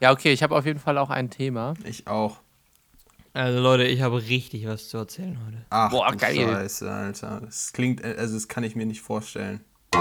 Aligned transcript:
Ja, 0.00 0.12
okay, 0.12 0.32
ich 0.32 0.44
habe 0.44 0.54
auf 0.54 0.64
jeden 0.64 0.78
Fall 0.78 0.96
auch 0.96 1.10
ein 1.10 1.28
Thema. 1.28 1.74
Ich 1.82 2.06
auch. 2.06 2.36
Also 3.32 3.58
Leute, 3.60 3.82
ich 3.82 4.00
habe 4.00 4.22
richtig 4.22 4.64
was 4.68 4.88
zu 4.88 4.96
erzählen 4.96 5.36
heute. 5.44 5.64
Ach, 5.70 5.90
Boah, 5.90 6.14
geil. 6.14 6.36
Scheiße, 6.36 6.88
Alter. 6.88 7.40
Das 7.44 7.72
klingt, 7.72 8.04
also 8.04 8.34
das 8.34 8.46
kann 8.46 8.62
ich 8.62 8.76
mir 8.76 8.86
nicht 8.86 9.00
vorstellen. 9.00 9.64
Die 9.92 9.98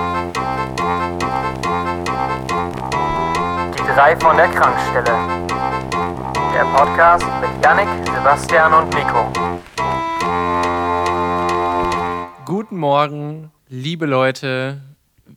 drei 3.87 4.15
von 4.19 4.37
der 4.37 4.49
Krankstelle. 4.49 5.17
Der 6.53 6.65
Podcast 6.75 7.25
mit 7.41 7.65
Yannick, 7.65 7.87
Sebastian 8.05 8.73
und 8.75 8.93
Nico. 8.93 9.31
Guten 12.45 12.77
Morgen, 12.77 13.51
liebe 13.67 14.05
Leute. 14.05 14.79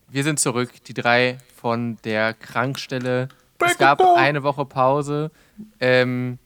Wir 0.08 0.22
sind 0.22 0.38
zurück, 0.38 0.70
die 0.84 0.92
drei 0.94 1.38
von 1.56 1.96
der 2.04 2.34
Krankstelle. 2.34 3.30
Es 3.60 3.78
gab 3.78 4.00
eine 4.00 4.42
Woche 4.42 4.64
Pause. 4.64 5.30
Ähm, 5.78 6.38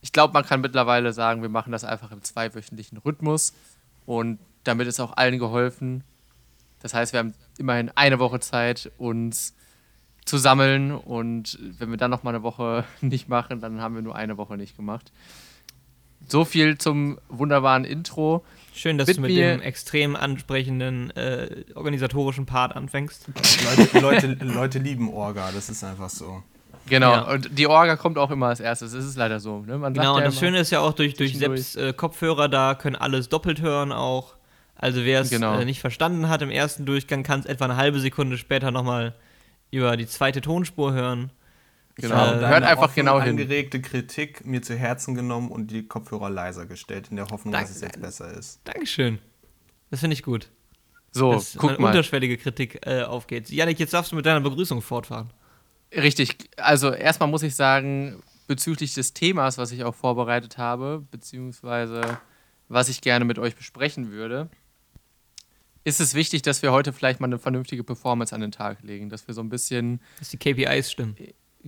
ich 0.00 0.12
glaube, 0.12 0.32
man 0.32 0.44
kann 0.44 0.60
mittlerweile 0.60 1.12
sagen, 1.12 1.42
wir 1.42 1.48
machen 1.48 1.72
das 1.72 1.84
einfach 1.84 2.12
im 2.12 2.22
zweiwöchentlichen 2.22 2.98
Rhythmus. 2.98 3.52
Und 4.06 4.38
damit 4.64 4.86
ist 4.86 5.00
auch 5.00 5.16
allen 5.16 5.38
geholfen. 5.38 6.04
Das 6.80 6.94
heißt, 6.94 7.12
wir 7.12 7.20
haben 7.20 7.34
immerhin 7.58 7.90
eine 7.94 8.18
Woche 8.18 8.40
Zeit, 8.40 8.90
uns 8.98 9.54
zu 10.24 10.38
sammeln. 10.38 10.92
Und 10.92 11.58
wenn 11.78 11.90
wir 11.90 11.96
dann 11.96 12.10
noch 12.10 12.22
mal 12.22 12.30
eine 12.30 12.42
Woche 12.42 12.84
nicht 13.00 13.28
machen, 13.28 13.60
dann 13.60 13.80
haben 13.80 13.94
wir 13.94 14.02
nur 14.02 14.14
eine 14.14 14.36
Woche 14.36 14.56
nicht 14.56 14.76
gemacht. 14.76 15.12
So 16.26 16.44
viel 16.44 16.76
zum 16.78 17.18
wunderbaren 17.28 17.84
Intro. 17.84 18.44
Schön, 18.74 18.98
dass 18.98 19.08
Mit 19.08 19.16
du 19.16 19.20
mit 19.22 19.30
mir- 19.32 19.52
dem 19.56 19.60
extrem 19.62 20.14
ansprechenden 20.14 21.10
äh, 21.16 21.64
organisatorischen 21.74 22.46
Part 22.46 22.76
anfängst. 22.76 23.26
Leute, 23.76 23.98
Leute, 24.00 24.26
Leute 24.44 24.78
lieben 24.78 25.12
Orga, 25.12 25.50
das 25.52 25.68
ist 25.68 25.82
einfach 25.84 26.10
so. 26.10 26.42
Genau, 26.86 27.12
Ja. 27.12 27.20
und 27.32 27.58
die 27.58 27.66
Orga 27.66 27.96
kommt 27.96 28.18
auch 28.18 28.30
immer 28.30 28.46
als 28.46 28.60
erstes. 28.60 28.92
Es 28.92 29.04
ist 29.04 29.16
leider 29.16 29.40
so. 29.40 29.60
Ne? 29.66 29.78
Man 29.78 29.94
sagt 29.94 30.04
Genau, 30.04 30.12
ja 30.18 30.24
und 30.24 30.24
das 30.32 30.38
Schöne 30.38 30.58
ist 30.58 30.70
ja 30.70 30.80
auch, 30.80 30.92
durch, 30.92 31.14
durch. 31.14 31.36
Sepps 31.36 31.76
äh, 31.76 31.92
Kopfhörer, 31.92 32.48
da 32.48 32.74
können 32.74 32.96
alles 32.96 33.28
doppelt 33.28 33.60
hören 33.60 33.92
auch. 33.92 34.36
Also 34.76 35.04
wer 35.04 35.20
es 35.22 35.30
Genau. 35.30 35.58
äh, 35.58 35.64
nicht 35.64 35.80
verstanden 35.80 36.28
hat 36.28 36.40
im 36.40 36.50
ersten 36.50 36.86
Durchgang, 36.86 37.24
kann 37.24 37.40
es 37.40 37.46
etwa 37.46 37.64
eine 37.64 37.76
halbe 37.76 37.98
Sekunde 38.00 38.38
später 38.38 38.70
nochmal 38.70 39.14
über 39.70 39.96
die 39.96 40.06
zweite 40.06 40.40
Tonspur 40.40 40.92
hören. 40.92 41.30
Genau. 42.00 42.34
Hört 42.34 42.62
einfach 42.62 42.84
offen 42.84 42.94
genau 42.94 43.20
hin. 43.20 43.30
angeregte 43.30 43.82
Kritik 43.82 44.46
mir 44.46 44.62
zu 44.62 44.76
Herzen 44.76 45.14
genommen 45.14 45.50
und 45.50 45.70
die 45.70 45.86
Kopfhörer 45.86 46.30
leiser 46.30 46.64
gestellt, 46.66 47.08
in 47.10 47.16
der 47.16 47.26
Hoffnung, 47.28 47.52
Danke. 47.52 47.68
dass 47.68 47.76
es 47.76 47.82
jetzt 47.82 48.00
besser 48.00 48.32
ist. 48.32 48.60
Dankeschön. 48.64 49.18
Das 49.90 50.00
finde 50.00 50.14
ich 50.14 50.22
gut. 50.22 50.48
So, 51.10 51.32
dass 51.32 51.56
guck 51.58 51.70
eine 51.70 51.78
mal. 51.80 51.88
unterschwellige 51.88 52.36
Kritik 52.36 52.86
äh, 52.86 53.02
aufgeht. 53.02 53.50
Janik, 53.50 53.78
jetzt 53.80 53.94
darfst 53.94 54.12
du 54.12 54.16
mit 54.16 54.26
deiner 54.26 54.40
Begrüßung 54.40 54.80
fortfahren. 54.80 55.32
Richtig. 55.92 56.36
Also 56.56 56.92
erstmal 56.92 57.28
muss 57.28 57.42
ich 57.42 57.56
sagen, 57.56 58.22
bezüglich 58.46 58.94
des 58.94 59.14
Themas, 59.14 59.58
was 59.58 59.72
ich 59.72 59.84
auch 59.84 59.94
vorbereitet 59.94 60.58
habe, 60.58 61.04
beziehungsweise 61.10 62.18
was 62.68 62.88
ich 62.88 63.00
gerne 63.00 63.24
mit 63.24 63.38
euch 63.38 63.56
besprechen 63.56 64.10
würde, 64.10 64.48
ist 65.84 66.00
es 66.00 66.14
wichtig, 66.14 66.42
dass 66.42 66.62
wir 66.62 66.70
heute 66.70 66.92
vielleicht 66.92 67.20
mal 67.20 67.26
eine 67.26 67.38
vernünftige 67.38 67.82
Performance 67.82 68.34
an 68.34 68.42
den 68.42 68.52
Tag 68.52 68.82
legen, 68.82 69.08
dass 69.08 69.26
wir 69.26 69.34
so 69.34 69.40
ein 69.40 69.48
bisschen, 69.48 70.00
Dass 70.18 70.28
die 70.28 70.36
KPIs 70.36 70.92
stimmen. 70.92 71.16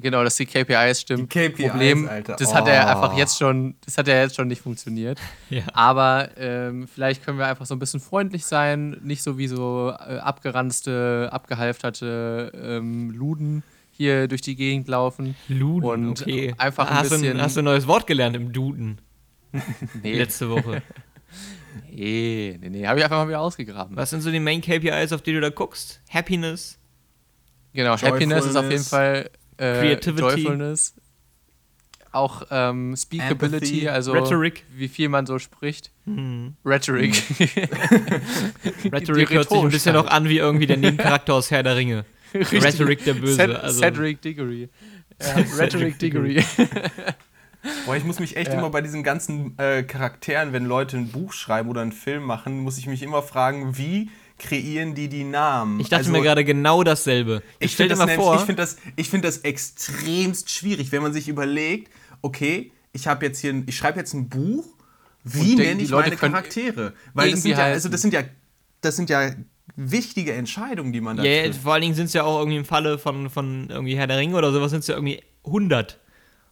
Genau, 0.00 0.24
dass 0.24 0.36
die 0.36 0.46
KPIs 0.46 1.00
stimmen. 1.02 1.28
Die 1.28 1.48
KPIs, 1.50 1.70
Problem, 1.70 2.08
Alter. 2.08 2.36
das 2.36 2.54
hat 2.54 2.66
ja 2.66 2.84
Oh. 2.84 2.88
einfach 2.88 3.16
jetzt 3.16 3.38
schon, 3.38 3.74
das 3.84 3.96
hat 3.98 4.08
ja 4.08 4.14
jetzt 4.20 4.36
schon 4.36 4.48
nicht 4.48 4.62
funktioniert. 4.62 5.18
Ja. 5.50 5.62
Aber 5.72 6.30
ähm, 6.36 6.86
vielleicht 6.88 7.24
können 7.24 7.38
wir 7.38 7.46
einfach 7.46 7.66
so 7.66 7.74
ein 7.74 7.78
bisschen 7.78 8.00
freundlich 8.00 8.44
sein, 8.44 8.96
nicht 9.02 9.22
so 9.22 9.38
wie 9.38 9.46
so 9.48 9.90
äh, 9.90 10.18
abgeranzte, 10.18 11.28
abgehalfterte 11.32 12.52
ähm, 12.54 13.10
Luden 13.10 13.62
hier 13.92 14.28
durch 14.28 14.40
die 14.40 14.56
Gegend 14.56 14.88
laufen. 14.88 15.36
Luden, 15.48 15.88
Und 16.08 16.22
okay. 16.22 16.54
einfach 16.58 16.88
ein 16.90 16.94
hast, 16.96 17.10
du 17.10 17.16
bisschen- 17.16 17.36
ein, 17.36 17.42
hast 17.42 17.56
du 17.56 17.60
ein 17.60 17.64
neues 17.64 17.86
Wort 17.86 18.06
gelernt 18.06 18.34
im 18.36 18.52
Duden 18.52 18.98
Nee, 20.02 20.14
letzte 20.16 20.48
Woche? 20.48 20.82
nee, 21.90 22.58
nee, 22.60 22.68
nee 22.70 22.86
habe 22.86 22.98
ich 22.98 23.04
einfach 23.04 23.18
mal 23.18 23.28
wieder 23.28 23.40
ausgegraben. 23.40 23.96
Was 23.96 24.10
sind 24.10 24.20
so 24.22 24.30
die 24.30 24.40
Main 24.40 24.60
KPIs, 24.60 25.12
auf 25.12 25.22
die 25.22 25.32
du 25.32 25.40
da 25.40 25.50
guckst? 25.50 26.00
Happiness, 26.08 26.76
Genau, 27.72 27.96
Happiness 27.96 28.46
ist 28.46 28.56
auf 28.56 28.68
jeden 28.68 28.82
Fall 28.82 29.30
äh, 29.60 29.78
Creativity. 29.80 30.20
Joyfulness. 30.42 30.94
Auch 32.12 32.42
ähm, 32.50 32.96
Speakability, 32.96 33.54
Empathy, 33.82 33.88
also 33.88 34.12
Rhetoric. 34.12 34.64
wie 34.74 34.88
viel 34.88 35.08
man 35.08 35.26
so 35.26 35.38
spricht. 35.38 35.92
hm. 36.06 36.54
Rhetoric. 36.64 37.22
Rhetoric 38.92 39.30
hört 39.30 39.48
sich 39.48 39.58
ein 39.58 39.68
bisschen 39.70 39.94
noch 39.94 40.06
an 40.08 40.28
wie 40.28 40.38
irgendwie 40.38 40.66
der 40.66 40.76
Nebencharakter 40.76 41.34
aus 41.34 41.50
Herr 41.50 41.62
der 41.62 41.76
Ringe. 41.76 42.04
Rhetoric 42.34 43.04
der 43.04 43.14
Böse. 43.14 43.36
Ced 43.36 43.50
also, 43.54 43.78
Cedric 43.78 44.20
Diggory. 44.22 44.68
Ja, 45.20 45.44
Rhetoric 45.58 45.98
Diggory. 45.98 46.42
Boah, 47.86 47.94
ich 47.96 48.04
muss 48.04 48.18
mich 48.20 48.36
echt 48.36 48.48
Ja. 48.52 48.58
immer 48.58 48.70
bei 48.70 48.80
diesen 48.80 49.02
ganzen 49.02 49.58
äh, 49.58 49.82
Charakteren, 49.82 50.52
wenn 50.52 50.64
Leute 50.64 50.96
ein 50.96 51.08
Buch 51.08 51.32
schreiben 51.32 51.68
oder 51.68 51.82
einen 51.82 51.92
Film 51.92 52.22
machen, 52.22 52.58
muss 52.60 52.78
ich 52.78 52.86
mich 52.86 53.02
immer 53.02 53.22
fragen, 53.22 53.76
wie 53.76 54.10
kreieren 54.40 54.94
die 54.96 55.08
die 55.08 55.22
Namen? 55.22 55.78
ich 55.78 55.88
dachte 55.88 56.00
Also, 56.00 56.10
mir 56.12 56.22
gerade 56.22 56.44
genau 56.44 56.82
dasselbe. 56.82 57.42
Ich, 57.60 57.66
Ich 57.66 57.72
stell 57.74 57.88
finde 57.88 58.04
das, 58.06 58.06
mal 58.06 58.16
vor, 58.16 58.34
ich 58.36 58.40
find 58.42 58.58
das, 58.58 58.76
ich 58.96 59.08
find 59.08 59.24
das 59.24 59.38
extremst 59.38 60.50
schwierig, 60.50 60.90
wenn 60.90 61.02
man 61.02 61.12
sich 61.12 61.28
überlegt, 61.28 61.92
okay, 62.22 62.72
ich 62.92 63.06
habe 63.06 63.24
jetzt 63.26 63.38
hier, 63.40 63.52
ein- 63.52 63.64
ich 63.68 63.76
schreibe 63.76 63.98
jetzt 64.00 64.14
ein 64.14 64.28
Buch, 64.28 64.66
wie 65.22 65.54
nenne 65.54 65.80
ich 65.82 65.90
meine 65.90 66.16
Charaktere? 66.16 66.94
Weil 67.14 67.30
das 67.30 67.42
sind, 67.42 67.52
ja, 67.52 67.58
also 67.58 67.88
das 67.88 68.02
sind 68.02 68.12
ja, 68.14 68.22
das 68.80 68.96
sind 68.96 69.10
ja 69.10 69.30
wichtige 69.76 70.32
Entscheidungen, 70.32 70.92
die 70.92 71.00
man 71.00 71.16
da 71.16 71.22
ja, 71.22 71.44
trifft. 71.44 71.62
vor 71.62 71.74
allen 71.74 71.82
Dingen 71.82 71.94
sind 71.94 72.06
es 72.06 72.12
ja 72.14 72.24
auch 72.24 72.38
irgendwie 72.40 72.56
im 72.58 72.64
Falle 72.64 72.98
von, 72.98 73.30
von 73.30 73.68
irgendwie 73.70 73.96
Herr 73.96 74.06
der 74.08 74.18
Ringe 74.18 74.34
oder 74.36 74.50
sowas, 74.52 74.70
sind 74.72 74.80
es 74.80 74.86
ja 74.88 74.94
irgendwie 74.94 75.22
100. 75.44 75.98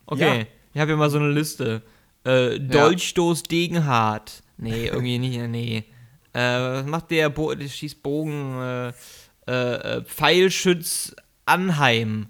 Okay, 0.07 0.39
Ja. 0.41 0.47
ich 0.75 0.81
habe 0.81 0.91
hier 0.93 0.97
mal 0.97 1.11
so 1.11 1.19
eine 1.19 1.31
Liste. 1.31 1.83
Äh, 2.25 2.61
Dolchstoß 2.61 3.43
Degenhardt. 3.45 4.43
Nee, 4.59 4.87
irgendwie 4.87 5.19
nicht, 5.19 5.39
nee. 5.49 5.85
Äh, 6.33 6.41
was 6.41 6.87
macht 6.87 7.11
der? 7.11 7.29
Bo 7.31 7.55
der 7.55 7.69
schießt 7.69 8.03
Bogen. 8.03 8.61
Äh, 8.61 8.93
äh, 9.47 9.53
äh, 9.99 10.05
Pfeilschütz 10.05 11.15
Anheim. 11.47 12.27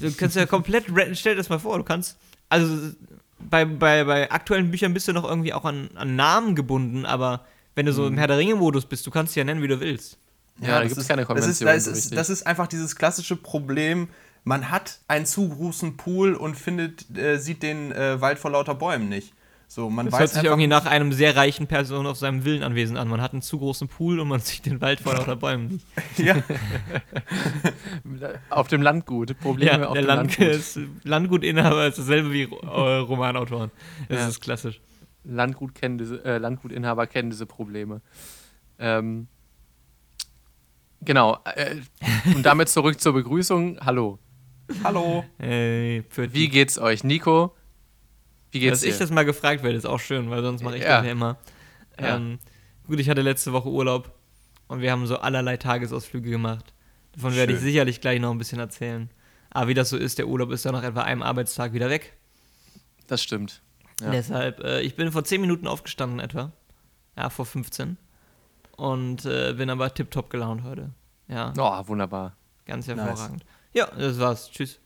Du 0.00 0.12
kannst 0.12 0.36
ja 0.36 0.46
komplett, 0.46 0.86
ra- 0.90 1.14
stell 1.14 1.34
dir 1.34 1.38
das 1.38 1.48
mal 1.48 1.58
vor, 1.60 1.78
du 1.78 1.84
kannst, 1.84 2.18
also 2.48 2.90
bei, 3.38 3.64
bei, 3.64 4.04
bei 4.04 4.30
aktuellen 4.30 4.70
Büchern 4.70 4.92
bist 4.92 5.06
du 5.08 5.12
noch 5.12 5.24
irgendwie 5.24 5.52
auch 5.54 5.64
an, 5.64 5.88
an 5.94 6.16
Namen 6.16 6.54
gebunden, 6.56 7.06
aber 7.06 7.46
wenn 7.76 7.86
du 7.86 7.92
so 7.92 8.06
im 8.06 8.18
Herr 8.18 8.26
der 8.26 8.36
Ringe-Modus 8.38 8.84
bist, 8.86 9.06
du 9.06 9.10
kannst 9.10 9.32
sie 9.34 9.40
ja 9.40 9.44
nennen, 9.44 9.62
wie 9.62 9.68
du 9.68 9.80
willst. 9.80 10.18
Ja, 10.60 10.66
da 10.66 10.74
das 10.80 10.88
gibt's 10.88 11.02
ist- 11.02 11.08
keine 11.08 11.22
das 11.22 11.28
Konvention 11.28 11.68
ist, 11.70 11.86
das, 11.86 11.96
ist, 11.96 12.16
das 12.16 12.30
ist 12.30 12.46
einfach 12.46 12.66
dieses 12.66 12.96
klassische 12.96 13.36
Problem, 13.36 14.08
man 14.44 14.70
hat 14.70 14.98
einen 15.08 15.24
zu 15.26 15.48
großen 15.48 15.96
Pool 15.96 16.34
und 16.34 16.56
findet, 16.56 17.16
äh, 17.16 17.38
sieht 17.38 17.62
den 17.62 17.92
äh, 17.92 18.20
Wald 18.20 18.38
vor 18.38 18.50
lauter 18.50 18.74
Bäumen 18.74 19.08
nicht. 19.08 19.32
So, 19.72 19.88
man 19.88 20.06
Das 20.06 20.14
weiß 20.14 20.18
hört 20.20 20.28
sich 20.30 20.38
einfach, 20.38 20.50
irgendwie 20.50 20.66
nach 20.66 20.84
einem 20.86 21.12
sehr 21.12 21.36
reichen 21.36 21.68
Person 21.68 22.04
auf 22.08 22.16
seinem 22.18 22.44
Villenanwesen 22.44 22.96
an. 22.96 23.06
Man 23.06 23.20
hat 23.22 23.34
einen 23.34 23.40
zu 23.42 23.56
großen 23.60 23.86
Pool 23.86 24.18
und 24.18 24.26
man 24.26 24.40
sieht 24.40 24.66
den 24.66 24.80
Wald 24.80 24.98
vor 24.98 25.14
lauter 25.14 25.36
Bäumen. 25.36 25.80
ja, 26.16 26.42
Auf 28.50 28.66
dem 28.66 28.82
Landgut. 28.82 29.38
Probleme 29.38 29.82
Ja, 29.82 29.86
auf 29.86 29.92
der 29.94 30.02
dem 30.02 30.08
Land 30.08 30.38
Landgut. 30.38 30.56
ist, 30.56 30.80
Landgutinhaber 31.04 31.86
ist 31.86 31.98
dasselbe 31.98 32.32
wie 32.32 32.42
äh, 32.42 32.66
Romanautoren. 32.66 33.70
Das 34.08 34.18
Ja. 34.18 34.28
ist 34.28 34.40
klassisch. 34.40 34.80
Landgut 35.22 35.72
kennen 35.76 35.98
diese, 35.98 36.24
äh, 36.24 36.38
Landgutinhaber 36.38 37.06
kennen 37.06 37.30
diese 37.30 37.46
Probleme. 37.46 38.00
Ähm, 38.80 39.28
genau. 41.00 41.38
Äh, 41.44 41.76
und 42.34 42.42
damit 42.44 42.70
zurück 42.70 43.00
zur 43.00 43.12
Begrüßung. 43.12 43.78
Hallo. 43.86 44.18
hallo. 44.82 45.24
Ey, 45.38 46.02
für 46.08 46.32
Wie 46.34 46.48
geht's 46.48 46.76
euch? 46.76 47.04
Nico, 47.04 47.54
wie 48.52 48.60
geht's 48.60 48.80
Dass 48.80 48.82
ich 48.88 48.94
dir? 48.94 48.98
das 49.00 49.10
mal 49.10 49.24
gefragt 49.24 49.62
werde, 49.62 49.76
ist 49.76 49.86
auch 49.86 50.00
schön, 50.00 50.30
weil 50.30 50.42
sonst 50.42 50.62
mache 50.62 50.76
ich 50.76 50.82
Ja. 50.82 50.98
das 50.98 51.06
ja 51.06 51.12
immer. 51.12 51.38
Ja. 52.00 52.16
Ähm, 52.16 52.38
gut, 52.86 52.98
ich 53.00 53.08
hatte 53.08 53.22
letzte 53.22 53.52
Woche 53.52 53.68
Urlaub 53.68 54.12
und 54.68 54.80
wir 54.80 54.90
haben 54.92 55.06
so 55.06 55.18
allerlei 55.18 55.56
Tagesausflüge 55.56 56.30
gemacht. 56.30 56.72
Davon 57.12 57.34
werde 57.34 57.52
ich 57.52 57.58
Schön. 57.58 57.66
sicherlich 57.68 58.00
gleich 58.00 58.20
noch 58.20 58.30
ein 58.30 58.38
bisschen 58.38 58.58
erzählen. 58.60 59.10
Aber 59.50 59.68
wie 59.68 59.74
das 59.74 59.88
so 59.90 59.96
ist, 59.96 60.18
der 60.18 60.28
Urlaub 60.28 60.50
ist 60.52 60.64
dann 60.64 60.72
nach 60.74 60.84
etwa 60.84 61.02
einem 61.02 61.22
Arbeitstag 61.22 61.72
wieder 61.72 61.90
weg. 61.90 62.16
Das 63.08 63.20
stimmt. 63.22 63.62
Ja. 64.00 64.10
Deshalb, 64.12 64.60
äh, 64.62 64.80
ich 64.82 64.94
bin 64.94 65.10
vor 65.10 65.24
10 65.24 65.40
Minuten 65.40 65.66
aufgestanden 65.66 66.20
etwa. 66.20 66.52
Ja, 67.18 67.28
vor 67.30 67.44
15. 67.46 67.96
Und 68.76 69.24
äh, 69.26 69.52
bin 69.54 69.68
aber 69.68 69.92
tipptopp 69.92 70.30
gelaunt 70.30 70.62
heute. 70.62 70.90
Ja, 71.28 71.52
Oh, 71.58 71.88
wunderbar. 71.88 72.36
ganz 72.64 72.86
nice. 72.86 72.96
hervorragend. 72.96 73.44
Ja, 73.72 73.86
das 73.86 74.18
war's. 74.18 74.50
Tschüss. 74.50 74.78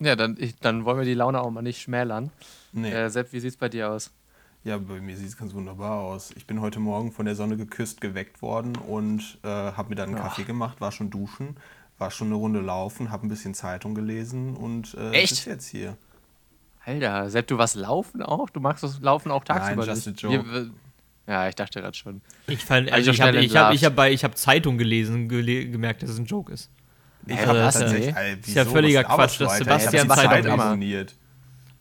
Ja, 0.00 0.16
dann, 0.16 0.36
ich, 0.38 0.56
dann 0.56 0.84
wollen 0.84 0.98
wir 0.98 1.04
die 1.04 1.14
Laune 1.14 1.40
auch 1.40 1.50
mal 1.50 1.62
nicht 1.62 1.80
schmälern. 1.82 2.30
Nee. 2.72 2.90
Äh, 2.92 3.08
Sepp, 3.10 3.32
wie 3.32 3.40
sieht's 3.40 3.56
bei 3.56 3.68
dir 3.68 3.90
aus? 3.90 4.10
Ja, 4.64 4.78
bei 4.78 5.00
mir 5.00 5.16
sieht 5.16 5.28
es 5.28 5.36
ganz 5.36 5.52
wunderbar 5.54 6.00
aus. 6.00 6.32
Ich 6.36 6.46
bin 6.46 6.60
heute 6.60 6.80
Morgen 6.80 7.12
von 7.12 7.26
der 7.26 7.34
Sonne 7.36 7.56
geküsst, 7.56 8.00
geweckt 8.00 8.40
worden 8.42 8.76
und 8.76 9.38
äh, 9.44 9.48
habe 9.48 9.90
mir 9.90 9.94
dann 9.96 10.08
einen 10.10 10.18
Ach. 10.18 10.22
Kaffee 10.24 10.44
gemacht, 10.44 10.80
war 10.80 10.90
schon 10.90 11.10
duschen, 11.10 11.56
war 11.98 12.10
schon 12.10 12.28
eine 12.28 12.36
Runde 12.36 12.60
laufen, 12.60 13.10
habe 13.10 13.26
ein 13.26 13.28
bisschen 13.28 13.54
Zeitung 13.54 13.94
gelesen 13.94 14.56
und 14.56 14.94
äh, 14.94 15.10
Echt? 15.12 15.32
ist 15.32 15.44
jetzt 15.44 15.68
hier. 15.68 15.96
Alter, 16.86 17.30
Sepp, 17.30 17.46
du 17.46 17.58
was 17.58 17.74
laufen 17.74 18.22
auch? 18.22 18.50
Du 18.50 18.60
magst 18.60 18.82
das 18.82 19.00
Laufen 19.00 19.30
auch 19.30 19.44
tagsüber 19.44 19.86
just 19.86 20.06
nicht? 20.06 20.24
a 20.24 20.28
joke. 20.28 20.50
Wir- 20.52 20.70
ja, 21.26 21.48
ich 21.48 21.54
dachte 21.54 21.80
gerade 21.80 21.96
schon. 21.96 22.20
Ich, 22.46 22.62
fand, 22.64 22.90
Hab 22.90 22.98
ich 22.98 23.06
also 23.08 23.10
ich 23.12 23.20
habe 23.22 23.38
ich 23.38 23.56
hab, 23.56 23.72
ich 23.72 23.84
hab 23.84 23.96
bei- 23.96 24.12
ich 24.12 24.24
hab 24.24 24.36
Zeitung 24.36 24.76
gelesen, 24.76 25.28
gele 25.28 25.66
gemerkt, 25.70 26.02
dass 26.02 26.10
es 26.10 26.18
ein 26.18 26.26
Joke 26.26 26.52
ist. 26.52 26.68
Ich 27.26 27.36
Ja, 27.36 27.46
habe 27.46 27.58
das 27.58 27.74
tatsächlich. 27.78 28.08
ist 28.08 28.14
ja- 28.14 28.20
Ey, 28.20 28.36
ist 28.40 28.54
ja 28.54 28.64
völliger 28.64 29.04
Quatsch, 29.04 29.40
dass? 29.40 29.56
Sebastian 29.58 30.08
die 30.08 30.14
Zeit 30.14 30.30
Zeit 30.30 30.46
abonniert. 30.46 31.14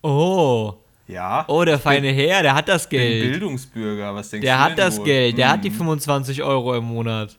Oh. 0.02 0.76
Ja. 1.08 1.44
Oh, 1.50 1.64
der 1.66 1.80
feine 1.80 2.12
Herr, 2.12 2.44
der 2.44 2.56
hat 2.56 2.70
das 2.70 2.84
Ich 2.84 2.90
bin 2.90 3.00
Geld. 3.00 3.32
Bildungsbürger, 3.32 4.16
was 4.16 4.30
denkst 4.30 4.46
Der 4.46 4.56
du 4.58 4.62
hat 4.64 4.70
denn 4.72 4.78
das 4.78 4.98
wohl? 5.00 5.06
Geld, 5.06 5.38
der 5.38 5.48
Hm. 5.48 5.54
hat 5.54 5.64
die 5.66 5.72
25 5.72 6.44
Euro 6.44 6.76
im 6.78 6.86
Monat. 6.86 7.38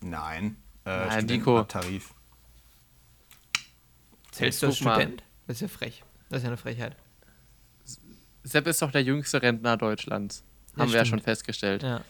Nein. 0.00 0.56
Äh, 0.84 1.06
Nein, 1.06 1.26
Nico. 1.26 1.62
Tarif. 1.64 2.14
Zählst 4.30 4.62
du 4.62 4.66
als 4.68 4.78
guck 4.78 4.84
mal. 4.86 4.94
Student? 5.00 5.22
Das 5.46 5.56
ist 5.56 5.60
ja 5.62 5.68
frech. 5.68 6.02
Das 6.28 6.38
ist 6.38 6.42
ja 6.44 6.48
eine 6.50 6.56
Frechheit. 6.56 6.96
Sepp 8.44 8.66
ist 8.66 8.80
doch 8.80 8.90
der 8.90 9.02
jüngste 9.02 9.42
Rentner 9.42 9.76
Deutschlands. 9.76 10.44
Ja, 10.76 10.82
Haben 10.82 10.92
wir 10.92 10.98
ja 10.98 11.04
stimmt. 11.04 11.20
schon 11.20 11.24
festgestellt. 11.24 11.82
Ja. 11.82 12.00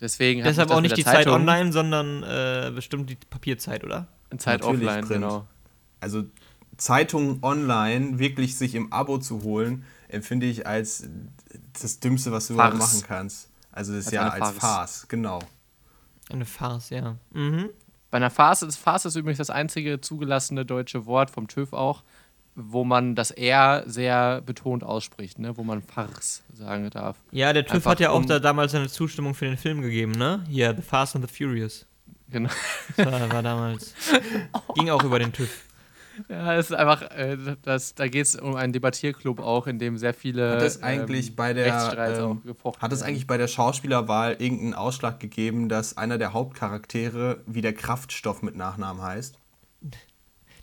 Deswegen 0.00 0.42
hat 0.42 0.50
Deshalb 0.50 0.70
auch 0.70 0.80
nicht 0.80 0.92
der 0.92 0.96
die 0.98 1.04
Zeit 1.04 1.16
Zeitung 1.24 1.34
online, 1.34 1.72
sondern 1.72 2.22
äh, 2.22 2.70
bestimmt 2.74 3.10
die 3.10 3.16
Papierzeit, 3.16 3.82
oder? 3.84 4.06
Zeit 4.38 4.60
Natürlich 4.60 4.86
offline, 4.88 5.06
Print. 5.06 5.20
genau. 5.22 5.46
Also 6.00 6.24
Zeitungen 6.76 7.38
online 7.42 8.18
wirklich 8.18 8.56
sich 8.56 8.74
im 8.74 8.92
Abo 8.92 9.18
zu 9.18 9.42
holen, 9.42 9.84
empfinde 10.08 10.46
ich 10.46 10.66
als 10.66 11.08
das 11.80 12.00
Dümmste, 12.00 12.32
was 12.32 12.46
du 12.48 12.54
überhaupt 12.54 12.78
machen 12.78 13.02
kannst. 13.06 13.50
Also 13.72 13.92
das 13.92 14.00
ist 14.06 14.06
Als 14.08 14.14
ja 14.14 14.28
als 14.28 14.38
Farce. 14.50 14.58
Farce, 14.58 15.08
genau. 15.08 15.40
Eine 16.30 16.44
Farce, 16.46 16.90
ja. 16.90 17.16
Mhm. 17.32 17.68
Bei 18.10 18.16
einer 18.16 18.30
Farce 18.30 18.62
ist, 18.62 18.76
Farce 18.76 19.04
ist 19.06 19.16
übrigens 19.16 19.38
das 19.38 19.50
einzige 19.50 20.00
zugelassene 20.00 20.64
deutsche 20.64 21.06
Wort 21.06 21.30
vom 21.30 21.46
TÜV 21.48 21.72
auch, 21.72 22.02
wo 22.56 22.82
man 22.84 23.14
das 23.14 23.30
R 23.30 23.84
sehr 23.86 24.40
betont 24.40 24.82
ausspricht, 24.82 25.38
ne? 25.38 25.56
wo 25.56 25.62
man 25.62 25.82
Farce 25.82 26.42
sagen 26.52 26.90
darf. 26.90 27.16
Ja, 27.30 27.52
der 27.52 27.64
TÜV 27.64 27.74
Einfach 27.76 27.90
hat 27.92 28.00
ja 28.00 28.10
auch 28.10 28.16
um- 28.16 28.26
da 28.26 28.40
damals 28.40 28.72
seine 28.72 28.88
Zustimmung 28.88 29.34
für 29.34 29.44
den 29.44 29.56
Film 29.56 29.80
gegeben, 29.82 30.12
ne? 30.12 30.44
Hier, 30.48 30.74
The 30.74 30.82
Fast 30.82 31.14
and 31.14 31.28
the 31.28 31.32
Furious. 31.32 31.86
Genau. 32.30 32.50
Das 32.96 33.06
war, 33.06 33.32
war 33.32 33.42
damals. 33.42 33.94
Ging 34.74 34.90
auch 34.90 35.02
über 35.02 35.18
den 35.18 35.32
TÜV. 35.32 35.50
Ja, 36.28 36.54
es 36.54 36.70
ist 36.70 36.76
einfach, 36.76 37.02
äh, 37.12 37.36
das, 37.62 37.94
da 37.94 38.08
geht 38.08 38.26
es 38.26 38.36
um 38.36 38.54
einen 38.54 38.72
Debattierclub 38.72 39.40
auch, 39.40 39.66
in 39.66 39.78
dem 39.78 39.96
sehr 39.96 40.14
viele 40.14 40.50
Hat 40.50 40.62
es 40.62 40.82
eigentlich 40.82 41.30
ähm, 41.30 41.36
bei 41.36 41.52
der, 41.54 42.18
ähm, 42.18 42.42
Hat 42.78 42.92
es 42.92 43.02
eigentlich 43.02 43.26
bei 43.26 43.38
der 43.38 43.48
Schauspielerwahl 43.48 44.36
irgendeinen 44.38 44.74
Ausschlag 44.74 45.20
gegeben, 45.20 45.68
dass 45.68 45.96
einer 45.96 46.18
der 46.18 46.32
Hauptcharaktere 46.32 47.42
wie 47.46 47.62
der 47.62 47.72
Kraftstoff 47.72 48.42
mit 48.42 48.56
Nachnamen 48.56 49.02
heißt? 49.02 49.36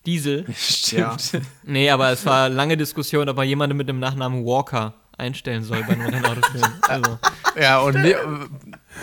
Diesel. 0.06 0.46
Stimmt. 0.56 1.42
Nee, 1.64 1.90
aber 1.90 2.12
es 2.12 2.26
war 2.26 2.50
lange 2.50 2.78
Diskussion, 2.78 3.28
ob 3.28 3.38
man 3.38 3.48
jemanden 3.48 3.78
mit 3.78 3.90
dem 3.90 4.00
Nachnamen 4.00 4.46
Walker 4.46 4.94
einstellen 5.18 5.64
soll 5.64 5.84
bei 5.84 5.94
einem 5.94 6.08
Rennautofilm. 6.08 6.64
Also, 6.88 7.18
Ja, 7.60 7.80
und 7.80 7.96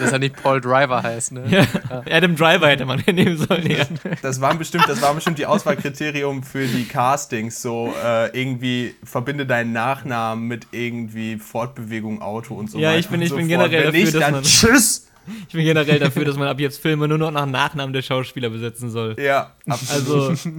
dass 0.01 0.13
er 0.13 0.19
nicht 0.19 0.43
Paul 0.43 0.61
Driver 0.61 1.03
heißt, 1.03 1.33
ne? 1.33 1.45
ja. 1.49 1.65
Adam 2.11 2.37
Driver 2.37 2.69
hätte 2.69 2.85
man 2.87 3.03
nehmen 3.07 3.37
sollen, 3.37 3.71
ja. 3.71 3.85
Das 4.23 4.41
waren 4.41 4.59
bestimmt, 4.59 4.89
das 4.89 5.01
war 5.03 5.15
bestimmt 5.15 5.39
die 5.39 5.47
Auswahlkriterium 5.47 6.43
für 6.43 6.67
die 6.67 6.85
Castings. 6.85 7.61
So 7.63 7.93
äh, 8.05 8.29
irgendwie 8.39 8.95
verbinde 9.05 9.47
deinen 9.47 9.73
Nachnamen 9.73 10.47
mit 10.49 10.67
irgendwie 10.73 11.37
Fortbewegung, 11.39 12.23
Auto 12.23 12.55
und 12.55 12.71
so 12.71 12.79
Ja, 12.79 12.91
weiter. 12.91 12.99
ich 13.01 13.09
bin- 13.09 13.23
ich 13.23 13.29
so 13.31 13.37
bin 13.37 13.49
fort. 13.49 13.71
generell 13.71 13.93
Wenn 13.93 13.93
dafür, 13.93 14.01
nicht, 14.01 14.15
dass 14.15 14.31
man- 14.31 14.43
Tschüss. 14.43 15.07
Ich 15.49 15.55
bin 15.55 15.65
generell 15.65 15.99
dafür, 15.99 16.25
dass 16.27 16.37
man 16.37 16.49
ab 16.49 16.61
jetzt 16.61 16.83
Filme 16.83 17.09
nur 17.09 17.17
noch 17.17 17.31
nach 17.31 17.47
Nachnamen 17.47 17.95
der 17.95 18.03
Schauspieler 18.03 18.51
besetzen 18.51 18.91
soll. 18.91 19.17
Ja, 19.19 19.53
absolut. 19.67 20.31
Also, 20.31 20.51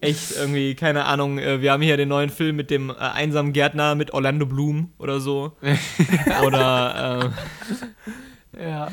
echt 0.00 0.36
irgendwie, 0.36 0.76
keine 0.76 1.06
Ahnung, 1.06 1.38
äh, 1.38 1.60
wir 1.60 1.72
haben 1.72 1.82
hier 1.82 1.96
den 1.96 2.08
neuen 2.10 2.30
Film 2.30 2.54
mit 2.54 2.70
dem 2.70 2.90
äh, 2.90 2.94
einsamen 2.94 3.52
Gärtner 3.52 3.96
mit 3.96 4.12
Orlando 4.14 4.46
Bloom 4.46 4.92
oder 4.98 5.18
so. 5.18 5.56
oder, 6.44 7.32
äh, 7.34 7.74
Ja. 8.58 8.88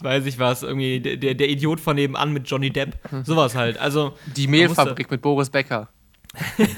weiß 0.00 0.26
ich 0.26 0.38
was, 0.38 0.62
irgendwie 0.62 1.00
der, 1.00 1.34
der, 1.34 1.48
Idiot 1.48 1.80
von 1.80 1.96
nebenan 1.96 2.32
mit 2.32 2.48
Johnny 2.48 2.70
Depp. 2.70 2.96
Sowas 3.24 3.54
halt. 3.54 3.78
Also, 3.78 4.16
Die 4.36 4.46
Mehlfabrik 4.46 5.10
mit 5.10 5.22
Boris 5.22 5.50
Becker. 5.50 5.88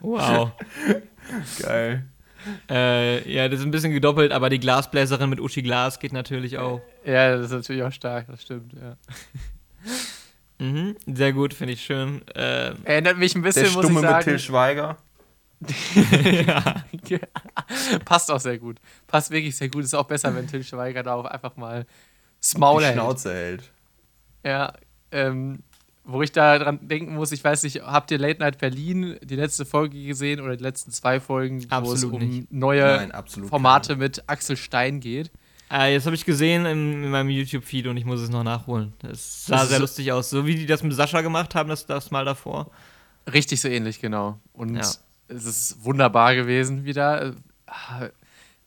wow. 0.00 0.52
Geil. 1.60 2.04
Äh, 2.70 3.30
ja, 3.30 3.48
das 3.48 3.60
ist 3.60 3.66
ein 3.66 3.70
bisschen 3.70 3.92
gedoppelt, 3.92 4.32
aber 4.32 4.48
die 4.48 4.60
Glasbläserin 4.60 5.28
mit 5.28 5.40
Uschi 5.40 5.62
Glas 5.62 5.98
geht 5.98 6.12
natürlich 6.12 6.58
auch. 6.58 6.80
Ja, 7.04 7.36
das 7.36 7.46
ist 7.46 7.52
natürlich 7.52 7.82
auch 7.82 7.92
stark, 7.92 8.26
das 8.28 8.42
stimmt, 8.42 8.72
ja. 8.72 8.96
Mhm, 10.58 10.96
sehr 11.06 11.32
gut, 11.32 11.54
finde 11.54 11.74
ich 11.74 11.84
schön. 11.84 12.26
Äh, 12.34 12.72
Erinnert 12.84 13.18
mich 13.18 13.34
ein 13.34 13.42
bisschen, 13.42 13.64
Der 13.64 13.72
muss 13.72 13.84
Stumme 13.84 14.00
ich 14.00 14.02
mit 14.02 14.10
sagen. 14.10 14.24
Till 14.24 14.38
Schweiger. 14.38 14.96
Passt 18.04 18.30
auch 18.30 18.40
sehr 18.40 18.58
gut. 18.58 18.78
Passt 19.06 19.30
wirklich 19.30 19.56
sehr 19.56 19.68
gut. 19.68 19.84
Ist 19.84 19.94
auch 19.94 20.06
besser, 20.06 20.34
wenn 20.34 20.46
Till 20.46 20.64
Schweiger 20.64 21.02
da 21.02 21.14
auch 21.14 21.24
einfach 21.24 21.56
mal 21.56 21.86
das 22.40 22.50
Die 22.50 22.58
Maul 22.58 22.82
hält. 22.84 22.94
Schnauze 22.94 23.34
hält. 23.34 23.70
Ja, 24.44 24.72
ähm, 25.10 25.60
wo 26.04 26.22
ich 26.22 26.32
da 26.32 26.58
dran 26.58 26.78
denken 26.88 27.14
muss, 27.14 27.32
ich 27.32 27.42
weiß 27.44 27.64
nicht, 27.64 27.82
habt 27.82 28.10
ihr 28.10 28.18
Late 28.18 28.40
Night 28.40 28.58
Berlin 28.58 29.18
die 29.22 29.36
letzte 29.36 29.66
Folge 29.66 30.02
gesehen 30.04 30.40
oder 30.40 30.56
die 30.56 30.62
letzten 30.62 30.90
zwei 30.90 31.20
Folgen, 31.20 31.60
wo 31.62 31.64
es 31.64 31.70
Absolut 31.72 32.22
um 32.22 32.28
nicht. 32.28 32.52
neue 32.52 33.08
Nein, 33.08 33.12
Formate 33.48 33.96
mit 33.96 34.22
Axel 34.28 34.56
Stein 34.56 35.00
geht? 35.00 35.30
äh, 35.70 35.92
jetzt 35.92 36.06
habe 36.06 36.16
ich 36.16 36.24
gesehen 36.24 36.64
in, 36.64 37.04
in 37.04 37.10
meinem 37.10 37.28
YouTube-Feed 37.28 37.88
und 37.88 37.96
ich 37.98 38.06
muss 38.06 38.20
es 38.20 38.30
noch 38.30 38.42
nachholen. 38.44 38.94
Das 39.00 39.44
sah 39.46 39.56
Das 39.56 39.68
sehr 39.68 39.80
lustig 39.80 40.12
aus. 40.12 40.30
So 40.30 40.46
wie 40.46 40.54
die 40.54 40.64
das 40.66 40.82
mit 40.82 40.94
Sascha 40.94 41.20
gemacht 41.20 41.54
haben, 41.54 41.68
das, 41.68 41.84
das 41.84 42.10
mal 42.10 42.24
davor. 42.24 42.70
Richtig 43.30 43.60
so 43.60 43.68
ähnlich, 43.68 44.00
genau. 44.00 44.38
Und 44.54 44.76
Ja. 44.76 44.90
Es 45.28 45.44
ist 45.44 45.84
wunderbar 45.84 46.34
gewesen 46.34 46.84
wieder. 46.84 47.28
Äh, 47.28 48.10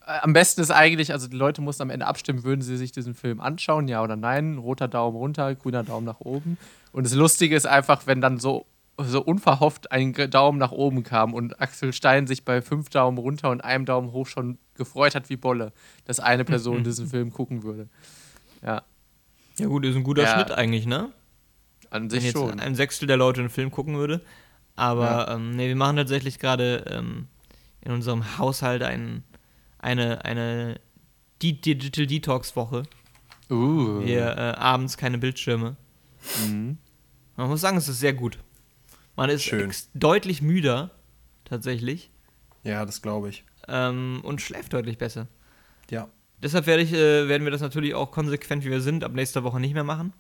Am 0.04 0.34
besten 0.34 0.62
ist 0.62 0.72
eigentlich, 0.72 1.12
also 1.14 1.28
die 1.28 1.38
Leute 1.38 1.62
mussten 1.62 1.84
am 1.84 1.90
Ende 1.90 2.06
abstimmen, 2.08 2.44
würden 2.44 2.62
sie 2.62 2.76
sich 2.78 2.92
diesen 2.92 3.14
Film 3.14 3.40
anschauen, 3.40 3.88
ja 3.88 4.04
oder 4.04 4.16
nein. 4.16 4.58
Roter 4.58 4.88
Daumen 4.88 5.16
runter, 5.16 5.54
grüner 5.56 5.84
Daumen 5.84 6.06
nach 6.06 6.20
oben. 6.20 6.58
Und 6.92 7.06
das 7.06 7.14
Lustige 7.14 7.56
ist 7.56 7.66
einfach, 7.68 8.08
wenn 8.08 8.20
dann 8.20 8.40
so, 8.40 8.66
so 8.98 9.22
unverhofft 9.22 9.92
ein 9.92 10.14
Daumen 10.30 10.58
nach 10.58 10.72
oben 10.72 11.04
kam 11.04 11.34
und 11.34 11.62
Axel 11.62 11.94
Stein 11.94 12.28
sich 12.28 12.44
bei 12.46 12.62
fünf 12.62 12.90
Daumen 12.90 13.18
runter 13.18 13.50
und 13.50 13.62
einem 13.64 13.86
Daumen 13.86 14.12
hoch 14.12 14.28
schon 14.28 14.58
gefreut 14.76 15.16
hat 15.16 15.30
wie 15.30 15.38
Bolle, 15.38 15.72
dass 16.06 16.20
eine 16.20 16.46
Person 16.46 16.84
diesen 16.84 17.08
Film 17.08 17.32
gucken 17.32 17.64
würde. 17.64 17.88
Ja, 18.62 18.82
Ja, 19.58 19.68
gut, 19.68 19.86
ist 19.86 19.96
ein 19.96 20.04
guter 20.04 20.24
Ja. 20.24 20.34
Schnitt 20.36 20.52
eigentlich, 20.52 20.86
ne? 20.86 21.12
an 21.90 22.04
Wenn 22.04 22.10
sich 22.10 22.24
jetzt 22.26 22.34
schon. 22.38 22.60
ein 22.60 22.76
Sechstel 22.76 23.08
der 23.08 23.18
Leute 23.18 23.42
einen 23.42 23.50
Film 23.50 23.70
gucken 23.72 23.96
würde. 23.98 24.22
Aber 24.76 25.30
ähm, 25.30 25.52
nee, 25.52 25.68
wir 25.68 25.76
machen 25.76 25.98
tatsächlich 25.98 26.40
gerade 26.40 26.86
ähm, 26.90 27.28
in 27.82 27.92
unserem 27.92 28.38
Haushalt 28.38 28.84
ein, 28.84 29.24
eine, 29.80 30.26
eine 30.26 30.80
Digital 31.42 32.08
Detox-Woche. 32.08 32.84
Uh. 33.50 34.00
Wir 34.06 34.38
äh, 34.38 34.52
abends 34.58 34.98
keine 34.98 35.18
Bildschirme. 35.18 35.76
Mhm. 36.46 36.78
Man 37.36 37.50
muss 37.50 37.62
sagen, 37.62 37.78
es 37.78 37.88
ist 37.88 38.00
sehr 38.00 38.14
gut. 38.14 38.38
Man 39.16 39.30
ist 39.30 39.54
deutlich 39.94 40.42
müder, 40.42 40.92
tatsächlich. 41.44 42.12
Ja, 42.64 42.86
das 42.86 43.02
glaube 43.02 43.30
ich. 43.30 43.44
Ähm, 43.68 44.22
und 44.24 44.42
schläft 44.42 44.74
deutlich 44.74 44.98
besser. 44.98 45.28
Ja. 45.90 46.08
Deshalb 46.42 46.66
werde 46.66 46.84
ich, 46.84 46.94
äh, 46.94 47.28
werden 47.28 47.44
wir 47.44 47.52
das 47.52 47.62
natürlich 47.62 47.94
auch 47.94 48.12
konsequent, 48.12 48.64
wie 48.64 48.72
wir 48.72 48.82
sind, 48.82 49.04
ab 49.04 49.14
nächster 49.14 49.44
Woche 49.44 49.60
nicht 49.60 49.74
mehr 49.74 49.84
machen. 49.84 50.14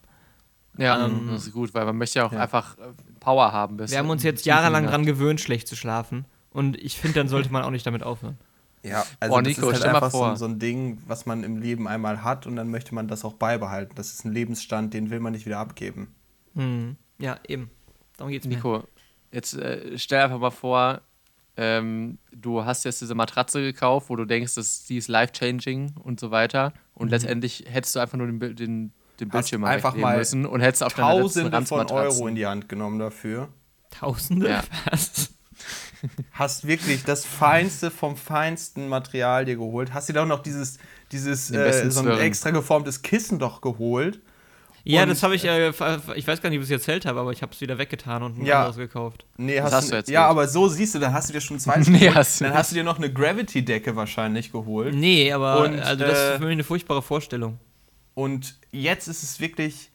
Ja, 0.77 1.05
Ähm, 1.05 1.27
das 1.31 1.47
ist 1.47 1.53
gut, 1.53 1.73
weil 1.73 1.85
man 1.85 1.97
möchte 1.97 2.19
ja 2.19 2.25
auch 2.25 2.31
ja. 2.31 2.39
einfach 2.39 2.77
äh, 2.77 2.81
Power 3.19 3.51
haben. 3.51 3.77
Bis 3.77 3.91
Wir 3.91 3.97
haben 3.99 4.09
uns 4.09 4.23
jetzt 4.23 4.45
jahrelang 4.45 4.85
dran 4.87 5.05
gewöhnt, 5.05 5.41
schlecht 5.41 5.67
zu 5.67 5.75
schlafen. 5.75 6.25
Und 6.51 6.77
ich 6.77 6.97
finde, 6.97 7.19
dann 7.19 7.27
sollte 7.27 7.51
man 7.51 7.63
auch 7.63 7.69
nicht 7.71 7.85
damit 7.85 8.03
aufhören. 8.03 8.37
Ja, 8.83 9.05
also 9.19 9.35
Boah, 9.35 9.43
das 9.43 9.55
Nico, 9.57 9.67
ist 9.67 9.73
halt 9.73 9.77
stell 9.77 9.91
mal 9.91 10.03
einfach 10.03 10.11
so, 10.11 10.35
so 10.35 10.45
ein 10.45 10.57
Ding, 10.59 10.97
was 11.05 11.25
man 11.25 11.43
im 11.43 11.57
Leben 11.57 11.87
einmal 11.87 12.23
hat 12.23 12.47
und 12.47 12.55
dann 12.55 12.71
möchte 12.71 12.95
man 12.95 13.07
das 13.07 13.23
auch 13.23 13.33
beibehalten. 13.33 13.93
Das 13.95 14.11
ist 14.11 14.25
ein 14.25 14.31
Lebensstand, 14.31 14.93
den 14.93 15.11
will 15.11 15.19
man 15.19 15.33
nicht 15.33 15.45
wieder 15.45 15.59
abgeben. 15.59 16.13
Hm. 16.55 16.95
Ja, 17.19 17.37
eben. 17.47 17.69
Darum 18.17 18.31
geht's 18.31 18.47
mir. 18.47 18.55
Nico, 18.55 18.83
jetzt 19.31 19.53
äh, 19.53 19.97
stell 19.99 20.23
einfach 20.23 20.39
mal 20.39 20.49
vor, 20.49 21.01
ähm, 21.57 22.17
du 22.31 22.65
hast 22.65 22.83
jetzt 22.85 23.01
diese 23.01 23.13
Matratze 23.13 23.61
gekauft, 23.61 24.09
wo 24.09 24.15
du 24.15 24.25
denkst, 24.25 24.55
dass 24.55 24.85
die 24.85 24.97
ist 24.97 25.09
life-changing 25.09 25.93
und 26.03 26.19
so 26.19 26.31
weiter. 26.31 26.73
Und 26.95 27.09
letztendlich 27.09 27.65
hättest 27.67 27.95
du 27.95 27.99
einfach 27.99 28.17
nur 28.17 28.25
den, 28.27 28.39
Bild- 28.39 28.59
den, 28.59 28.93
den. 29.21 29.29
Hast 29.29 29.33
Bildschirm 29.33 29.61
mal 29.61 29.69
einfach 29.69 29.95
mal 29.95 30.17
müssen 30.17 30.45
und 30.45 30.61
hättest 30.61 30.83
auf 30.83 30.93
Tausende 30.93 31.65
von 31.65 31.87
Euro 31.91 32.27
in 32.27 32.35
die 32.35 32.45
Hand 32.45 32.67
genommen 32.69 32.99
dafür. 32.99 33.49
Tausende? 33.91 34.49
Ja. 34.49 34.63
Was? 34.89 35.29
Hast 36.33 36.65
wirklich 36.65 37.03
das 37.03 37.25
Feinste 37.25 37.91
vom 37.91 38.17
feinsten 38.17 38.87
Material 38.87 39.45
dir 39.45 39.55
geholt. 39.55 39.93
Hast 39.93 40.09
dir 40.09 40.13
doch 40.13 40.25
noch 40.25 40.41
dieses, 40.41 40.79
dieses 41.11 41.51
äh, 41.51 41.91
so 41.91 42.01
ein 42.01 42.17
extra 42.19 42.49
geformtes 42.49 43.03
Kissen 43.03 43.37
doch 43.37 43.61
geholt. 43.61 44.19
Ja, 44.83 45.03
Und- 45.03 45.09
das 45.09 45.21
habe 45.21 45.35
ich, 45.35 45.45
äh, 45.45 45.69
ich 46.15 46.27
weiß 46.27 46.41
gar 46.41 46.49
nicht, 46.49 46.57
ob 46.57 46.63
ich 46.63 46.71
es 46.71 46.71
erzählt 46.71 47.05
habe, 47.05 47.19
aber 47.19 47.31
ich 47.31 47.43
habe 47.43 47.51
es 47.53 47.61
wieder 47.61 47.77
weggetan 47.77 48.23
und 48.23 48.39
ein 48.39 48.45
Ja. 48.45 48.61
anderes 48.61 48.77
gekauft. 48.77 49.25
Nee, 49.37 49.61
hast, 49.61 49.73
hast 49.73 49.91
du, 49.91 49.95
erzählt. 49.97 50.15
Ja, 50.15 50.27
aber 50.27 50.47
so 50.47 50.67
siehst 50.67 50.95
du, 50.95 50.99
dann 50.99 51.13
hast 51.13 51.29
du 51.29 51.33
dir 51.33 51.41
schon 51.41 51.59
zwei 51.59 51.77
Nee, 51.87 52.09
hast 52.11 52.39
du 52.41 52.45
Dann 52.45 52.55
hast 52.55 52.71
du 52.71 52.75
dir 52.75 52.83
noch 52.83 52.97
eine 52.97 53.13
Gravity-Decke 53.13 53.95
wahrscheinlich 53.95 54.51
geholt. 54.51 54.95
Nee, 54.95 55.31
aber 55.31 55.59
Und, 55.65 55.79
also 55.81 56.03
das 56.03 56.17
äh, 56.17 56.31
ist 56.33 56.37
für 56.39 56.45
mich 56.45 56.53
eine 56.53 56.63
furchtbare 56.63 57.03
Vorstellung. 57.03 57.59
Und 58.21 58.55
jetzt 58.71 59.07
ist 59.07 59.23
es 59.23 59.39
wirklich, 59.39 59.91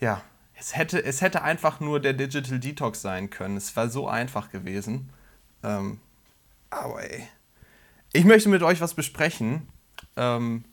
ja, 0.00 0.22
es 0.54 0.76
hätte, 0.76 1.02
es 1.04 1.20
hätte 1.20 1.42
einfach 1.42 1.80
nur 1.80 1.98
der 2.00 2.12
Digital 2.12 2.60
Detox 2.60 3.02
sein 3.02 3.28
können. 3.30 3.56
Es 3.56 3.74
war 3.76 3.88
so 3.88 4.06
einfach 4.08 4.50
gewesen. 4.50 5.10
Ähm, 5.64 5.98
aber 6.70 7.02
ey. 7.10 7.26
Ich 8.12 8.24
möchte 8.24 8.48
mit 8.48 8.62
euch 8.62 8.80
was 8.80 8.94
besprechen. 8.94 9.66
Ähm, 10.16 10.64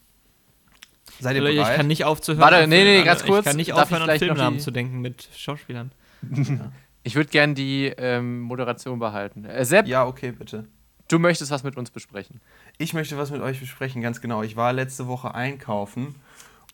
Seid 1.20 1.36
ihr 1.36 1.42
Leute, 1.42 1.54
ich 1.54 1.60
bereit? 1.60 1.78
kann 1.78 1.88
nicht 1.88 2.06
aufzuhören. 2.06 2.42
Warte, 2.42 2.68
nee, 2.68 2.84
nee, 2.84 3.00
an- 3.00 3.06
ganz 3.06 3.24
kurz. 3.24 3.40
Ich 3.40 3.46
kann 3.46 3.56
nicht 3.58 3.74
aufhören, 3.74 4.08
an 4.10 4.20
Filmnamen 4.20 4.60
die- 4.60 4.64
zu 4.64 4.72
denken 4.72 5.00
mit 5.02 5.28
Schauspielern. 5.36 5.92
Ich 7.02 7.16
würde 7.16 7.30
gern 7.30 7.56
die 7.56 7.86
ähm, 7.98 8.42
Moderation 8.42 9.00
behalten. 9.00 9.46
Äh, 9.46 9.64
Sepp, 9.64 9.88
ja, 9.88 10.06
okay, 10.06 10.34
bitte. 10.34 10.68
du 11.08 11.18
möchtest 11.18 11.50
was 11.50 11.64
mit 11.64 11.78
uns 11.78 11.90
besprechen. 11.92 12.42
Ich 12.82 12.94
möchte 12.94 13.18
was 13.18 13.30
mit 13.30 13.42
euch 13.42 13.60
besprechen, 13.60 14.02
ganz 14.02 14.22
genau. 14.22 14.42
Ich 14.42 14.56
war 14.56 14.72
letzte 14.74 15.08
Woche 15.08 15.36
einkaufen. 15.36 16.16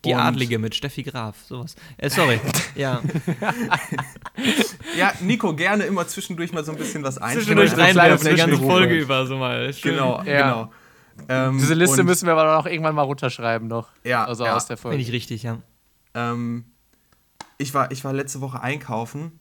Die 0.06 0.14
Adlige 0.14 0.60
mit 0.60 0.76
Steffi 0.76 1.02
Graf, 1.02 1.36
sowas. 1.48 1.76
Äh, 1.98 2.12
sorry. 2.12 2.40
ja. 2.76 3.02
Ja, 4.96 5.14
Nico, 5.22 5.56
gerne 5.56 5.84
immer 5.86 6.08
zwischendurch 6.08 6.54
mal 6.54 6.64
so 6.64 6.72
ein 6.74 6.78
bisschen 6.78 7.04
was 7.04 7.18
einstellen. 7.18 7.42
Zwischendurch 7.46 7.70
so 7.72 7.76
kleine 7.78 8.00
reinwerfen, 8.00 8.30
die 8.30 8.36
ganze. 8.36 8.58
Folge 8.58 8.96
über, 9.00 9.26
so 9.26 9.38
mal. 9.38 9.74
Schön. 9.74 9.94
Genau, 9.96 10.22
Ja. 10.24 10.42
genau. 10.42 10.72
Ähm, 11.28 11.58
Diese 11.58 11.74
Liste 11.74 12.04
müssen 12.04 12.28
wir 12.28 12.34
aber 12.34 12.60
auch 12.60 12.68
irgendwann 12.68 12.94
mal 12.94 13.02
runterschreiben 13.04 13.68
noch. 13.68 13.90
Ja, 14.04 14.26
Also 14.26 14.46
ja. 14.46 14.56
aus 14.56 14.68
der 14.68 14.76
Bin 14.76 14.82
Folge. 14.84 15.02
ich 15.02 15.12
richtig, 15.12 15.42
ja. 15.44 15.58
Ähm, 16.14 16.66
ich, 17.58 17.74
war, 17.74 17.90
ich 17.92 18.04
war 18.04 18.14
letzte 18.14 18.42
Woche 18.42 18.62
einkaufen 18.62 19.40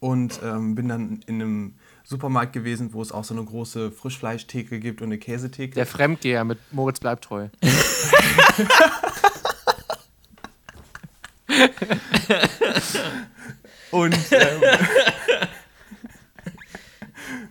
und 0.00 0.40
ähm, 0.42 0.74
bin 0.74 0.88
dann 0.88 1.20
in 1.26 1.42
einem 1.42 1.74
Supermarkt 2.12 2.52
gewesen, 2.52 2.92
wo 2.92 3.02
es 3.02 3.10
auch 3.10 3.24
so 3.24 3.34
eine 3.34 3.44
große 3.44 3.90
Frischfleischtheke 3.90 4.78
gibt 4.78 5.02
und 5.02 5.08
eine 5.08 5.18
Käsetheke. 5.18 5.74
Der 5.74 5.86
Fremdgeher 5.86 6.44
mit 6.44 6.58
Moritz 6.70 7.00
bleibt 7.00 7.24
treu. 7.24 7.48
Und 13.92 14.16
ähm, 14.32 14.62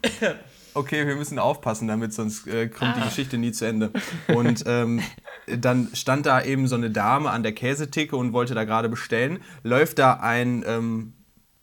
okay, 0.74 1.06
wir 1.08 1.16
müssen 1.16 1.40
aufpassen 1.40 1.88
damit, 1.88 2.14
sonst 2.14 2.48
äh, 2.48 2.68
kommt 2.68 2.98
die 2.98 3.02
Geschichte 3.02 3.38
nie 3.38 3.52
zu 3.52 3.66
Ende. 3.66 3.92
Und 4.28 4.64
ähm, 4.66 5.02
dann 5.46 5.90
stand 5.94 6.26
da 6.26 6.42
eben 6.42 6.68
so 6.68 6.76
eine 6.76 6.90
Dame 6.90 7.30
an 7.30 7.44
der 7.44 7.54
Käsetheke 7.54 8.16
und 8.16 8.34
wollte 8.34 8.56
da 8.56 8.64
gerade 8.64 8.90
bestellen. 8.90 9.40
Läuft 9.64 10.00
da 10.00 10.14
ein 10.14 10.64
ähm, 10.66 11.14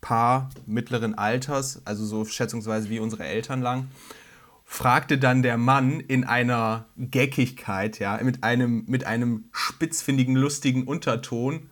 Paar 0.00 0.50
mittleren 0.67 1.17
Alters, 1.17 1.83
also 1.85 2.05
so 2.05 2.25
schätzungsweise 2.25 2.88
wie 2.88 3.00
unsere 3.00 3.25
Eltern 3.25 3.62
lang, 3.62 3.88
fragte 4.64 5.19
dann 5.19 5.43
der 5.43 5.57
Mann 5.57 6.00
in 6.00 6.25
einer 6.25 6.85
Geckigkeit, 6.97 7.99
ja, 7.99 8.19
mit 8.23 8.45
einem, 8.45 8.85
mit 8.87 9.05
einem 9.05 9.45
spitzfindigen, 9.50 10.37
lustigen 10.37 10.85
Unterton, 10.85 11.71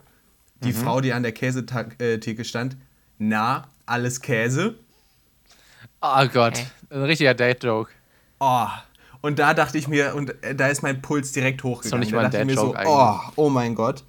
die 0.63 0.73
Frau, 0.73 1.01
die 1.01 1.13
an 1.13 1.21
der 1.23 1.31
Käsetheke 1.31 2.43
stand, 2.43 2.77
na, 3.19 3.67
alles 3.85 4.21
Käse? 4.21 4.75
Oh 6.01 6.27
Gott, 6.33 6.65
ein 6.89 7.03
richtiger 7.03 7.33
Date-Joke. 7.33 7.91
Oh. 8.39 8.67
Und 9.21 9.39
da 9.39 9.53
dachte 9.53 9.77
ich 9.77 9.87
mir, 9.87 10.15
und 10.15 10.43
äh, 10.43 10.55
da 10.55 10.67
ist 10.67 10.83
mein 10.83 11.01
Puls 11.01 11.31
direkt 11.31 11.63
hochgegangen. 11.63 11.99
nicht 11.99 12.11
da 12.11 12.17
mal 12.17 12.25
ein 12.25 12.31
dachte 12.31 12.41
ich 12.41 12.55
mir 12.55 12.55
so, 12.55 12.73
Dad-Joke 12.73 13.21
oh, 13.35 13.43
oh 13.45 13.49
mein 13.49 13.75
Gott. 13.75 14.03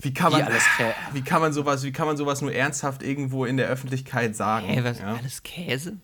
Wie 0.00 0.12
kann 0.12 0.32
man, 0.32 0.42
alles 0.42 0.64
wie 1.12 1.22
kann 1.22 1.40
man 1.40 1.52
sowas, 1.52 1.82
wie 1.82 1.92
kann 1.92 2.06
man 2.06 2.16
sowas 2.16 2.42
nur 2.42 2.52
ernsthaft 2.52 3.02
irgendwo 3.02 3.44
in 3.44 3.56
der 3.56 3.68
Öffentlichkeit 3.68 4.36
sagen? 4.36 4.66
Hä, 4.66 4.84
was? 4.84 4.98
ja? 4.98 5.14
Alles 5.14 5.42
Käse? 5.42 5.96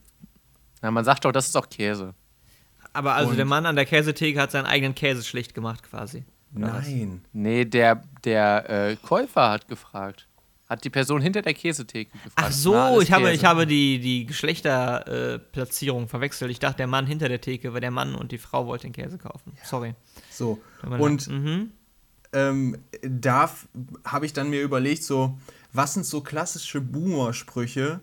Na, 0.81 0.91
man 0.91 1.05
sagt 1.05 1.25
doch, 1.25 1.33
das 1.33 1.47
ist 1.47 1.57
auch 1.57 1.69
Käse. 1.69 2.15
Aber 2.93 3.15
also 3.15 3.31
Und- 3.31 3.37
der 3.37 3.47
Mann 3.47 3.67
an 3.67 3.77
der 3.77 3.87
Käsetheke 3.87 4.41
hat 4.41 4.51
seinen 4.51 4.67
eigenen 4.67 4.95
Käse 4.95 5.23
schlecht 5.23 5.55
gemacht 5.55 5.83
quasi. 5.83 6.25
Oder 6.55 6.75
was? 6.75 6.87
Nein. 6.87 7.25
Nee, 7.33 7.65
der, 7.65 8.03
der 8.25 8.69
äh, 8.69 8.97
Käufer 8.97 9.51
hat 9.51 9.69
gefragt. 9.69 10.29
Hat 10.69 10.85
die 10.85 10.91
Person 10.91 11.21
hinter 11.21 11.43
der 11.43 11.53
Käsetheke 11.55 12.11
gefragt. 12.13 12.33
Ach 12.37 12.45
Na, 12.45 12.51
so, 12.51 12.75
alles 12.75 13.05
ich 13.05 13.13
habe, 13.13 13.33
ich 13.33 13.45
habe 13.45 13.67
die, 13.67 13.99
die 13.99 14.25
Geschlechterplatzierung 14.27 16.05
äh, 16.05 16.09
verwechselt. 16.09 16.51
Ich 16.51 16.61
dachte, 16.61 16.79
der 16.79 16.87
Mann 16.87 17.07
hinter 17.07 17.29
der 17.29 17.41
Theke 17.41 17.73
war 17.75 17.81
der 17.81 17.91
Mann 17.91 18.15
und 18.15 18.33
die 18.33 18.39
Frau 18.39 18.67
wollte 18.67 18.87
den 18.87 18.93
Käse 18.93 19.19
kaufen. 19.19 19.53
Sorry. 19.65 19.95
So. 20.31 20.61
Und 20.83 21.27
leid. 21.29 21.73
Mhm. 22.33 22.39
ähm, 22.39 22.79
da 23.03 23.51
habe 24.05 24.27
ich 24.27 24.33
dann 24.33 24.51
mir 24.51 24.62
überlegt, 24.62 25.05
so, 25.05 25.39
was 25.73 25.95
sind 25.95 26.07
so 26.07 26.21
klassische 26.21 26.81
Boomer-Sprüche, 26.81 28.01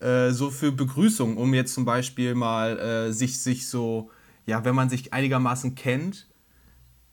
äh, 0.00 0.30
so 0.30 0.50
für 0.50 0.72
Begrüßung, 0.72 1.36
um 1.36 1.54
jetzt 1.54 1.74
zum 1.74 1.84
Beispiel 1.84 2.34
mal 2.34 2.78
äh, 2.78 3.12
sich, 3.12 3.40
sich 3.40 3.68
so, 3.68 4.10
ja, 4.46 4.64
wenn 4.64 4.74
man 4.74 4.88
sich 4.90 5.12
einigermaßen 5.12 5.74
kennt, 5.74 6.28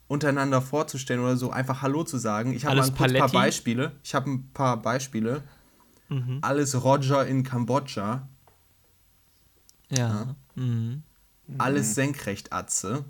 untereinander 0.07 0.61
vorzustellen 0.61 1.21
oder 1.21 1.37
so, 1.37 1.51
einfach 1.51 1.81
Hallo 1.81 2.03
zu 2.03 2.17
sagen. 2.17 2.53
Ich 2.53 2.65
habe 2.65 2.75
mal 2.75 2.83
ein 2.85 3.17
paar? 3.17 3.29
Beispiele. 3.29 3.93
Ich 4.03 4.13
habe 4.13 4.29
ein 4.29 4.49
paar 4.51 4.81
Beispiele. 4.81 5.41
Alles 6.41 6.83
Roger 6.83 7.25
in 7.25 7.43
Kambodscha, 7.43 8.27
Ja. 9.89 10.35
Mhm. 10.55 11.03
alles 11.57 11.95
Senkrecht-Atze. 11.95 13.05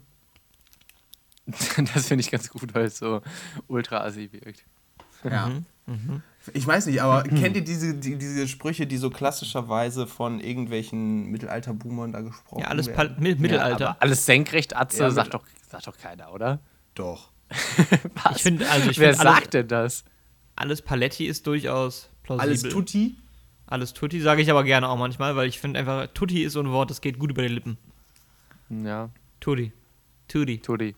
das 1.94 2.08
finde 2.08 2.22
ich 2.22 2.32
ganz 2.32 2.50
gut, 2.50 2.74
weil 2.74 2.86
es 2.86 2.98
so 2.98 3.22
ultra 3.68 4.04
assi 4.04 4.32
wirkt. 4.32 4.66
Ja. 5.24 5.52
Ich 6.54 6.66
weiß 6.66 6.88
nicht, 6.88 7.02
aber 7.02 7.24
kennt 7.30 7.56
ihr 7.56 7.64
diese, 7.64 7.94
die, 7.96 8.18
diese 8.18 8.48
Sprüche, 8.48 8.88
die 8.88 8.98
so 8.98 9.10
klassischerweise 9.10 10.08
von 10.08 10.40
irgendwelchen 10.40 11.26
Mittelalter-Boomern 11.28 12.12
da 12.12 12.22
gesprochen 12.22 12.62
Ja, 12.62 12.68
alles 12.68 12.88
werden? 12.88 13.16
Mi 13.20 13.36
Mittelalter. 13.36 13.90
Aber 13.90 14.02
alles 14.02 14.26
senkrecht, 14.26 14.76
Atze, 14.76 15.04
Ja, 15.04 15.12
sagt, 15.12 15.34
doch, 15.34 15.44
sagt 15.70 15.88
doch 15.88 15.98
keiner, 15.98 16.34
oder? 16.34 16.60
Doch. 16.96 17.32
Was? 18.24 18.38
Ich 18.38 18.44
finde, 18.44 18.70
also 18.70 18.90
ich 18.90 18.98
Wer 18.98 19.14
finde, 19.14 19.30
alles, 19.30 19.42
sagt 19.42 19.54
denn 19.54 19.68
das? 19.68 20.04
alles 20.56 20.82
Paletti 20.82 21.26
ist 21.26 21.46
durchaus 21.48 22.10
plausibel. 22.24 22.50
Alles 22.50 22.64
Tutti? 22.64 23.18
Alles 23.68 23.94
Tutti 23.94 24.20
sage 24.20 24.42
ich 24.42 24.50
aber 24.52 24.64
gerne 24.64 24.90
auch 24.90 24.98
manchmal, 24.98 25.36
weil 25.36 25.48
ich 25.48 25.60
finde 25.60 25.80
einfach, 25.80 26.08
Tutti 26.14 26.44
ist 26.44 26.54
so 26.54 26.62
ein 26.62 26.72
Wort, 26.72 26.90
das 26.90 27.02
geht 27.02 27.20
gut 27.20 27.32
über 27.32 27.42
die 27.42 27.48
Lippen. 27.48 27.78
Ja, 28.70 29.10
Tutti. 29.40 29.72
Tutti. 30.28 30.60
Tutti. 30.60 30.96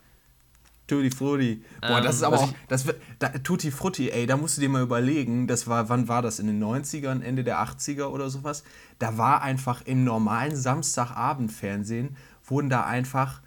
Tutti 0.94 1.12
Frutti. 1.12 1.64
Boah, 1.82 1.98
Ähm, 1.98 2.04
das 2.04 2.16
ist 2.18 2.24
aber 2.24 2.36
was 2.38 2.44
auch. 2.44 2.54
Das 2.68 2.86
wird, 2.86 3.02
da, 3.20 3.30
Tutti 3.30 3.72
Frutti, 3.72 4.10
ey, 4.12 4.26
da 4.26 4.38
musst 4.38 4.58
du 4.58 4.62
dir 4.62 4.70
mal 4.70 4.82
überlegen, 4.82 5.48
das 5.48 5.68
war, 5.68 5.90
wann 5.90 6.08
war 6.08 6.22
das? 6.22 6.40
In 6.40 6.48
den 6.48 6.64
90ern, 6.64 7.22
Ende 7.22 7.44
der 7.44 7.60
80er 7.60 8.06
oder 8.06 8.30
sowas? 8.30 8.64
Da 9.00 9.18
war 9.18 9.42
einfach 9.42 9.82
im 9.86 10.04
normalen 10.04 10.56
Samstagabendfernsehen, 10.56 12.16
wurden 12.46 12.70
da 12.70 12.86
einfach. 12.86 13.42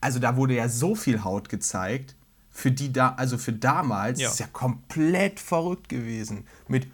Also 0.00 0.18
da 0.18 0.36
wurde 0.36 0.54
ja 0.54 0.68
so 0.68 0.94
viel 0.94 1.24
Haut 1.24 1.48
gezeigt. 1.48 2.14
Für 2.52 2.70
die 2.72 2.92
da, 2.92 3.14
also 3.16 3.38
für 3.38 3.52
damals 3.52 4.20
Ja. 4.20 4.28
ist 4.28 4.40
ja 4.40 4.46
komplett 4.52 5.38
verrückt 5.40 5.88
gewesen. 5.88 6.46
Mit 6.68 6.88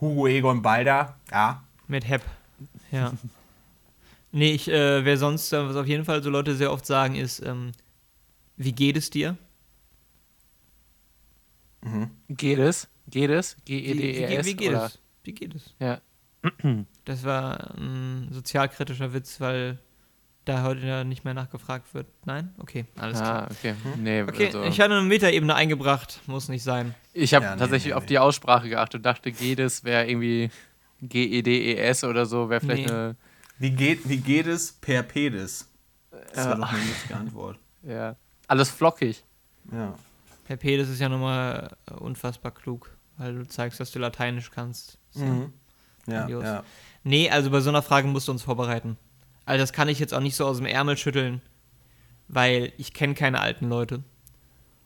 Hugo 0.00 0.26
Egon 0.26 0.60
Balder, 0.62 1.16
ja. 1.30 1.62
Mit 1.88 2.06
Hep. 2.08 2.22
Ja. 2.90 3.12
nee, 4.32 4.52
ich, 4.52 4.68
äh, 4.68 5.04
wer 5.04 5.16
sonst, 5.16 5.52
was 5.52 5.74
auf 5.76 5.86
jeden 5.86 6.04
Fall 6.04 6.22
so 6.22 6.28
Leute 6.30 6.54
sehr 6.54 6.70
oft 6.72 6.84
sagen, 6.86 7.14
ist, 7.14 7.40
ähm, 7.40 7.72
wie 8.62 8.72
geht 8.72 8.96
es 8.98 9.08
dir? 9.08 9.36
Geht 12.28 12.58
es? 12.58 12.88
Geht 13.08 13.30
es? 13.30 13.56
Wie, 13.64 13.82
wie, 13.82 13.94
G-E-D-E-S? 13.94 14.46
wie 14.46 14.54
geht 14.54 14.68
oder? 14.68 14.86
es? 14.86 14.98
Wie 15.24 15.32
geht 15.32 15.54
es? 15.54 15.74
Ja. 15.78 16.00
Das 17.06 17.24
war 17.24 17.74
ein 17.76 18.28
sozialkritischer 18.30 19.12
Witz, 19.12 19.40
weil 19.40 19.78
da 20.44 20.62
heute 20.62 20.86
ja 20.86 21.02
nicht 21.04 21.24
mehr 21.24 21.34
nachgefragt 21.34 21.92
wird. 21.94 22.06
Nein? 22.24 22.54
Okay, 22.58 22.84
alles 22.98 23.18
klar. 23.18 23.48
Ah, 23.48 23.50
okay. 23.50 23.74
Nee, 23.96 24.22
Okay, 24.22 24.46
also, 24.46 24.62
ich 24.64 24.78
hatte 24.80 24.94
eine 24.94 25.06
Metaebene 25.08 25.54
eingebracht, 25.54 26.20
muss 26.26 26.48
nicht 26.48 26.62
sein. 26.62 26.94
ich 27.14 27.34
habe 27.34 27.44
Ja, 27.46 27.54
nee, 27.54 27.58
tatsächlich 27.58 27.92
nee, 27.92 27.96
auf 27.98 28.06
die 28.06 28.18
Aussprache 28.18 28.68
geachtet 28.68 28.96
und 29.00 29.06
dachte, 29.06 29.32
Gedes 29.32 29.82
wäre 29.84 30.08
irgendwie 30.08 30.50
G-E-D-E-S 31.02 32.04
oder 32.04 32.26
so, 32.26 32.48
wäre 32.50 32.60
vielleicht 32.60 32.86
Nee. 32.86 32.92
eine. 32.92 33.16
Wie 33.58 33.70
geht, 33.70 34.08
wie 34.08 34.18
geht 34.18 34.46
es 34.46 34.72
per 34.72 35.02
Pedis? 35.02 35.68
Das 36.10 36.36
Ja. 36.36 36.50
wäre 36.50 36.60
doch 36.60 36.72
eine 36.72 36.84
lustige 36.84 37.16
Antwort. 37.16 37.58
Ja. 37.82 38.16
Alles 38.50 38.68
flockig. 38.68 39.22
Ja. 39.70 39.94
Herr 40.46 40.56
P., 40.56 40.76
das 40.76 40.88
ist 40.88 40.98
ja 41.00 41.08
nochmal 41.08 41.76
äh, 41.88 41.94
unfassbar 41.94 42.50
klug, 42.52 42.90
weil 43.16 43.32
du 43.36 43.46
zeigst, 43.46 43.78
dass 43.78 43.92
du 43.92 44.00
Lateinisch 44.00 44.50
kannst. 44.50 44.98
Ja- 45.14 45.24
Mhm. 45.24 45.52
Ja, 46.06 46.28
ja. 46.28 46.64
Nee, 47.04 47.30
also 47.30 47.50
bei 47.50 47.60
so 47.60 47.70
einer 47.70 47.82
Frage 47.82 48.08
musst 48.08 48.26
du 48.26 48.32
uns 48.32 48.42
vorbereiten. 48.42 48.96
Also 49.44 49.62
das 49.62 49.72
kann 49.72 49.88
ich 49.88 50.00
jetzt 50.00 50.12
auch 50.12 50.20
nicht 50.20 50.34
so 50.34 50.46
aus 50.46 50.56
dem 50.56 50.66
Ärmel 50.66 50.96
schütteln, 50.96 51.40
weil 52.26 52.72
ich 52.78 52.92
kenne 52.92 53.14
keine 53.14 53.38
alten 53.40 53.68
Leute. 53.68 54.02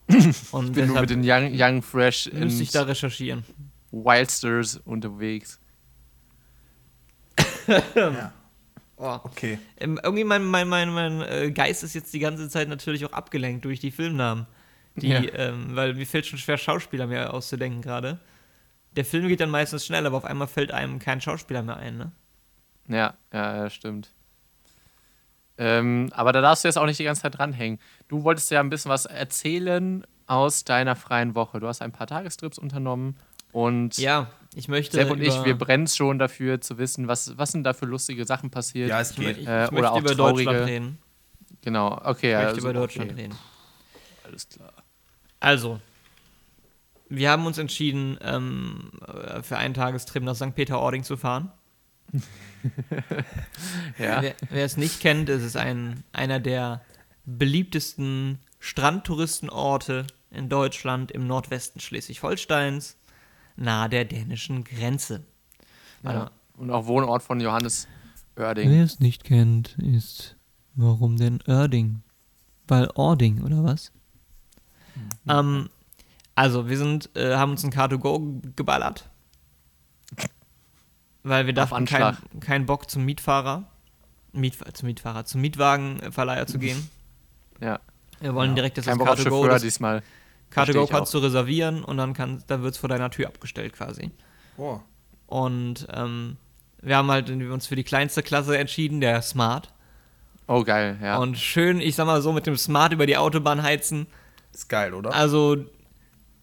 Und 0.51 0.73
Bin 0.73 0.85
nur 0.87 1.01
mit 1.01 1.09
den 1.09 1.21
Young, 1.23 1.49
young 1.53 1.81
Fresh 1.81 2.29
müsste 2.31 2.61
ich 2.61 2.69
da 2.71 2.83
recherchieren. 2.83 3.43
Wildsters 3.91 4.77
unterwegs. 4.85 5.59
Oh. 8.97 9.19
Okay. 9.23 9.59
Ähm, 9.77 9.99
irgendwie 10.01 10.23
mein, 10.23 10.45
mein, 10.45 10.67
mein, 10.69 10.93
mein 10.93 11.21
äh, 11.21 11.51
Geist 11.51 11.83
ist 11.83 11.93
jetzt 11.95 12.13
die 12.13 12.19
ganze 12.19 12.47
Zeit 12.49 12.69
natürlich 12.69 13.05
auch 13.05 13.11
abgelenkt 13.13 13.65
durch 13.65 13.79
die 13.79 13.91
Filmnamen. 13.91 14.47
Die, 14.95 15.09
Ja. 15.09 15.19
ähm, 15.33 15.75
weil 15.75 15.93
mir 15.93 16.05
fällt 16.07 16.25
schon 16.25 16.39
schwer, 16.39 16.57
Schauspieler 16.57 17.05
mehr 17.07 17.33
auszudenken 17.33 17.81
gerade. 17.81 18.19
Der 18.95 19.03
Film 19.03 19.27
geht 19.27 19.41
dann 19.41 19.49
meistens 19.49 19.85
schnell, 19.85 20.05
aber 20.05 20.15
auf 20.15 20.23
einmal 20.23 20.47
fällt 20.47 20.71
einem 20.71 20.99
kein 20.99 21.19
Schauspieler 21.19 21.61
mehr 21.63 21.75
ein, 21.75 21.97
ne? 21.97 22.11
Ja, 22.87 23.15
ja, 23.33 23.57
ja, 23.57 23.69
stimmt. 23.69 24.11
Ähm, 25.57 26.09
aber 26.13 26.31
da 26.33 26.41
darfst 26.41 26.63
du 26.63 26.67
jetzt 26.67 26.77
auch 26.77 26.85
nicht 26.85 26.99
die 26.99 27.03
ganze 27.05 27.21
Zeit 27.23 27.37
dranhängen. 27.37 27.79
Du 28.07 28.23
wolltest 28.23 28.51
ja 28.51 28.59
ein 28.59 28.69
bisschen 28.69 28.89
was 28.91 29.05
erzählen 29.05 30.05
aus 30.27 30.63
deiner 30.65 30.95
freien 30.95 31.35
Woche. 31.35 31.59
Du 31.59 31.67
hast 31.67 31.81
ein 31.81 31.91
paar 31.91 32.07
Tagestrips 32.07 32.57
unternommen 32.57 33.15
und 33.51 33.97
Ja, 33.97 34.29
ich 34.55 34.67
möchte. 34.67 34.97
Sepp 34.97 35.11
und 35.11 35.21
ich, 35.21 35.43
wir 35.43 35.55
brennen 35.57 35.87
schon 35.87 36.17
dafür 36.19 36.61
zu 36.61 36.77
wissen, 36.77 37.07
was, 37.07 37.37
was 37.37 37.51
sind 37.51 37.63
da 37.63 37.73
für 37.73 37.85
lustige 37.85 38.25
Sachen 38.25 38.49
passiert. 38.49 38.89
Ja, 38.89 39.01
es 39.01 39.11
ich, 39.11 39.17
geht. 39.17 39.37
ich, 39.37 39.47
Äh, 39.47 39.65
ich 39.65 39.71
oder 39.71 39.81
möchte 39.81 39.91
auch 39.91 39.99
über 39.99 40.11
traurige- 40.15 40.45
Deutschland 40.45 40.69
reden. 40.69 40.97
Genau, 41.61 41.99
okay. 42.03 42.27
Ich 42.27 42.31
ja, 42.31 42.37
möchte 42.39 42.47
also, 42.55 42.59
über 42.61 42.73
Deutschland 42.73 43.11
okay, 43.11 43.21
reden. 43.21 43.35
Alles 44.23 44.49
klar. 44.49 44.73
Also, 45.39 45.79
wir 47.09 47.29
haben 47.29 47.45
uns 47.45 47.57
entschieden, 47.57 48.17
ähm, 48.21 48.91
äh, 49.07 49.41
für 49.43 49.57
einen 49.57 49.73
Tagestrip 49.73 50.23
nach 50.23 50.35
St. 50.35 50.55
Peter-Ording 50.55 51.03
zu 51.03 51.17
fahren. 51.17 51.51
Ja. 53.99 54.21
Wer, 54.21 54.35
wer 54.49 54.65
es 54.65 54.75
nicht 54.77 54.99
kennt, 55.01 55.29
es 55.29 55.43
ist 55.43 55.55
ein, 55.55 56.03
einer 56.13 56.39
der 56.39 56.81
beliebtesten 57.25 58.39
Strandtouristenorte 58.59 60.07
in 60.31 60.49
Deutschland 60.49 61.11
im 61.11 61.27
Nordwesten 61.27 61.79
Schleswig-Holsteins, 61.79 62.97
nahe 63.55 63.89
der 63.89 64.05
dänischen 64.05 64.63
Grenze. 64.63 65.23
ja. 66.03 66.31
Und 66.57 66.71
auch 66.71 66.85
Wohnort 66.85 67.21
von 67.21 67.41
Johannes 67.41 67.85
Oerding. 68.37 68.69
Wer 68.69 68.83
es 68.83 69.01
nicht 69.01 69.25
kennt, 69.25 69.77
ist, 69.77 70.37
warum 70.75 71.17
denn 71.17 71.39
Oerding? 71.47 72.01
Weil 72.67 72.89
Ording, 72.95 73.43
oder 73.43 73.63
was? 73.63 73.91
Ähm, 75.27 75.69
also, 76.33 76.69
wir 76.69 76.77
sind, 76.77 77.09
äh, 77.15 77.35
haben 77.35 77.51
uns 77.51 77.63
ein 77.63 77.71
Car2Go 77.71 78.41
geballert. 78.55 79.09
Weil 81.23 81.45
wir 81.45 81.53
dachten, 81.53 81.85
keinen 81.85 82.17
kein 82.39 82.65
Bock 82.65 82.89
zum 82.89 83.03
Mietfahrer, 83.03 83.63
Miet, 84.31 84.55
zum 84.73 84.87
Mietfahrer, 84.87 85.25
zum 85.25 85.41
Mietwagenverleiher 85.41 86.45
zu 86.45 86.59
gehen. 86.59 86.89
Ja. 87.59 87.79
Wir 88.19 88.35
wollen 88.35 88.55
direkt, 88.55 88.77
dass 88.77 88.85
Kein 88.85 88.97
das 88.97 89.05
Bock 89.05 89.13
auf 89.13 89.19
Car2Go, 89.19 89.29
Chauffeur 89.29 89.49
das 89.49 89.61
diesmal. 89.61 90.03
Versteh 90.49 90.73
Car2Go 90.73 90.83
ich 90.83 90.89
kannst 90.89 91.13
du 91.13 91.17
reservieren 91.19 91.83
und 91.83 91.97
dann, 91.97 92.13
kann, 92.13 92.43
dann 92.47 92.63
wird 92.63 92.73
es 92.73 92.77
vor 92.79 92.89
deiner 92.89 93.09
Tür 93.09 93.27
abgestellt 93.27 93.73
quasi. 93.73 94.11
Oh. 94.57 94.79
Und 95.27 95.87
ähm, 95.93 96.37
wir 96.81 96.97
haben 96.97 97.09
halt 97.09 97.29
uns 97.29 97.67
für 97.67 97.75
die 97.75 97.83
kleinste 97.83 98.23
Klasse 98.23 98.57
entschieden, 98.57 99.01
der 99.01 99.21
Smart. 99.21 99.73
Oh, 100.47 100.63
geil, 100.63 100.97
ja. 101.01 101.17
Und 101.17 101.37
schön, 101.37 101.81
ich 101.81 101.95
sag 101.95 102.05
mal 102.05 102.21
so, 102.21 102.31
mit 102.31 102.45
dem 102.45 102.57
Smart 102.57 102.93
über 102.93 103.07
die 103.07 103.17
Autobahn 103.17 103.63
heizen. 103.63 104.05
Ist 104.53 104.69
geil, 104.69 104.93
oder? 104.93 105.13
Also, 105.13 105.57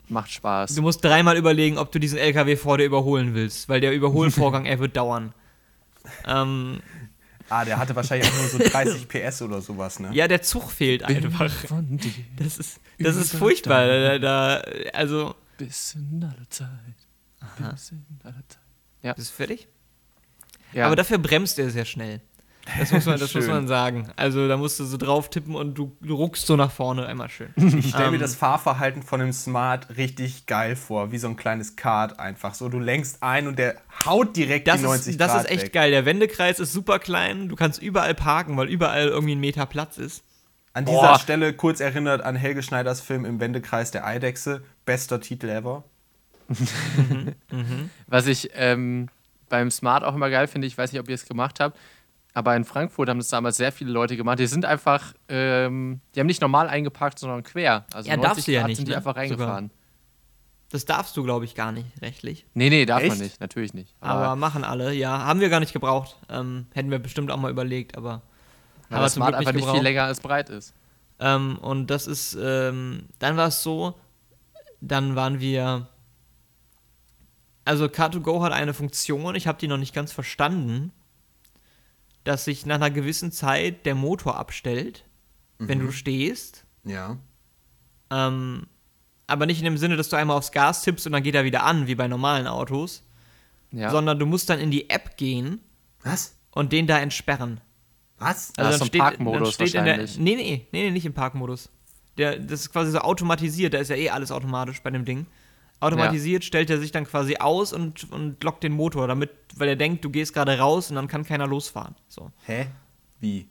Macht 0.09 0.33
Spaß. 0.33 0.75
du 0.75 0.83
musst 0.83 1.05
dreimal 1.05 1.37
überlegen, 1.37 1.79
ob 1.79 1.93
du 1.93 2.01
diesen 2.01 2.19
LKW 2.19 2.57
vor 2.57 2.79
dir 2.79 2.85
überholen 2.85 3.35
willst, 3.35 3.69
weil 3.69 3.81
der 3.81 3.93
Überholvorgang, 3.93 4.65
er 4.67 4.81
wird 4.81 4.97
dauern. 4.97 5.33
Ähm, 6.27 6.81
ah, 7.53 7.65
der 7.65 7.79
hatte 7.79 7.95
wahrscheinlich 7.95 8.29
auch 8.29 8.37
nur 8.37 8.49
so 8.49 8.59
30 8.71 9.09
PS 9.09 9.43
oder 9.43 9.61
sowas, 9.61 10.01
ne? 10.01 10.11
ja, 10.13 10.27
der 10.29 10.43
Zug 10.43 10.71
fehlt 10.71 11.03
einfach. 11.03 11.51
Von 11.51 11.99
dir 11.99 12.13
Das 12.37 12.59
ist, 12.59 12.81
das 12.99 13.17
ist 13.17 13.35
furchtbar. 13.35 13.87
Da, 13.87 14.19
da, 14.19 14.57
also, 14.93 15.35
bis 15.59 15.95
in 15.95 16.25
alle 16.25 16.49
Zeit. 16.49 16.69
Bis 17.59 17.91
in 17.91 18.05
alle 18.25 18.43
Zeit. 18.49 19.17
bist 19.17 19.31
du 19.31 19.35
fertig? 19.35 19.69
Ja. 20.73 20.87
Aber 20.87 20.97
dafür 20.97 21.19
bremst 21.19 21.59
er 21.59 21.71
sehr 21.71 21.85
schnell. 21.85 22.23
Das 22.79 22.93
muss 22.93 23.07
man, 23.07 23.19
das 23.19 23.35
muss 23.35 23.47
man 23.49 23.67
sagen. 23.67 24.09
Also 24.15 24.47
da 24.47 24.57
musst 24.57 24.79
du 24.79 24.85
so 24.85 24.97
drauf 24.97 25.29
tippen 25.31 25.57
und 25.57 25.75
du, 25.75 25.97
du 26.01 26.15
ruckst 26.15 26.47
so 26.47 26.55
nach 26.55 26.71
vorne 26.71 27.07
einmal 27.07 27.29
schön. 27.29 27.49
Ich 27.57 27.89
stelle 27.89 28.11
mir 28.11 28.17
Ähm. 28.17 28.21
das 28.21 28.37
Fahrverhalten 28.37 29.03
von 29.03 29.19
dem 29.19 29.33
Smart 29.33 29.97
richtig 29.97 30.47
geil 30.47 30.77
vor, 30.77 31.11
wie 31.11 31.19
so 31.19 31.27
ein 31.27 31.37
kleines 31.37 31.75
Kart 31.75 32.21
einfach. 32.21 32.55
So, 32.55 32.69
du 32.69 32.79
lenkst 32.79 33.23
ein 33.23 33.49
und 33.49 33.59
der 33.59 33.77
haut 34.05 34.37
direkt 34.37 34.69
Das, 34.69 34.77
die 34.79 34.85
90 34.85 35.11
ist, 35.13 35.21
das 35.21 35.33
Grad 35.33 35.45
ist 35.45 35.51
echt 35.51 35.63
weg. 35.65 35.73
geil. 35.73 35.91
Der 35.91 36.05
Wendekreis 36.07 36.61
ist 36.61 36.73
super 36.73 37.01
klein. 37.01 37.49
Du 37.49 37.57
kannst 37.57 37.83
überall 37.83 38.15
parken, 38.15 38.57
weil 38.57 38.69
überall 38.69 39.09
irgendwie 39.09 39.35
ein 39.35 39.41
Meter 39.41 39.67
Platz 39.67 39.99
ist. 39.99 40.23
An 40.73 40.85
dieser 40.85 41.01
Boah. 41.01 41.19
Stelle 41.19 41.53
kurz 41.55 41.81
erinnert 41.81 42.23
an 42.23 42.37
Helge 42.37 42.63
Schneiders 42.63 43.01
Film 43.01 43.25
Im 43.25 43.41
Wendekreis 43.41 43.91
der 43.91 44.07
Eidechse. 44.07 44.63
Bester 44.87 45.21
Titel 45.21 45.49
ever. 45.49 45.83
Was 48.07 48.27
ich 48.27 48.51
ähm, 48.55 49.09
beim 49.49 49.71
Smart 49.71 50.05
auch 50.05 50.15
immer 50.15 50.31
geil 50.31 50.47
finde, 50.47 50.67
ich 50.67 50.77
weiß 50.79 50.93
nicht, 50.93 51.01
ob 51.01 51.09
ihr 51.09 51.15
es 51.15 51.27
gemacht 51.27 51.61
habt, 51.61 51.79
aber 52.35 52.57
in 52.57 52.65
Frankfurt 52.65 53.09
haben 53.09 53.19
das 53.19 53.29
damals 53.29 53.59
sehr 53.59 53.73
viele 53.73 53.91
Leute 53.91 54.17
gemacht. 54.17 54.39
Die 54.39 54.47
sind 54.47 54.65
einfach, 54.65 55.13
ähm, 55.29 56.01
die 56.15 56.21
haben 56.21 56.27
nicht 56.27 56.41
normal 56.41 56.69
eingeparkt, 56.69 57.19
sondern 57.19 57.43
quer. 57.43 57.85
Also 57.93 58.09
Ja, 58.09 58.17
90 58.17 58.23
darfst 58.23 58.47
du 58.47 58.53
ja 58.53 58.61
Grad 58.61 58.69
nicht, 58.69 58.77
sind 58.77 58.87
die 58.89 58.93
ne? 58.93 58.97
einfach 58.97 59.17
reingefahren. 59.17 59.71
Das 60.71 60.87
darfst 60.87 61.15
du, 61.19 61.23
glaube 61.23 61.45
ich, 61.45 61.55
gar 61.55 61.71
nicht 61.71 61.87
rechtlich. 62.01 62.47
Nee, 62.55 62.71
nee, 62.71 62.87
darf 62.87 63.03
Echt? 63.03 63.11
man 63.11 63.19
nicht, 63.19 63.41
natürlich 63.41 63.75
nicht. 63.75 63.95
Aber 64.01 64.37
machen 64.37 64.65
alle, 64.65 64.95
ja. 64.95 65.27
Haben 65.27 65.41
wir 65.41 65.51
gar 65.51 65.61
nicht 65.61 65.75
gebraucht. 65.75 66.17
Ähm, 66.31 66.67
hätten 66.73 66.91
wir 66.91 66.99
bestimmt 66.99 67.31
auch 67.31 67.37
mal 67.37 67.51
überlegt, 67.51 67.99
aber. 67.99 68.23
weil 68.89 68.99
aber 68.99 69.09
Smart 69.11 69.37
Glück 69.37 69.41
einfach 69.41 69.53
nicht 69.53 69.71
viel 69.71 69.83
länger 69.83 70.05
als 70.05 70.21
breit 70.21 70.49
ist. 70.49 70.73
Ähm, 71.21 71.59
und 71.59 71.89
das 71.89 72.07
ist, 72.07 72.39
ähm, 72.41 73.05
dann 73.19 73.37
war 73.37 73.49
es 73.49 73.63
so, 73.63 73.95
dann 74.81 75.15
waren 75.15 75.41
wir, 75.41 75.89
also 77.67 77.85
Car2Go 77.85 78.43
hat 78.43 78.53
eine 78.53 78.73
Funktion, 78.73 79.35
ich 79.35 79.47
habe 79.47 79.59
die 79.59 79.69
noch 79.69 79.77
nicht 79.77 79.95
ganz 79.95 80.11
verstanden, 80.11 80.91
dass 82.25 82.45
sich 82.45 82.67
nach 82.67 82.77
einer 82.77 82.91
gewissen 82.91 83.33
Zeit 83.33 83.85
der 83.87 83.95
Motor 83.95 84.37
abstellt, 84.37 85.05
wenn 85.59 85.79
du 85.81 85.93
stehst, 85.93 86.65
Ja. 86.85 87.19
ähm, 88.11 88.67
aber 89.27 89.47
nicht 89.47 89.59
in 89.59 89.65
dem 89.65 89.77
Sinne, 89.79 89.97
dass 89.97 90.09
du 90.09 90.17
einmal 90.17 90.37
aufs 90.37 90.53
Gas 90.53 90.83
tippst 90.83 91.07
und 91.07 91.13
dann 91.13 91.23
geht 91.23 91.35
er 91.35 91.45
wieder 91.45 91.63
an, 91.65 91.87
wie 91.87 91.95
bei 91.95 92.09
normalen 92.09 92.47
Autos, 92.47 93.03
Ja. 93.71 93.91
sondern 93.91 94.19
du 94.19 94.27
musst 94.27 94.51
dann 94.51 94.59
in 94.59 94.71
die 94.71 94.91
App 94.91 95.17
gehen 95.17 95.61
Was? 96.03 96.37
und 96.51 96.73
den 96.73 96.87
da 96.87 96.99
entsperren. 96.99 97.61
Was? 98.19 98.53
Ah, 98.57 98.73
so 98.73 98.85
ein 98.85 98.91
Parkmodus 98.91 99.57
dann 99.57 99.67
steht 99.69 99.79
in 99.79 99.85
der, 99.85 99.99
wahrscheinlich. 99.99 100.19
nee, 100.19 100.35
nee, 100.37 100.67
nee, 100.73 100.83
nee, 100.85 100.91
nicht 100.91 101.07
im 101.07 101.15
Parkmodus. 101.15 101.71
Der, 102.19 102.39
das 102.39 102.61
ist 102.61 102.73
quasi 102.73 102.91
so 102.93 102.99
automatisiert, 102.99 103.73
da 103.75 103.79
ist 103.79 103.89
ja 103.89 103.97
eh 103.97 104.11
alles 104.11 104.31
automatisch 104.31 104.83
bei 104.83 104.91
dem 104.91 105.05
Ding. 105.05 105.27
Automatisiert 105.83 106.45
stellt 106.45 106.71
er 106.71 106.79
sich 106.79 106.93
dann 106.93 107.05
quasi 107.05 107.37
aus 107.37 107.73
und, 107.73 108.11
und 108.13 108.43
lockt 108.45 108.63
den 108.63 108.73
Motor, 108.73 109.07
damit, 109.09 109.31
weil 109.57 109.69
er 109.69 109.77
denkt, 109.77 110.05
du 110.05 110.11
gehst 110.11 110.33
gerade 110.33 110.59
raus 110.59 110.91
und 110.91 110.97
dann 110.97 111.09
kann 111.09 111.25
keiner 111.25 111.47
losfahren. 111.47 111.95
So. 112.09 112.31
Hä? 112.47 112.67
Wie? 113.21 113.49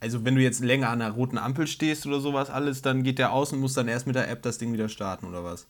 Also, 0.00 0.24
wenn 0.24 0.34
du 0.34 0.42
jetzt 0.42 0.60
länger 0.62 0.90
an 0.90 1.00
einer 1.00 1.14
roten 1.14 1.38
Ampel 1.38 1.66
stehst 1.66 2.06
oder 2.06 2.20
sowas 2.20 2.50
alles, 2.50 2.82
dann 2.82 3.02
geht 3.02 3.18
der 3.18 3.32
aus 3.32 3.52
und 3.52 3.60
muss 3.60 3.72
dann 3.74 3.88
erst 3.88 4.06
mit 4.06 4.14
der 4.16 4.28
App 4.28 4.42
das 4.42 4.58
Ding 4.58 4.72
wieder 4.72 4.88
starten, 4.90 5.26
oder 5.26 5.42
was? 5.44 5.66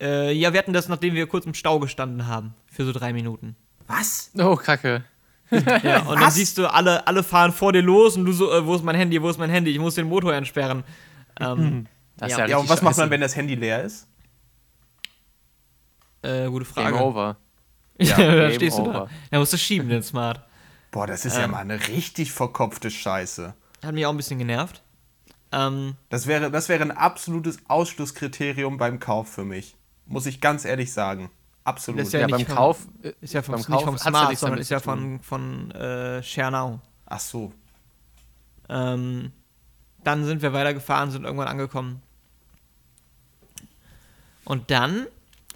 Äh, 0.00 0.32
ja, 0.32 0.52
wir 0.52 0.58
hatten 0.58 0.72
das, 0.72 0.88
nachdem 0.88 1.14
wir 1.14 1.26
kurz 1.26 1.46
im 1.46 1.54
Stau 1.54 1.78
gestanden 1.78 2.26
haben, 2.26 2.54
für 2.70 2.84
so 2.84 2.92
drei 2.92 3.12
Minuten. 3.12 3.56
Was? 3.86 4.30
Oh, 4.38 4.56
Kacke. 4.56 5.04
Ja, 5.50 6.00
und 6.00 6.16
dann 6.16 6.22
Was? 6.26 6.34
siehst 6.34 6.58
du, 6.58 6.66
alle, 6.68 7.06
alle 7.06 7.22
fahren 7.22 7.52
vor 7.52 7.72
dir 7.72 7.80
los 7.82 8.16
und 8.16 8.24
du 8.24 8.32
so, 8.32 8.50
äh, 8.52 8.66
wo 8.66 8.74
ist 8.74 8.82
mein 8.82 8.96
Handy, 8.96 9.22
wo 9.22 9.28
ist 9.28 9.38
mein 9.38 9.48
Handy, 9.48 9.70
ich 9.70 9.78
muss 9.78 9.94
den 9.94 10.08
Motor 10.08 10.34
entsperren. 10.34 10.82
Ähm, 11.38 11.86
Das 12.16 12.30
Ja. 12.32 12.36
ist 12.36 12.40
ja, 12.40 12.46
Ja, 12.48 12.56
und 12.58 12.68
was 12.68 12.82
macht 12.82 12.96
man, 12.96 13.10
wenn 13.10 13.20
das 13.20 13.36
Handy 13.36 13.54
leer 13.54 13.84
ist? 13.84 14.08
Äh, 16.22 16.46
gute 16.48 16.64
Game 16.64 16.74
Frage. 16.74 17.00
over. 17.04 17.36
Ja, 17.98 18.18
Ja, 18.20 18.34
da 18.36 18.48
Game 18.48 18.52
stehst 18.56 18.78
du 18.78 18.82
da. 18.84 18.90
over. 18.90 19.10
Da 19.30 19.38
musst 19.38 19.52
du 19.54 19.56
schieben, 19.58 19.88
den 19.88 20.02
Smart. 20.02 20.42
Boah, 20.90 21.06
das 21.06 21.24
ist 21.24 21.36
ja 21.38 21.46
mal 21.46 21.58
eine 21.60 21.88
richtig 21.88 22.30
verkopfte 22.32 22.90
Scheiße. 22.90 23.54
Hat 23.84 23.94
mich 23.94 24.04
auch 24.06 24.10
ein 24.10 24.16
bisschen 24.18 24.38
genervt. 24.38 24.82
Ähm, 25.52 25.94
Das 26.10 26.26
wäre, 26.26 26.50
das 26.50 26.68
wäre 26.68 26.82
ein 26.82 26.90
absolutes 26.90 27.58
Ausschlusskriterium 27.68 28.76
beim 28.78 28.98
Kauf 29.00 29.28
für 29.30 29.44
mich. 29.44 29.76
Muss 30.06 30.26
ich 30.26 30.40
ganz 30.40 30.64
ehrlich 30.64 30.92
sagen. 30.92 31.30
Absolut. 31.64 32.00
Das 32.00 32.08
ist 32.08 32.12
ja 32.12 32.20
Ja, 32.20 32.26
nicht 32.26 32.36
beim 32.36 32.46
von- 32.46 32.54
Kauf. 32.56 32.86
Ist 33.20 33.32
ja 33.34 33.42
vom, 33.42 33.52
beim 33.52 33.60
nicht 33.60 33.68
Kauf 33.70 33.82
vom 33.84 33.94
ja 33.94 33.98
Smart, 34.00 34.28
nichts 34.28 34.40
sondern 34.40 34.58
ist 34.60 34.70
ja 34.70 34.80
von, 34.80 35.20
von 35.20 35.70
äh, 35.72 36.22
Schernau. 36.22 36.80
Ach 37.06 37.20
so. 37.20 37.52
Ähm, 38.68 39.32
dann 40.04 40.24
sind 40.24 40.42
wir 40.42 40.52
weitergefahren, 40.52 41.10
sind 41.10 41.24
irgendwann 41.24 41.48
angekommen. 41.48 42.02
Und 44.44 44.70
dann 44.70 45.06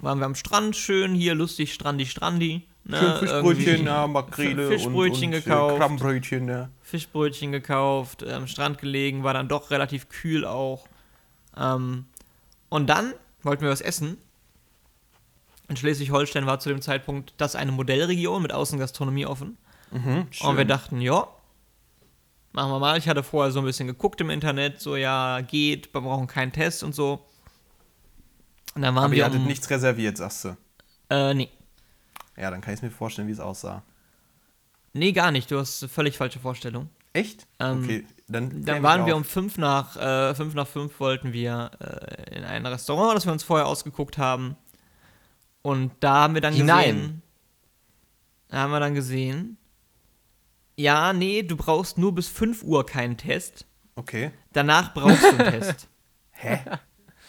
waren 0.01 0.19
wir 0.19 0.25
am 0.25 0.35
Strand, 0.35 0.75
schön 0.75 1.13
hier, 1.13 1.35
lustig, 1.35 1.73
strandi, 1.73 2.05
strandi. 2.05 2.67
Ne, 2.83 2.97
Schön 2.97 3.19
Fischbrötchen, 3.19 3.85
ja, 3.85 4.07
Makrele 4.07 4.67
Fischbrötchen 4.67 5.29
und, 5.29 5.35
und 5.35 5.43
gekauft. 5.43 5.75
Äh, 5.75 5.77
Krabbenbrötchen, 5.77 6.47
ja. 6.47 6.69
Fischbrötchen 6.81 7.51
gekauft, 7.51 8.23
am 8.23 8.47
Strand 8.47 8.79
gelegen, 8.79 9.23
war 9.23 9.33
dann 9.33 9.47
doch 9.47 9.69
relativ 9.69 10.09
kühl 10.09 10.45
auch. 10.45 10.87
Ähm, 11.55 12.05
und 12.69 12.89
dann 12.89 13.13
wollten 13.43 13.61
wir 13.63 13.69
was 13.69 13.81
essen. 13.81 14.17
In 15.67 15.77
Schleswig-Holstein 15.77 16.47
war 16.47 16.59
zu 16.59 16.69
dem 16.69 16.81
Zeitpunkt 16.81 17.33
das 17.37 17.55
eine 17.55 17.71
Modellregion 17.71 18.41
mit 18.41 18.51
Außengastronomie 18.51 19.25
offen. 19.27 19.57
Und 20.41 20.57
wir 20.57 20.65
dachten, 20.65 21.01
ja, 21.01 21.27
machen 22.51 22.71
wir 22.71 22.79
mal. 22.79 22.97
Ich 22.97 23.07
hatte 23.07 23.23
vorher 23.23 23.51
so 23.51 23.59
ein 23.59 23.65
bisschen 23.65 23.87
geguckt 23.87 24.19
im 24.21 24.29
Internet, 24.29 24.81
so 24.81 24.95
ja, 24.95 25.41
geht, 25.41 25.93
wir 25.93 26.01
brauchen 26.01 26.27
keinen 26.27 26.51
Test 26.51 26.83
und 26.83 26.95
so. 26.95 27.25
Und 28.75 28.81
dann 28.83 28.95
waren 28.95 29.05
Aber 29.05 29.11
wir 29.11 29.19
ihr 29.19 29.25
hattet 29.25 29.39
um, 29.39 29.47
nichts 29.47 29.69
reserviert, 29.69 30.17
sagst 30.17 30.45
du. 30.45 30.57
Äh, 31.09 31.33
nee. 31.33 31.49
Ja, 32.37 32.49
dann 32.49 32.61
kann 32.61 32.73
ich 32.73 32.81
mir 32.81 32.91
vorstellen, 32.91 33.27
wie 33.27 33.33
es 33.33 33.39
aussah. 33.39 33.83
Nee, 34.93 35.11
gar 35.11 35.31
nicht. 35.31 35.51
Du 35.51 35.59
hast 35.59 35.83
eine 35.83 35.89
völlig 35.89 36.17
falsche 36.17 36.39
Vorstellung. 36.39 36.89
Echt? 37.13 37.47
Ähm, 37.59 37.83
okay, 37.83 38.05
dann, 38.27 38.63
Dann 38.63 38.83
waren 38.83 39.05
wir 39.05 39.15
um 39.15 39.25
fünf 39.25 39.57
nach, 39.57 39.97
äh, 39.97 40.33
fünf 40.33 40.53
nach 40.53 40.67
fünf 40.67 40.99
wollten 40.99 41.33
wir 41.33 41.71
äh, 41.79 42.37
in 42.37 42.43
ein 42.45 42.65
Restaurant, 42.65 43.15
das 43.15 43.25
wir 43.25 43.33
uns 43.33 43.43
vorher 43.43 43.67
ausgeguckt 43.67 44.17
haben. 44.17 44.55
Und 45.61 45.91
da 45.99 46.21
haben 46.21 46.33
wir 46.33 46.41
dann 46.41 46.53
Hinein. 46.53 46.95
gesehen. 46.95 47.21
Da 48.47 48.57
haben 48.57 48.71
wir 48.71 48.79
dann 48.79 48.95
gesehen. 48.95 49.57
Ja, 50.77 51.13
nee, 51.13 51.43
du 51.43 51.57
brauchst 51.57 51.97
nur 51.97 52.15
bis 52.15 52.27
5 52.29 52.63
Uhr 52.63 52.85
keinen 52.85 53.17
Test. 53.17 53.65
Okay. 53.95 54.31
Danach 54.53 54.93
brauchst 54.93 55.21
du 55.23 55.37
einen 55.37 55.51
Test. 55.61 55.87
Hä? 56.31 56.59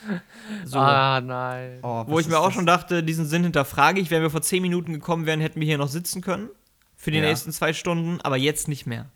So. 0.65 0.79
Ah, 0.79 1.21
nein. 1.21 1.79
Oh, 1.83 2.05
Wo 2.07 2.19
ich 2.19 2.27
mir 2.29 2.38
auch 2.38 2.51
schon 2.53 2.67
dachte, 2.67 3.03
diesen 3.03 3.27
Sinn 3.27 3.43
hinterfrage 3.45 4.01
ich. 4.01 4.11
Wenn 4.11 4.23
wir 4.23 4.31
vor 4.31 4.43
10 4.43 4.61
Minuten 4.62 4.93
gekommen 4.93 5.27
wären, 5.27 5.41
hätten 5.41 5.61
wir 5.61 5.67
hier 5.67 5.79
noch 5.79 5.88
sitzen 5.88 6.21
können. 6.23 6.49
Für 6.97 7.11
die 7.11 7.19
Ja. 7.19 7.25
nächsten 7.25 7.53
zwei 7.53 7.73
Stunden, 7.73 8.21
aber 8.23 8.37
jetzt 8.37 8.69
nicht 8.69 8.87
mehr. 8.87 9.07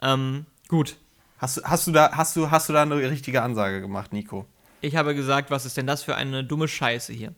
Ähm, 0.00 0.46
gut. 0.68 0.96
Hast, 1.38 1.56
du- 1.58 1.62
hast, 1.64 1.86
du 1.86 1.92
da, 1.92 2.12
hast, 2.12 2.36
du, 2.36 2.50
hast 2.50 2.68
du 2.68 2.72
da 2.72 2.82
eine 2.82 2.96
richtige 2.96 3.42
Ansage 3.42 3.80
gemacht, 3.80 4.12
Nico? 4.12 4.46
Ich 4.80 4.96
habe 4.96 5.14
gesagt, 5.14 5.50
was 5.50 5.66
ist 5.66 5.76
denn 5.76 5.86
das 5.86 6.02
für 6.02 6.14
eine 6.16 6.42
dumme 6.44 6.68
Scheiße 6.68 7.12
hier? 7.12 7.34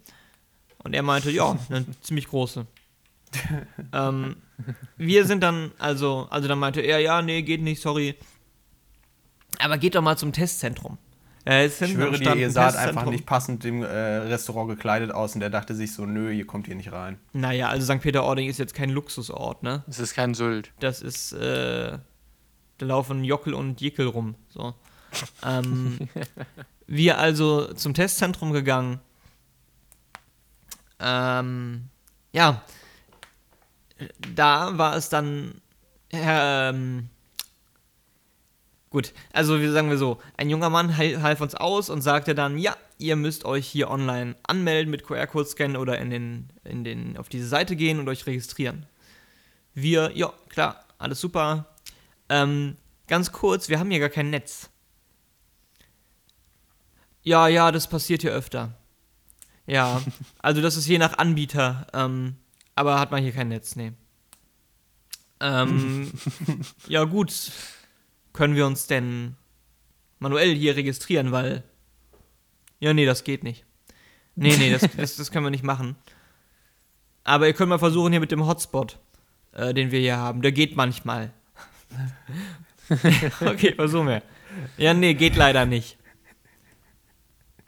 Und 0.78 0.94
er 0.94 1.02
meinte, 1.02 1.30
ja, 1.30 1.56
eine 1.70 1.84
ziemlich 2.02 2.28
große. 2.28 2.66
ähm, 3.92 4.36
wir 4.96 5.24
sind 5.26 5.42
dann, 5.42 5.72
also, 5.78 6.28
also 6.30 6.48
dann 6.48 6.58
meinte 6.58 6.80
er, 6.80 6.98
ja, 7.00 7.20
nee, 7.22 7.42
geht 7.42 7.62
nicht, 7.62 7.80
sorry. 7.82 8.14
Aber 9.58 9.78
geht 9.78 9.94
doch 9.94 10.02
mal 10.02 10.16
zum 10.18 10.32
Testzentrum. 10.32 10.98
Äh, 11.44 11.66
es 11.66 11.80
Ich 11.80 11.92
schwöre 11.92 12.18
dir, 12.18 12.34
ihr 12.36 12.50
saht 12.50 12.76
einfach 12.76 13.04
nicht 13.06 13.26
passend 13.26 13.64
dem 13.64 13.82
äh, 13.82 13.86
Restaurant 13.86 14.68
gekleidet 14.68 15.10
aus 15.10 15.34
und 15.34 15.40
der 15.40 15.50
dachte 15.50 15.74
sich 15.74 15.92
so, 15.92 16.06
nö, 16.06 16.32
ihr 16.32 16.46
kommt 16.46 16.66
hier 16.66 16.74
nicht 16.74 16.92
rein. 16.92 17.18
Naja, 17.32 17.68
also 17.68 17.92
St. 17.92 18.00
Peter-Ording 18.00 18.48
ist 18.48 18.58
jetzt 18.58 18.74
kein 18.74 18.90
Luxusort, 18.90 19.62
ne? 19.62 19.84
Es 19.86 19.98
ist 19.98 20.14
kein 20.14 20.34
Sylt. 20.34 20.72
Das 20.80 21.02
ist, 21.02 21.32
äh, 21.32 21.98
da 22.78 22.86
laufen 22.86 23.24
Jockel 23.24 23.54
und 23.54 23.80
Jickel 23.80 24.06
rum. 24.06 24.34
So. 24.48 24.74
Ähm, 25.44 26.08
wir 26.88 27.18
also 27.18 27.72
zum 27.74 27.94
Testzentrum 27.94 28.52
gegangen. 28.52 28.98
Ähm, 30.98 31.84
ja, 32.32 32.62
da 34.34 34.76
war 34.76 34.96
es 34.96 35.08
dann, 35.08 35.60
ähm, 36.10 37.10
gut, 38.94 39.12
also 39.32 39.60
wie 39.60 39.68
sagen 39.68 39.90
wir 39.90 39.98
so, 39.98 40.20
ein 40.36 40.48
junger 40.48 40.70
Mann 40.70 40.96
hal- 40.96 41.20
half 41.20 41.40
uns 41.40 41.56
aus 41.56 41.90
und 41.90 42.00
sagte 42.00 42.32
dann, 42.36 42.56
ja, 42.58 42.76
ihr 42.96 43.16
müsst 43.16 43.44
euch 43.44 43.66
hier 43.66 43.90
online 43.90 44.36
anmelden 44.44 44.88
mit 44.88 45.02
QR-Code 45.02 45.48
scannen 45.48 45.76
oder 45.76 45.98
in 45.98 46.10
den, 46.10 46.48
in 46.62 46.84
den, 46.84 47.16
auf 47.16 47.28
diese 47.28 47.48
Seite 47.48 47.74
gehen 47.74 47.98
und 47.98 48.08
euch 48.08 48.24
registrieren. 48.24 48.86
Wir, 49.74 50.12
ja, 50.14 50.32
klar, 50.48 50.84
alles 50.96 51.20
super. 51.20 51.74
Ähm, 52.28 52.76
ganz 53.08 53.32
kurz, 53.32 53.68
wir 53.68 53.80
haben 53.80 53.90
hier 53.90 53.98
gar 53.98 54.10
kein 54.10 54.30
Netz. 54.30 54.70
Ja, 57.24 57.48
ja, 57.48 57.72
das 57.72 57.88
passiert 57.88 58.22
hier 58.22 58.30
öfter. 58.32 58.78
Ja, 59.66 60.00
also 60.38 60.62
das 60.62 60.76
ist 60.76 60.86
je 60.86 60.98
nach 60.98 61.18
Anbieter, 61.18 61.88
ähm, 61.92 62.36
aber 62.76 63.00
hat 63.00 63.10
man 63.10 63.24
hier 63.24 63.32
kein 63.32 63.48
Netz, 63.48 63.74
nee. 63.74 63.92
Ähm, 65.40 66.12
ja 66.86 67.02
gut, 67.02 67.50
können 68.34 68.56
wir 68.56 68.66
uns 68.66 68.86
denn 68.86 69.36
manuell 70.18 70.54
hier 70.54 70.76
registrieren, 70.76 71.32
weil, 71.32 71.62
ja, 72.80 72.92
nee, 72.92 73.06
das 73.06 73.24
geht 73.24 73.42
nicht. 73.42 73.64
Nee, 74.34 74.56
nee, 74.58 74.70
das, 74.70 74.82
das, 74.96 75.16
das 75.16 75.30
können 75.30 75.46
wir 75.46 75.50
nicht 75.50 75.64
machen. 75.64 75.96
Aber 77.22 77.46
ihr 77.46 77.54
könnt 77.54 77.70
mal 77.70 77.78
versuchen 77.78 78.12
hier 78.12 78.20
mit 78.20 78.32
dem 78.32 78.46
Hotspot, 78.46 78.98
äh, 79.52 79.72
den 79.72 79.90
wir 79.90 80.00
hier 80.00 80.18
haben, 80.18 80.42
der 80.42 80.52
geht 80.52 80.76
manchmal. 80.76 81.32
okay, 83.40 83.74
versuchen 83.74 84.08
wir. 84.08 84.22
Ja, 84.76 84.92
nee, 84.92 85.14
geht 85.14 85.36
leider 85.36 85.64
nicht. 85.64 85.96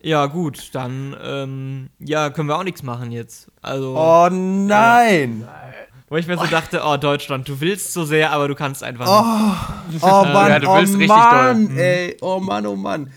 Ja, 0.03 0.27
gut, 0.27 0.75
dann, 0.75 1.17
ähm, 1.21 1.91
ja, 1.99 2.31
können 2.31 2.49
wir 2.49 2.57
auch 2.57 2.65
nichts 2.65 2.83
machen 2.83 3.13
jetzt. 3.13 3.51
Also, 3.63 3.97
Oh 3.97 4.29
nein! 4.31 5.49
Wo 6.09 6.17
ich 6.17 6.27
mir 6.27 6.39
so 6.39 6.47
dachte, 6.47 6.83
oh, 6.85 6.97
Deutschland, 6.97 7.49
du 7.49 7.61
willst 7.61 7.93
so 7.93 8.05
sehr, 8.05 8.31
aber 8.31 8.49
du 8.49 8.55
kannst 8.55 8.83
einfach 8.83 9.07
nicht. 9.91 10.03
Oh 10.03 10.25
Mann, 10.25 10.51
Ja, 10.51 10.59
du 10.61 10.69
willst 10.69 10.95
oh 10.95 10.99
richtig 10.99 11.17
Mann, 11.17 11.69
doll. 11.69 11.79
ey, 11.79 12.17
oh 12.21 12.39
Mann, 12.41 12.67
oh 12.67 12.77
Mann. 12.77 13.13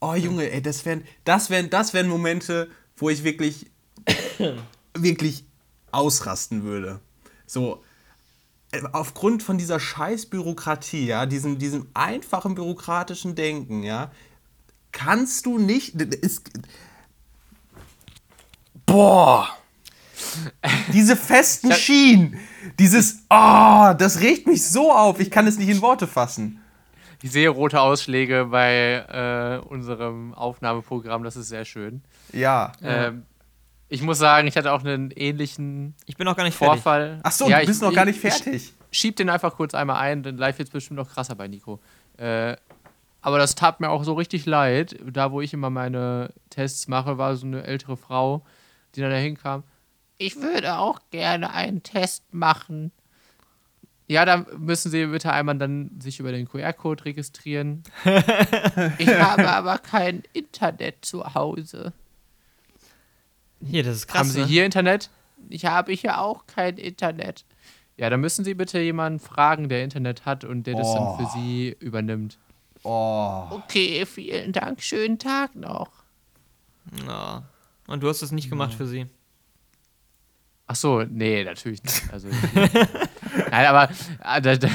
Oh 0.00 0.14
Junge, 0.14 0.50
ey, 0.50 0.62
das 0.62 0.84
wären, 0.84 1.04
das 1.24 1.50
wären, 1.50 1.70
das 1.70 1.94
wären 1.94 2.08
Momente, 2.08 2.68
wo 2.96 3.08
ich 3.08 3.24
wirklich, 3.24 3.66
wirklich 4.94 5.44
ausrasten 5.92 6.64
würde. 6.64 7.00
So, 7.46 7.82
äh, 8.72 8.82
aufgrund 8.92 9.42
von 9.42 9.56
dieser 9.56 9.80
scheiß 9.80 10.26
Bürokratie, 10.26 11.06
ja, 11.06 11.24
diesem, 11.26 11.58
diesem 11.58 11.86
einfachen 11.94 12.54
bürokratischen 12.54 13.34
Denken, 13.34 13.82
ja, 13.82 14.10
kannst 14.92 15.46
du 15.46 15.58
nicht, 15.58 15.94
ist, 16.00 16.50
boah, 18.86 19.48
diese 20.92 21.16
festen 21.16 21.72
Schienen, 21.72 22.38
dieses, 22.78 23.22
oh, 23.30 23.92
das 23.98 24.20
regt 24.20 24.46
mich 24.46 24.66
so 24.68 24.92
auf, 24.92 25.20
ich 25.20 25.30
kann 25.30 25.46
es 25.46 25.58
nicht 25.58 25.68
in 25.68 25.80
Worte 25.82 26.06
fassen. 26.06 26.60
Ich 27.22 27.32
sehe 27.32 27.48
rote 27.48 27.80
Ausschläge 27.80 28.46
bei 28.50 29.04
äh, 29.62 29.66
unserem 29.66 30.34
Aufnahmeprogramm, 30.34 31.24
das 31.24 31.36
ist 31.36 31.48
sehr 31.48 31.64
schön. 31.64 32.02
Ja. 32.32 32.72
Ähm, 32.82 33.24
ich 33.88 34.02
muss 34.02 34.18
sagen, 34.18 34.46
ich 34.46 34.56
hatte 34.56 34.72
auch 34.72 34.84
einen 34.84 35.10
ähnlichen 35.10 35.94
Ich 36.06 36.16
bin 36.16 36.26
noch 36.26 36.36
gar 36.36 36.44
nicht 36.44 36.56
fertig. 36.56 36.82
Vorfall. 36.82 37.20
Ach 37.24 37.32
so, 37.32 37.48
Ja, 37.48 37.60
du 37.60 37.66
bist 37.66 37.82
ich- 37.82 37.88
noch 37.88 37.94
gar 37.94 38.04
nicht 38.04 38.22
ich- 38.22 38.32
fertig. 38.32 38.72
Schieb 38.90 39.16
den 39.16 39.28
einfach 39.30 39.54
kurz 39.56 39.74
einmal 39.74 39.96
ein, 39.96 40.22
denn 40.22 40.36
live 40.38 40.58
jetzt 40.58 40.72
bestimmt 40.72 40.98
noch 40.98 41.10
krasser 41.10 41.34
bei 41.34 41.46
Nico. 41.48 41.80
Äh, 42.16 42.56
aber 43.20 43.38
das 43.38 43.54
tat 43.54 43.80
mir 43.80 43.90
auch 43.90 44.04
so 44.04 44.14
richtig 44.14 44.46
leid. 44.46 44.96
Da, 45.04 45.32
wo 45.32 45.40
ich 45.40 45.52
immer 45.52 45.70
meine 45.70 46.32
Tests 46.50 46.86
mache, 46.88 47.18
war 47.18 47.34
so 47.36 47.46
eine 47.46 47.64
ältere 47.64 47.96
Frau, 47.96 48.42
die 48.94 49.00
dann 49.00 49.10
da 49.10 49.16
hinkam. 49.16 49.64
Ich 50.18 50.36
würde 50.36 50.78
auch 50.78 51.00
gerne 51.10 51.52
einen 51.52 51.82
Test 51.82 52.34
machen. 52.34 52.92
Ja, 54.08 54.24
dann 54.24 54.46
müssen 54.58 54.90
Sie 54.90 55.06
bitte 55.06 55.32
einmal 55.32 55.58
dann 55.58 55.90
sich 56.00 56.18
über 56.18 56.32
den 56.32 56.48
QR-Code 56.48 57.04
registrieren. 57.04 57.82
ich 58.98 59.08
habe 59.08 59.48
aber 59.48 59.78
kein 59.78 60.22
Internet 60.32 61.04
zu 61.04 61.34
Hause. 61.34 61.92
Hier, 63.64 63.82
das 63.82 63.96
ist 63.96 64.06
krass. 64.08 64.20
Haben 64.20 64.30
Sie 64.30 64.40
ne? 64.40 64.46
hier 64.46 64.64
Internet? 64.64 65.10
Ich 65.50 65.66
habe 65.66 65.92
hier 65.92 66.20
auch 66.20 66.46
kein 66.46 66.78
Internet. 66.78 67.44
Ja, 67.96 68.08
dann 68.10 68.20
müssen 68.20 68.44
Sie 68.44 68.54
bitte 68.54 68.78
jemanden 68.80 69.18
fragen, 69.18 69.68
der 69.68 69.84
Internet 69.84 70.24
hat 70.24 70.44
und 70.44 70.66
der 70.66 70.76
das 70.76 70.86
Oh. 70.86 70.94
dann 70.94 71.26
für 71.26 71.32
Sie 71.38 71.76
übernimmt. 71.80 72.38
Oh. 72.82 73.46
Okay, 73.50 74.06
vielen 74.06 74.52
Dank. 74.52 74.82
Schönen 74.82 75.18
Tag 75.18 75.54
noch. 75.54 75.90
Ja. 77.06 77.42
Und 77.86 78.02
du 78.02 78.08
hast 78.08 78.22
es 78.22 78.32
nicht 78.32 78.48
gemacht 78.48 78.74
für 78.74 78.86
sie. 78.86 79.06
Ach 80.70 80.74
so, 80.76 81.02
nee, 81.08 81.44
natürlich 81.44 81.82
nicht. 81.82 82.02
Also, 82.12 82.28
nein, 83.50 83.66
aber 83.66 83.88
äh, 84.22 84.40
da, 84.42 84.54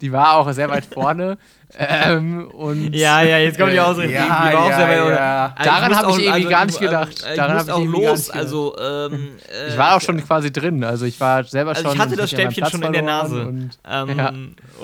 die 0.00 0.12
war 0.12 0.34
auch 0.36 0.50
sehr 0.52 0.68
weit 0.68 0.84
vorne. 0.86 1.38
Ähm, 1.78 2.48
und 2.50 2.92
Ja, 2.94 3.22
ja, 3.22 3.38
jetzt 3.38 3.58
kommt 3.58 3.72
die 3.72 3.76
Äh, 3.76 3.80
Ausrede. 3.80 4.12
ja, 4.12 4.24
die 4.24 4.54
war 4.54 4.62
auch 4.64 4.70
ja, 4.70 4.76
sehr 4.76 4.88
weit- 4.88 5.10
ja. 5.16 5.54
Also 5.56 5.70
Daran 5.70 5.88
musst 5.92 6.02
hab 6.02 6.18
ich 6.18 6.24
irgendwie 6.26 6.44
gar 6.50 6.64
nicht 6.66 6.80
ähm, 6.80 6.86
gedacht. 6.86 7.22
äh, 7.24 7.36
Daran 7.36 7.52
du 7.52 7.58
hab 7.58 7.66
musst 7.66 7.68
ich 7.68 7.72
auch 7.74 7.78
irgendwie 7.80 8.00
gar 8.02 8.10
los. 8.10 8.18
nicht 8.18 8.26
gedacht. 8.32 8.44
Also, 8.44 8.76
ähm, 8.78 9.28
äh, 9.48 9.68
ich 9.68 9.78
war 9.78 9.96
auch 9.96 10.00
schon 10.00 10.24
quasi 10.24 10.52
drin. 10.52 10.84
Also 10.84 11.04
ich 11.06 11.20
war 11.20 11.44
selber 11.44 11.70
Also 11.70 11.82
schon. 11.82 11.92
ich 11.94 11.98
hatte 12.00 12.16
das 12.16 12.30
Stäbchen 12.30 12.66
schon 12.66 12.82
in 12.82 12.92
der 12.92 13.02
Nase. 13.02 13.46
Und, 13.46 13.78
Ähm, 13.88 14.18
Ja. 14.18 14.32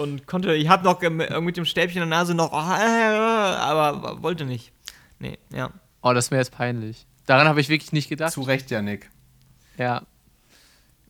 Und 0.01 0.27
konnte, 0.27 0.55
ich 0.55 0.69
habe 0.69 0.85
noch 0.85 1.03
äh, 1.03 1.11
mit 1.41 1.57
dem 1.57 1.65
Stäbchen 1.65 2.03
in 2.03 2.09
der 2.09 2.19
Nase 2.19 2.35
noch, 2.35 2.53
äh, 2.53 2.57
aber 2.57 4.23
wollte 4.23 4.45
nicht. 4.45 4.73
Nee, 5.19 5.39
ja. 5.53 5.71
oh, 6.03 6.13
das 6.13 6.31
wäre 6.31 6.41
jetzt 6.41 6.53
peinlich. 6.57 7.07
Daran 7.27 7.47
habe 7.49 7.61
ich 7.61 7.69
wirklich 7.69 7.93
nicht 7.93 8.09
gedacht. 8.09 8.33
Zu 8.33 8.43
Recht, 8.43 8.71
Janik. 8.71 9.09
Ja. 9.79 10.03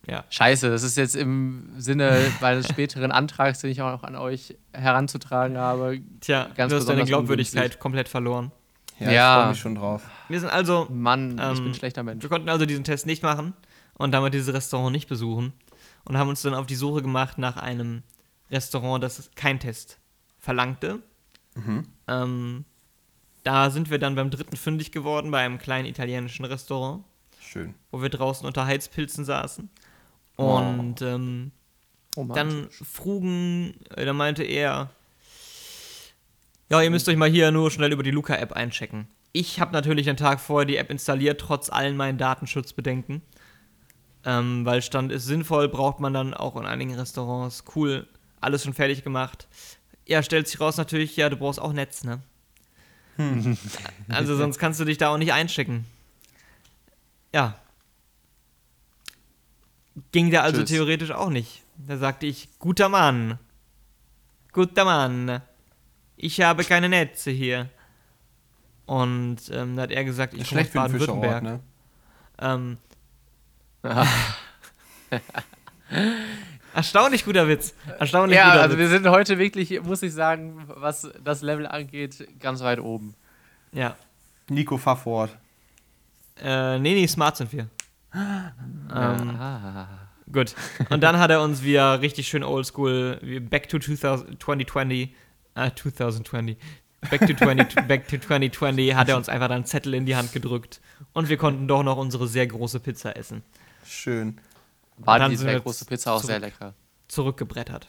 Ja. 0.09 0.25
Scheiße, 0.31 0.68
das 0.68 0.83
ist 0.83 0.96
jetzt 0.96 1.14
im 1.14 1.70
Sinne 1.79 2.33
meines 2.40 2.68
späteren 2.68 3.12
Antrags, 3.12 3.61
den 3.61 3.70
ich 3.70 3.81
auch 3.83 3.92
noch 3.92 4.03
an 4.03 4.16
euch 4.16 4.57
heranzutragen 4.72 5.57
habe. 5.57 6.01
Tja, 6.20 6.48
Ganz 6.57 6.70
du 6.70 6.77
hast 6.77 6.88
deine 6.88 7.05
Glaubwürdigkeit 7.05 7.57
ungünstig. 7.62 7.81
komplett 7.81 8.09
verloren. 8.09 8.51
Ja, 8.98 9.11
Ja. 9.12 9.37
ich 9.37 9.40
freue 9.42 9.48
mich 9.51 9.61
schon 9.61 9.75
drauf. 9.77 10.03
Wir 10.29 10.40
sind 10.40 10.51
also, 10.51 10.88
Mann, 10.90 11.37
ich 11.38 11.40
Ähm, 11.44 11.55
bin 11.55 11.66
ein 11.68 11.75
schlechter 11.75 12.03
Mensch. 12.03 12.22
wir 12.22 12.31
konnten 12.31 12.48
also 12.48 12.66
diesen 12.66 12.83
Test 12.83 13.07
nicht 13.07 13.22
machen 13.22 13.53
und 13.94 14.11
damit 14.12 14.35
dieses 14.35 14.53
Restaurant 14.53 14.90
nicht 14.92 15.09
besuchen 15.09 15.53
und 16.05 16.16
haben 16.18 16.29
uns 16.29 16.42
dann 16.42 16.55
auf 16.55 16.66
die 16.66 16.75
Suche 16.75 17.01
gemacht 17.03 17.38
nach 17.38 17.57
einem 17.57 18.03
Restaurant, 18.51 19.03
das 19.05 19.31
kein 19.37 19.61
Test 19.61 19.98
verlangte. 20.40 20.98
Ähm, 22.09 22.64
da 23.44 23.70
sind 23.70 23.90
wir 23.90 23.98
dann 23.98 24.14
beim 24.16 24.31
dritten 24.31 24.57
fündig 24.57 24.90
geworden, 24.90 25.31
bei 25.31 25.44
einem 25.44 25.59
kleinen 25.59 25.87
italienischen 25.87 26.44
Restaurant. 26.44 27.05
Schön. 27.52 27.74
wo 27.90 28.00
wir 28.00 28.08
draußen 28.08 28.46
unter 28.46 28.64
Heizpilzen 28.64 29.26
saßen. 29.26 29.68
Und 30.36 31.02
ähm, 31.02 31.52
dann 32.16 32.68
frugen, 32.70 33.74
äh, 33.94 34.06
da 34.06 34.14
meinte 34.14 34.42
er, 34.42 34.90
ja, 36.70 36.80
ihr 36.80 36.90
müsst 36.90 37.08
euch 37.10 37.16
mal 37.16 37.28
hier 37.28 37.50
nur 37.50 37.70
schnell 37.70 37.92
über 37.92 38.02
die 38.02 38.10
Luca-App 38.10 38.52
einchecken. 38.52 39.06
Ich 39.32 39.60
habe 39.60 39.72
natürlich 39.72 40.06
den 40.06 40.16
Tag 40.16 40.40
vorher 40.40 40.64
die 40.64 40.76
App 40.76 40.90
installiert, 40.90 41.40
trotz 41.40 41.68
allen 41.68 41.96
meinen 41.96 42.16
Datenschutzbedenken. 42.16 43.20
Ähm, 44.24 44.64
weil 44.64 44.80
stand 44.80 45.12
ist 45.12 45.26
sinnvoll, 45.26 45.68
braucht 45.68 46.00
man 46.00 46.14
dann 46.14 46.32
auch 46.32 46.56
in 46.56 46.64
einigen 46.64 46.94
Restaurants. 46.94 47.64
Cool, 47.74 48.06
alles 48.40 48.64
schon 48.64 48.72
fertig 48.72 49.04
gemacht. 49.04 49.48
Ja, 50.06 50.22
stellt 50.22 50.48
sich 50.48 50.60
raus 50.60 50.78
natürlich, 50.78 51.16
ja, 51.16 51.28
du 51.28 51.36
brauchst 51.36 51.60
auch 51.60 51.72
Netz, 51.72 52.04
ne? 52.04 52.20
Also 54.08 54.36
sonst 54.36 54.58
kannst 54.58 54.80
du 54.80 54.84
dich 54.84 54.96
da 54.96 55.10
auch 55.10 55.18
nicht 55.18 55.32
einchecken. 55.34 55.84
Ja. 57.35 57.55
Ging 60.12 60.31
der 60.31 60.42
also 60.42 60.61
Tschüss. 60.61 60.71
theoretisch 60.71 61.11
auch 61.11 61.31
nicht. 61.31 61.62
Da 61.77 61.97
sagte 61.97 62.27
ich, 62.27 62.49
guter 62.59 62.88
Mann. 62.88 63.38
Guter 64.53 64.85
Mann. 64.85 65.40
Ich 66.16 66.40
habe 66.40 66.64
keine 66.64 66.88
Netze 66.88 67.31
hier. 67.31 67.68
Und 68.87 69.38
ähm, 69.51 69.77
da 69.77 69.83
hat 69.83 69.90
er 69.90 70.05
gesagt, 70.05 70.35
ich 70.35 70.49
komme 70.49 70.62
aus 70.62 70.68
Baden-Württemberg. 70.71 71.42
ne? 71.42 71.61
Ähm, 72.38 72.79
erstaunlich 76.75 77.25
guter 77.25 77.49
Witz. 77.49 77.75
Erstaunlich 77.99 78.37
Ja, 78.37 78.51
guter 78.51 78.62
also 78.62 78.79
Witz. 78.79 78.81
wir 78.81 78.88
sind 78.88 79.07
heute 79.09 79.38
wirklich, 79.38 79.81
muss 79.83 80.03
ich 80.03 80.12
sagen, 80.12 80.64
was 80.68 81.11
das 81.23 81.42
Level 81.42 81.66
angeht, 81.66 82.27
ganz 82.40 82.61
weit 82.62 82.81
oben. 82.81 83.14
Ja. 83.73 83.97
Nico, 84.49 84.77
fahr 84.79 84.97
fort. 84.97 85.37
Äh, 86.40 86.79
nee, 86.79 86.95
nee, 86.95 87.07
smart 87.07 87.37
sind 87.37 87.53
wir. 87.53 87.68
ähm, 88.14 88.51
Ah. 88.92 89.88
Gut. 90.33 90.55
Und 90.90 91.03
dann 91.03 91.18
hat 91.18 91.31
er 91.31 91.42
uns 91.42 91.62
wieder 91.62 92.01
richtig 92.01 92.29
schön 92.29 92.42
oldschool, 92.42 93.18
wie 93.23 93.40
back 93.40 93.68
to 93.68 93.79
2000, 93.79 94.42
2020, 94.42 95.14
äh, 95.55 95.71
2020, 95.75 96.57
back 97.11 97.27
to, 97.27 97.35
20, 97.35 97.75
back 97.88 98.09
to 98.09 98.16
2020 98.18 98.95
hat 98.95 99.09
er 99.09 99.16
uns 99.16 99.29
einfach 99.29 99.49
dann 99.49 99.57
einen 99.57 99.64
Zettel 99.66 99.95
in 99.95 100.07
die 100.07 100.16
Hand 100.16 100.33
gedrückt 100.33 100.81
und 101.12 101.29
wir 101.29 101.37
konnten 101.37 101.68
doch 101.68 101.83
noch 101.83 101.97
unsere 101.99 102.27
sehr 102.29 102.47
große 102.47 102.81
Pizza 102.81 103.16
essen. 103.16 103.42
Schön. 103.85 104.38
War 104.99 105.29
die 105.29 105.37
sehr 105.37 105.61
große 105.61 105.85
Pizza 105.85 106.12
auch 106.12 106.23
sehr 106.23 106.40
zurück. 106.40 106.55
lecker. 106.61 106.75
Zurückgebrettert. 107.09 107.88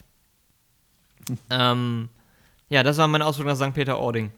ähm, 1.50 2.10
ja, 2.70 2.84
das 2.84 2.98
war 2.98 3.08
mein 3.08 3.22
Ausflug 3.22 3.48
nach 3.48 3.56
St. 3.56 3.74
Peter-Ording. 3.74 4.32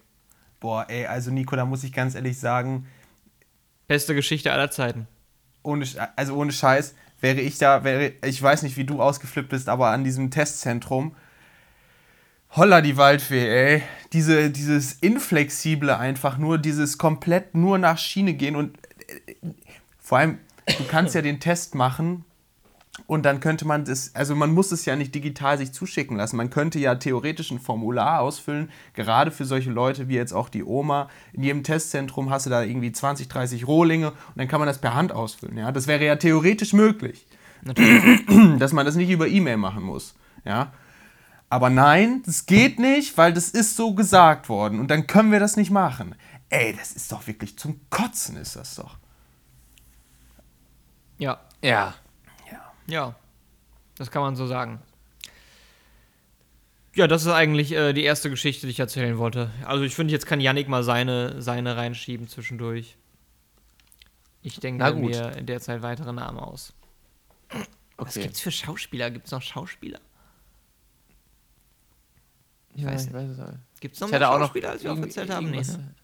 Boah, 0.60 0.86
ey, 0.90 1.06
also 1.06 1.32
Nico, 1.32 1.56
da 1.56 1.66
muss 1.66 1.84
ich 1.84 1.94
ganz 1.94 2.16
ehrlich 2.16 2.40
sagen, 2.40 2.86
Beste 3.88 4.16
Geschichte 4.16 4.52
aller 4.52 4.72
Zeiten. 4.72 5.08
ohne, 5.64 5.86
also 6.16 6.36
ohne 6.36 6.52
Scheiß, 6.52 6.96
wäre 7.20 7.42
ich 7.42 7.58
da, 7.58 7.84
wäre, 7.84 8.14
ich 8.24 8.42
weiß 8.42 8.64
nicht, 8.64 8.78
wie 8.78 8.86
du 8.86 9.02
ausgeflippt 9.02 9.50
bist, 9.50 9.70
aber 9.70 9.90
an 9.90 10.04
diesem 10.04 10.32
Testzentrum, 10.32 11.16
holla 12.52 12.82
die 12.82 12.98
Waldfee, 12.98 13.48
ey. 13.48 13.84
Diese, 14.14 14.50
dieses 14.50 14.94
Inflexible 14.94 15.98
einfach 15.98 16.38
nur, 16.38 16.58
dieses 16.58 16.98
komplett 16.98 17.56
nur 17.56 17.78
nach 17.78 17.98
Schiene 17.98 18.34
gehen 18.34 18.56
und 18.56 18.78
äh, 19.28 19.36
vor 20.00 20.20
allem, 20.20 20.40
du 20.66 20.84
kannst 20.86 21.16
ja 21.16 21.22
den 21.22 21.40
Test 21.40 21.76
machen 21.76 22.26
und 23.08 23.24
dann 23.24 23.40
könnte 23.40 23.68
man 23.68 23.86
das, 23.86 24.16
also 24.16 24.36
man 24.36 24.54
muss 24.54 24.72
es 24.72 24.86
ja 24.86 24.96
nicht 24.96 25.14
digital 25.14 25.58
sich 25.58 25.74
zuschicken 25.74 26.18
lassen. 26.18 26.38
Man 26.38 26.50
könnte 26.50 26.80
ja 26.80 26.96
theoretisch 26.96 27.52
ein 27.52 27.60
Formular 27.60 28.22
ausfüllen, 28.22 28.72
gerade 28.94 29.32
für 29.32 29.46
solche 29.46 29.70
Leute 29.70 30.08
wie 30.08 30.16
jetzt 30.16 30.34
auch 30.34 30.50
die 30.50 30.64
Oma. 30.64 31.10
In 31.34 31.44
jedem 31.44 31.64
Testzentrum 31.64 32.30
hast 32.30 32.46
du 32.46 32.50
da 32.50 32.64
irgendwie 32.64 32.92
20, 32.92 33.28
30 33.28 33.68
Rohlinge 33.68 34.12
und 34.12 34.38
dann 34.38 34.48
kann 34.48 34.60
man 34.60 34.68
das 34.68 34.80
per 34.80 34.96
Hand 34.96 35.12
ausfüllen. 35.12 35.58
Ja? 35.58 35.72
Das 35.72 35.88
wäre 35.88 36.06
ja 36.06 36.16
theoretisch 36.16 36.74
möglich, 36.74 37.28
dass 38.60 38.74
man 38.74 38.86
das 38.86 38.96
nicht 38.96 39.10
über 39.10 39.28
E-Mail 39.28 39.58
machen 39.58 39.84
muss. 39.84 40.16
Ja? 40.46 40.72
Aber 41.50 41.70
nein, 41.70 42.24
das 42.26 42.46
geht 42.46 42.80
nicht, 42.80 43.18
weil 43.18 43.34
das 43.34 43.50
ist 43.50 43.76
so 43.76 43.94
gesagt 43.94 44.50
worden 44.50 44.80
und 44.80 44.90
dann 44.90 45.06
können 45.06 45.32
wir 45.32 45.40
das 45.40 45.58
nicht 45.58 45.70
machen. 45.70 46.16
Ey, 46.50 46.76
das 46.76 46.94
ist 46.94 47.12
doch 47.12 47.28
wirklich 47.28 47.58
zum 47.58 47.82
Kotzen, 47.90 48.38
ist 48.38 48.56
das 48.56 48.76
doch. 48.76 48.98
Ja, 51.18 51.40
Ja. 51.62 51.94
Ja. 52.88 53.16
Das 53.98 54.12
kann 54.12 54.22
man 54.22 54.36
so 54.36 54.46
sagen. 54.46 54.82
Ja, 56.96 57.08
das 57.08 57.24
ist 57.24 57.32
eigentlich 57.32 57.72
äh, 57.74 57.94
die 57.94 58.04
erste 58.04 58.30
Geschichte, 58.30 58.68
die 58.68 58.72
ich 58.72 58.80
erzählen 58.80 59.18
wollte. 59.18 59.50
Also 59.66 59.84
ich 59.84 59.96
finde, 59.96 60.14
jetzt 60.14 60.26
kann 60.26 60.40
Yannick 60.40 60.68
mal 60.68 60.84
seine, 60.84 61.42
seine 61.42 61.76
reinschieben 61.78 62.28
zwischendurch. 62.28 62.98
Ich 64.42 64.60
denke 64.60 64.94
mir 64.94 65.36
in 65.38 65.46
der 65.46 65.60
Zeit 65.60 65.82
weitere 65.82 66.14
Namen 66.14 66.40
aus. 66.40 66.74
Was 67.98 68.10
Okay. 68.16 68.24
gibt's 68.24 68.40
für 68.42 68.52
Schauspieler? 68.52 69.10
Gibt's 69.12 69.32
noch 69.32 69.42
Schauspieler? 69.42 70.00
Ich 72.76 72.84
Ja, 72.84 72.90
weiß 72.92 73.02
ich 73.08 73.14
nicht. 73.14 73.16
weiß 73.16 73.30
es 73.30 73.40
auch. 73.40 73.54
Gibt's 73.80 74.00
noch 74.00 74.08
Ich 74.08 74.12
mehr 74.12 74.30
auch 74.30 74.34
noch 74.40 74.48
Schauspieler, 74.48 74.70
als 74.72 74.84
wir 74.84 74.92
aufgezählt 74.94 75.30
haben? 75.30 75.50
Nee, 75.50 75.62
ne? 75.62 75.96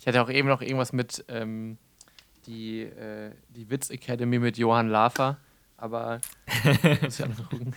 Ich 0.00 0.06
hatte 0.06 0.22
auch 0.22 0.30
eben 0.30 0.48
noch 0.48 0.62
irgendwas 0.62 0.92
mit 0.92 1.24
ähm, 1.28 1.76
die, 2.46 2.82
äh, 2.82 3.32
die 3.50 3.68
Witz 3.70 3.90
Academy 3.90 4.38
mit 4.38 4.56
Johann 4.58 4.88
Lafer, 4.88 5.38
aber 5.78 6.20
muss 7.02 7.18
ich 7.18 7.24
auch 7.24 7.28
noch 7.28 7.48
gucken. 7.50 7.74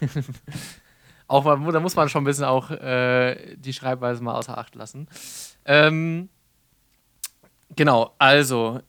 auch 1.26 1.44
mal, 1.44 1.72
da 1.72 1.80
muss 1.80 1.96
man 1.96 2.08
schon 2.08 2.22
ein 2.22 2.26
bisschen 2.26 2.44
auch 2.44 2.70
äh, 2.70 3.56
die 3.56 3.72
Schreibweise 3.72 4.22
mal 4.22 4.34
außer 4.34 4.58
Acht 4.58 4.74
lassen. 4.74 5.08
Ähm, 5.64 6.28
genau, 7.74 8.14
also 8.18 8.80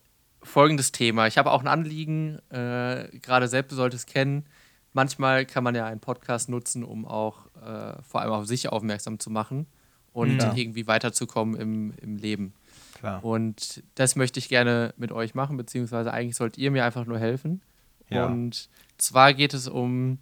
folgendes 0.43 0.91
Thema. 0.91 1.27
Ich 1.27 1.37
habe 1.37 1.51
auch 1.51 1.61
ein 1.61 1.67
Anliegen, 1.67 2.39
äh, 2.51 3.07
gerade 3.19 3.47
selbst 3.47 3.71
du 3.71 3.75
solltest 3.75 4.07
kennen. 4.07 4.45
Manchmal 4.93 5.45
kann 5.45 5.63
man 5.63 5.75
ja 5.75 5.85
einen 5.85 5.99
Podcast 5.99 6.49
nutzen, 6.49 6.83
um 6.83 7.05
auch 7.05 7.45
äh, 7.61 8.01
vor 8.03 8.21
allem 8.21 8.31
auf 8.31 8.45
sich 8.45 8.69
aufmerksam 8.69 9.19
zu 9.19 9.29
machen 9.29 9.67
und 10.13 10.41
Ja. 10.41 10.53
irgendwie 10.55 10.87
weiterzukommen 10.87 11.55
im, 11.59 11.93
im 12.01 12.17
Leben. 12.17 12.53
Klar. 12.99 13.23
Und 13.23 13.83
das 13.95 14.15
möchte 14.15 14.39
ich 14.39 14.47
gerne 14.47 14.93
mit 14.97 15.11
euch 15.11 15.35
machen, 15.35 15.57
beziehungsweise 15.57 16.13
eigentlich 16.13 16.37
sollt 16.37 16.57
ihr 16.57 16.71
mir 16.71 16.85
einfach 16.85 17.05
nur 17.05 17.19
helfen. 17.19 17.61
Ja. 18.09 18.25
Und 18.25 18.69
zwar 18.97 19.33
geht 19.33 19.53
es 19.53 19.67
um 19.67 20.19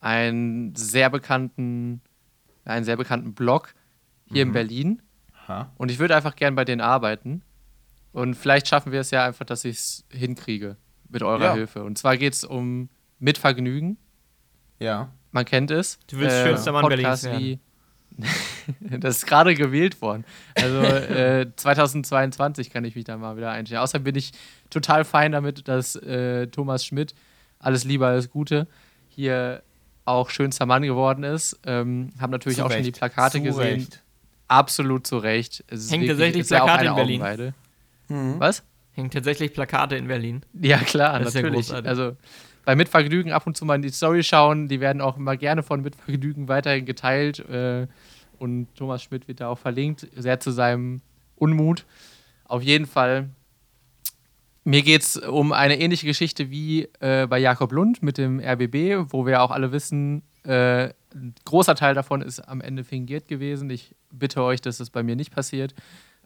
einen 0.00 0.74
sehr 0.74 1.10
bekannten, 1.10 2.00
einen 2.64 2.84
sehr 2.84 2.96
bekannten 2.96 3.34
Blog 3.34 3.74
hier 4.26 4.42
in 4.42 4.52
Berlin. 4.52 5.02
Ha? 5.48 5.72
Und 5.76 5.90
ich 5.90 5.98
würde 5.98 6.16
einfach 6.16 6.36
gern 6.36 6.54
bei 6.54 6.64
denen 6.64 6.80
arbeiten. 6.80 7.42
Und 8.12 8.34
vielleicht 8.34 8.68
schaffen 8.68 8.92
wir 8.92 9.00
es 9.00 9.10
ja 9.10 9.24
einfach, 9.24 9.44
dass 9.44 9.64
ich 9.64 9.76
es 9.76 10.04
hinkriege 10.10 10.76
mit 11.08 11.22
eurer 11.22 11.44
Ja. 11.44 11.54
Hilfe. 11.54 11.84
Und 11.84 11.98
zwar 11.98 12.16
geht 12.16 12.34
es 12.34 12.44
um 12.44 12.88
Mitvergnügen. 13.18 13.96
Ja. 14.78 15.10
Man 15.32 15.44
kennt 15.44 15.70
es. 15.70 15.98
Du 16.06 16.18
willst 16.18 16.36
schönster 16.36 16.72
Mann 16.72 16.82
Podcast 16.82 17.24
Berlins 17.24 17.42
wie 17.42 17.58
Das 18.80 19.18
ist 19.18 19.26
gerade 19.26 19.54
gewählt 19.54 20.00
worden. 20.00 20.24
Also 20.54 20.78
äh, 20.80 21.46
2022 21.56 22.70
kann 22.70 22.84
ich 22.84 22.94
mich 22.96 23.04
da 23.04 23.16
mal 23.16 23.36
wieder 23.36 23.50
einstellen. 23.50 23.82
Außerdem 23.82 24.04
bin 24.04 24.14
ich 24.16 24.32
total 24.70 25.04
fein 25.04 25.32
damit, 25.32 25.68
dass 25.68 25.96
äh, 25.96 26.46
Thomas 26.46 26.84
Schmidt, 26.86 27.14
alles 27.58 27.84
Liebe, 27.84 28.06
alles 28.06 28.30
Gute, 28.30 28.66
hier 29.08 29.62
auch 30.06 30.30
schönster 30.30 30.64
Mann 30.66 30.82
geworden 30.82 31.24
ist. 31.24 31.58
Ähm, 31.66 32.10
hab 32.18 32.30
natürlich 32.30 32.58
Zu 32.58 32.64
auch 32.64 32.70
schon 32.70 32.80
die 32.82 32.88
Recht. 32.88 32.98
Plakate 32.98 33.38
Zu 33.38 33.42
gesehen. 33.44 33.62
Recht. 33.80 34.02
Absolut 34.48 35.06
zu 35.06 35.18
Recht. 35.18 35.64
Es 35.68 35.84
ist 35.84 35.90
Hängt 35.92 36.02
wirklich- 36.02 36.10
tatsächlich 36.18 36.40
ist 36.42 36.50
ja 36.50 36.62
auch 36.62 36.66
Plakate 36.66 36.92
eine 36.92 37.12
in 37.14 37.20
Berlin. 37.20 37.54
Mhm. 38.08 38.34
Was? 38.40 38.62
Hängen 38.92 39.10
tatsächlich 39.10 39.52
Plakate 39.52 39.96
in 39.96 40.06
Berlin. 40.06 40.42
Ja, 40.60 40.78
klar, 40.78 41.18
Das 41.18 41.28
ist 41.28 41.34
ja 41.34 41.42
natürlich. 41.42 41.66
großartig. 41.66 41.88
also 41.88 42.16
bei 42.64 42.74
Mitvergnügen 42.74 43.32
ab 43.32 43.46
und 43.46 43.56
zu 43.56 43.64
mal 43.64 43.76
in 43.76 43.82
die 43.82 43.90
Story 43.90 44.22
schauen. 44.22 44.68
Die 44.68 44.80
werden 44.80 45.00
auch 45.00 45.16
immer 45.16 45.36
gerne 45.36 45.62
von 45.62 45.82
Mitvergnügen 45.82 46.48
weiterhin 46.48 46.86
geteilt. 46.86 47.40
Äh, 47.40 47.86
und 48.38 48.74
Thomas 48.74 49.02
Schmidt 49.02 49.28
wird 49.28 49.40
da 49.40 49.48
auch 49.48 49.58
verlinkt, 49.58 50.06
sehr 50.16 50.40
zu 50.40 50.50
seinem 50.50 51.00
Unmut. 51.36 51.84
Auf 52.44 52.62
jeden 52.62 52.86
Fall. 52.86 53.30
Mir 54.64 54.82
geht 54.82 55.02
es 55.02 55.16
um 55.18 55.52
eine 55.52 55.78
ähnliche 55.78 56.06
Geschichte 56.06 56.50
wie 56.50 56.88
äh, 57.00 57.26
bei 57.26 57.38
Jakob 57.38 57.70
Lund 57.72 58.02
mit 58.02 58.16
dem 58.16 58.40
RBB, 58.40 59.12
wo 59.12 59.26
wir 59.26 59.42
auch 59.42 59.50
alle 59.50 59.72
wissen, 59.72 60.22
äh, 60.44 60.88
ein 61.14 61.34
großer 61.44 61.74
Teil 61.74 61.94
davon 61.94 62.22
ist 62.22 62.40
am 62.40 62.60
Ende 62.60 62.84
fingiert 62.84 63.28
gewesen. 63.28 63.70
Ich 63.70 63.94
bitte 64.10 64.42
euch, 64.42 64.60
dass 64.60 64.80
es 64.80 64.90
bei 64.90 65.02
mir 65.02 65.16
nicht 65.16 65.34
passiert. 65.34 65.74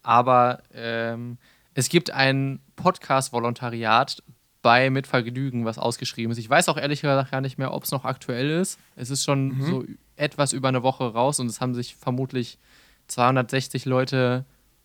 Aber 0.03 0.63
ähm, 0.73 1.39
es 1.75 1.89
gibt 1.89 2.11
ein 2.11 2.61
Podcast-Volontariat 2.77 4.23
bei 4.63 4.91
Mitvergnügen, 4.91 5.65
was 5.65 5.79
ausgeschrieben 5.79 6.33
ist. 6.33 6.39
Ich 6.39 6.51
weiß 6.51 6.69
auch 6.69 6.77
ehrlich 6.77 7.01
gesagt 7.03 7.31
gar 7.31 7.41
nicht 7.41 7.59
mehr, 7.59 7.73
ob 7.73 7.85
es 7.85 7.91
noch 7.93 8.05
aktuell 8.05 8.51
ist. 8.51 8.79
Es 8.97 9.11
ist 9.11 9.25
schon 9.25 9.53
so 9.67 9.85
etwas 10.17 10.53
über 10.53 10.69
eine 10.69 10.83
Woche 10.83 11.05
raus 11.13 11.39
und 11.39 11.47
es 11.47 11.61
haben 11.61 11.75
sich 11.75 11.95
vermutlich 11.95 12.59
260 13.07 13.85
Leute 13.85 14.45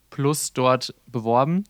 plus 0.10 0.54
dort 0.54 0.94
beworben. 1.08 1.64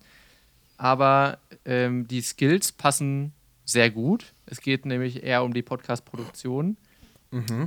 Aber 0.78 1.38
ähm, 1.66 2.08
die 2.08 2.22
Skills 2.22 2.74
passen 2.74 3.32
sehr 3.64 3.90
gut. 3.90 4.34
Es 4.46 4.60
geht 4.60 4.86
nämlich 4.86 5.24
eher 5.24 5.44
um 5.44 5.54
die 5.54 5.62
Podcast-Produktion. 5.62 6.76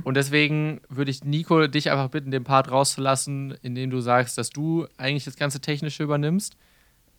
Und 0.03 0.13
deswegen 0.15 0.79
würde 0.87 1.11
ich 1.11 1.23
Nico 1.25 1.67
dich 1.67 1.89
einfach 1.91 2.09
bitten, 2.09 2.31
den 2.31 2.43
Part 2.43 2.71
rauszulassen, 2.71 3.57
indem 3.63 3.89
du 3.89 3.99
sagst, 3.99 4.37
dass 4.37 4.49
du 4.49 4.87
eigentlich 4.97 5.25
das 5.25 5.35
ganze 5.35 5.59
Technische 5.59 6.03
übernimmst. 6.03 6.55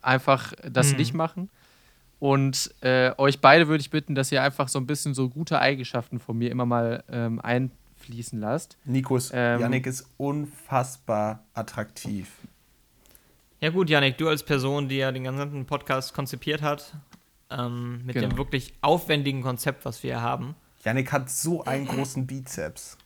Einfach 0.01 0.53
das 0.67 0.93
nicht 0.97 1.13
machen. 1.13 1.49
Und 2.19 2.73
äh, 2.81 3.11
euch 3.17 3.39
beide 3.39 3.67
würde 3.69 3.81
ich 3.81 3.89
bitten, 3.89 4.13
dass 4.13 4.31
ihr 4.31 4.43
einfach 4.43 4.67
so 4.67 4.77
ein 4.79 4.85
bisschen 4.85 5.13
so 5.13 5.29
gute 5.29 5.59
Eigenschaften 5.59 6.19
von 6.19 6.37
mir 6.37 6.51
immer 6.51 6.65
mal 6.65 7.03
ähm, 7.09 7.39
einfließen 7.41 8.39
lasst. 8.39 8.77
Nikos, 8.83 9.31
Ähm, 9.33 9.61
Yannick 9.61 9.87
ist 9.87 10.05
unfassbar 10.17 11.43
attraktiv. 11.53 12.29
Ja 13.61 13.69
gut, 13.69 13.89
Janik, 13.89 14.17
du 14.17 14.27
als 14.27 14.43
Person, 14.43 14.89
die 14.89 14.97
ja 14.97 15.11
den 15.11 15.23
ganzen 15.23 15.65
Podcast 15.65 16.13
konzipiert 16.13 16.61
hat, 16.61 16.93
ähm, 17.49 18.05
mit 18.05 18.15
Genau. 18.15 18.27
dem 18.29 18.37
wirklich 18.37 18.73
aufwendigen 18.81 19.41
Konzept, 19.41 19.85
was 19.85 20.03
wir 20.03 20.11
hier 20.15 20.21
haben, 20.21 20.55
Yannick 20.83 21.11
hat 21.11 21.29
so 21.29 21.63
einen 21.65 21.85
großen 21.87 22.25
Bizeps. 22.27 22.97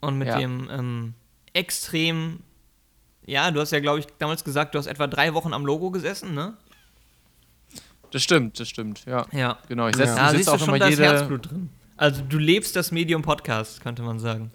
und 0.00 0.18
mit 0.18 0.28
Ja. 0.28 0.38
dem 0.38 0.68
ähm, 0.70 1.14
extrem, 1.54 2.40
ja, 3.26 3.50
du 3.50 3.58
hast 3.60 3.70
ja, 3.70 3.80
glaube 3.80 4.00
ich, 4.00 4.06
damals 4.18 4.44
gesagt, 4.44 4.74
du 4.74 4.78
hast 4.78 4.86
etwa 4.86 5.06
drei 5.06 5.32
Wochen 5.34 5.52
am 5.54 5.64
Logo 5.64 5.90
gesessen, 5.90 6.34
ne? 6.34 6.56
Das 8.14 8.22
stimmt, 8.22 8.60
das 8.60 8.68
stimmt, 8.68 9.06
ja. 9.06 9.26
Ja. 9.32 9.58
Genau, 9.66 9.88
ich 9.88 9.96
Ja. 9.96 10.06
setze 10.06 10.36
siehst 10.36 10.46
du 10.46 10.52
auch 10.52 10.58
schon 10.60 10.68
immer 10.68 10.78
das 10.78 10.90
jede. 10.90 11.02
Herzblut 11.02 11.50
drin. 11.50 11.68
Also 11.96 12.22
du 12.22 12.38
lebst 12.38 12.76
das 12.76 12.92
Medium 12.92 13.22
Podcast, 13.22 13.80
könnte 13.80 14.02
man 14.02 14.20
sagen. 14.20 14.52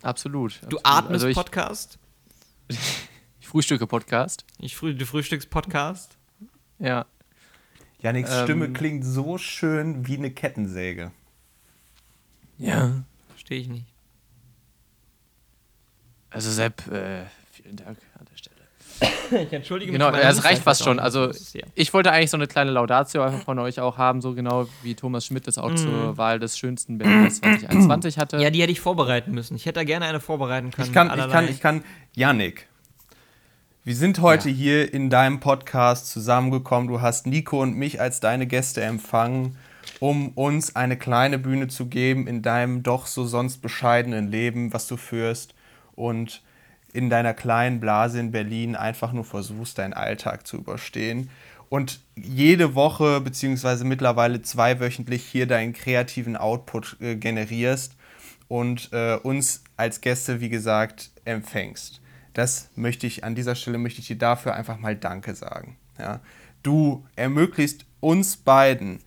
Absolut. 0.00 0.62
Du 0.70 0.78
absolut. 0.78 0.86
atmest 0.86 1.12
also 1.12 1.28
ich, 1.28 1.36
Podcast, 1.36 1.98
ich 2.68 3.46
frühstücke 3.46 3.86
Podcast. 3.86 4.46
ich 4.60 4.74
früh, 4.74 4.94
du 4.94 5.04
frühstückst 5.04 5.50
Podcast. 5.50 6.16
Ja. 6.78 7.04
Yannicks 8.00 8.30
Ähm, 8.32 8.44
Stimme 8.44 8.72
klingt 8.72 9.04
so 9.04 9.36
schön 9.36 10.06
wie 10.06 10.16
eine 10.16 10.30
Kettensäge. 10.30 11.12
Ja. 12.56 13.04
Verstehe 13.28 13.60
ich 13.60 13.68
nicht. 13.68 13.92
Also 16.30 16.50
Sepp, 16.50 16.86
äh, 16.90 17.26
vielen 17.52 17.76
Dank. 17.76 17.98
Ich 19.00 19.52
entschuldige 19.52 19.92
Genau, 19.92 20.10
meine 20.10 20.22
ja, 20.22 20.30
es 20.30 20.44
reicht 20.44 20.62
fast 20.62 20.84
schon. 20.84 20.98
Also 20.98 21.30
ich 21.74 21.92
wollte 21.94 22.12
eigentlich 22.12 22.30
so 22.30 22.36
eine 22.36 22.46
kleine 22.46 22.70
Laudatio 22.70 23.22
einfach 23.22 23.42
von 23.42 23.58
euch 23.58 23.80
auch 23.80 23.98
haben, 23.98 24.20
so 24.20 24.34
genau 24.34 24.66
wie 24.82 24.94
Thomas 24.94 25.26
Schmidt 25.26 25.46
das 25.46 25.58
auch 25.58 25.74
zur 25.74 26.16
Wahl 26.16 26.38
des 26.38 26.58
schönsten 26.58 26.98
Berlins 26.98 27.40
2021 27.40 28.18
hatte. 28.18 28.38
Ja, 28.38 28.50
die 28.50 28.62
hätte 28.62 28.72
ich 28.72 28.80
vorbereiten 28.80 29.32
müssen. 29.32 29.56
Ich 29.56 29.66
hätte 29.66 29.80
da 29.80 29.84
gerne 29.84 30.06
eine 30.06 30.20
vorbereiten 30.20 30.70
können. 30.70 30.88
Ich 30.88 30.94
kann, 30.94 31.08
ich 31.08 31.28
kann, 31.30 31.48
ich 31.48 31.60
kann, 31.60 31.84
Yannick, 32.14 32.68
wir 33.84 33.94
sind 33.94 34.20
heute 34.20 34.48
hier 34.48 34.92
in 34.92 35.10
deinem 35.10 35.38
Podcast 35.38 36.10
zusammengekommen. 36.10 36.88
Du 36.88 37.00
hast 37.00 37.26
Nico 37.26 37.62
und 37.62 37.76
mich 37.76 38.00
als 38.00 38.18
deine 38.18 38.46
Gäste 38.46 38.82
empfangen, 38.82 39.56
um 40.00 40.30
uns 40.30 40.74
eine 40.74 40.96
kleine 40.96 41.38
Bühne 41.38 41.68
zu 41.68 41.86
geben 41.86 42.26
in 42.26 42.42
deinem 42.42 42.82
doch 42.82 43.06
so 43.06 43.24
sonst 43.24 43.62
bescheidenen 43.62 44.28
Leben, 44.28 44.72
was 44.72 44.88
du 44.88 44.96
führst 44.96 45.54
und 45.94 46.42
in 46.96 47.10
deiner 47.10 47.34
kleinen 47.34 47.78
Blase 47.78 48.18
in 48.18 48.32
Berlin 48.32 48.74
einfach 48.74 49.12
nur 49.12 49.24
versuchst, 49.24 49.78
deinen 49.78 49.92
Alltag 49.92 50.46
zu 50.46 50.56
überstehen. 50.56 51.30
Und 51.68 52.00
jede 52.16 52.74
Woche, 52.74 53.20
beziehungsweise 53.20 53.84
mittlerweile 53.84 54.40
zweiwöchentlich 54.40 55.24
hier 55.24 55.46
deinen 55.46 55.72
kreativen 55.72 56.36
Output 56.36 56.96
äh, 57.00 57.16
generierst 57.16 57.96
und 58.48 58.90
äh, 58.92 59.16
uns 59.16 59.62
als 59.76 60.00
Gäste, 60.00 60.40
wie 60.40 60.48
gesagt, 60.48 61.10
empfängst. 61.24 62.00
Das 62.32 62.70
möchte 62.76 63.06
ich, 63.06 63.24
an 63.24 63.34
dieser 63.34 63.54
Stelle 63.54 63.78
möchte 63.78 64.00
ich 64.00 64.06
dir 64.06 64.18
dafür 64.18 64.54
einfach 64.54 64.78
mal 64.78 64.96
Danke 64.96 65.34
sagen. 65.34 65.76
Ja? 65.98 66.20
Du 66.62 67.04
ermöglichst 67.16 67.84
uns 68.00 68.36
beiden 68.36 69.00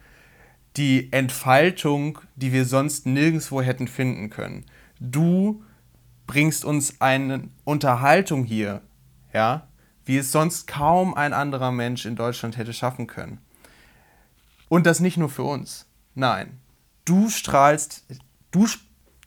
die 0.78 1.12
Entfaltung, 1.12 2.20
die 2.36 2.54
wir 2.54 2.66
sonst 2.66 3.06
nirgendwo 3.06 3.62
hätten 3.62 3.88
finden 3.88 4.30
können. 4.30 4.66
Du 5.00 5.64
bringst 6.30 6.64
uns 6.64 7.02
eine 7.02 7.50
Unterhaltung 7.64 8.44
hier, 8.44 8.84
ja, 9.34 9.68
wie 10.06 10.20
es 10.20 10.32
sonst 10.32 10.68
kaum 10.68 11.16
ein 11.16 11.34
anderer 11.34 11.72
Mensch 11.72 12.06
in 12.06 12.16
Deutschland 12.16 12.56
hätte 12.56 12.72
schaffen 12.72 13.08
können. 13.08 13.40
Und 14.68 14.86
das 14.86 15.00
nicht 15.00 15.18
nur 15.18 15.30
für 15.30 15.42
uns. 15.42 15.88
Nein, 16.14 16.60
du 17.04 17.30
strahlst, 17.30 18.06
du, 18.52 18.68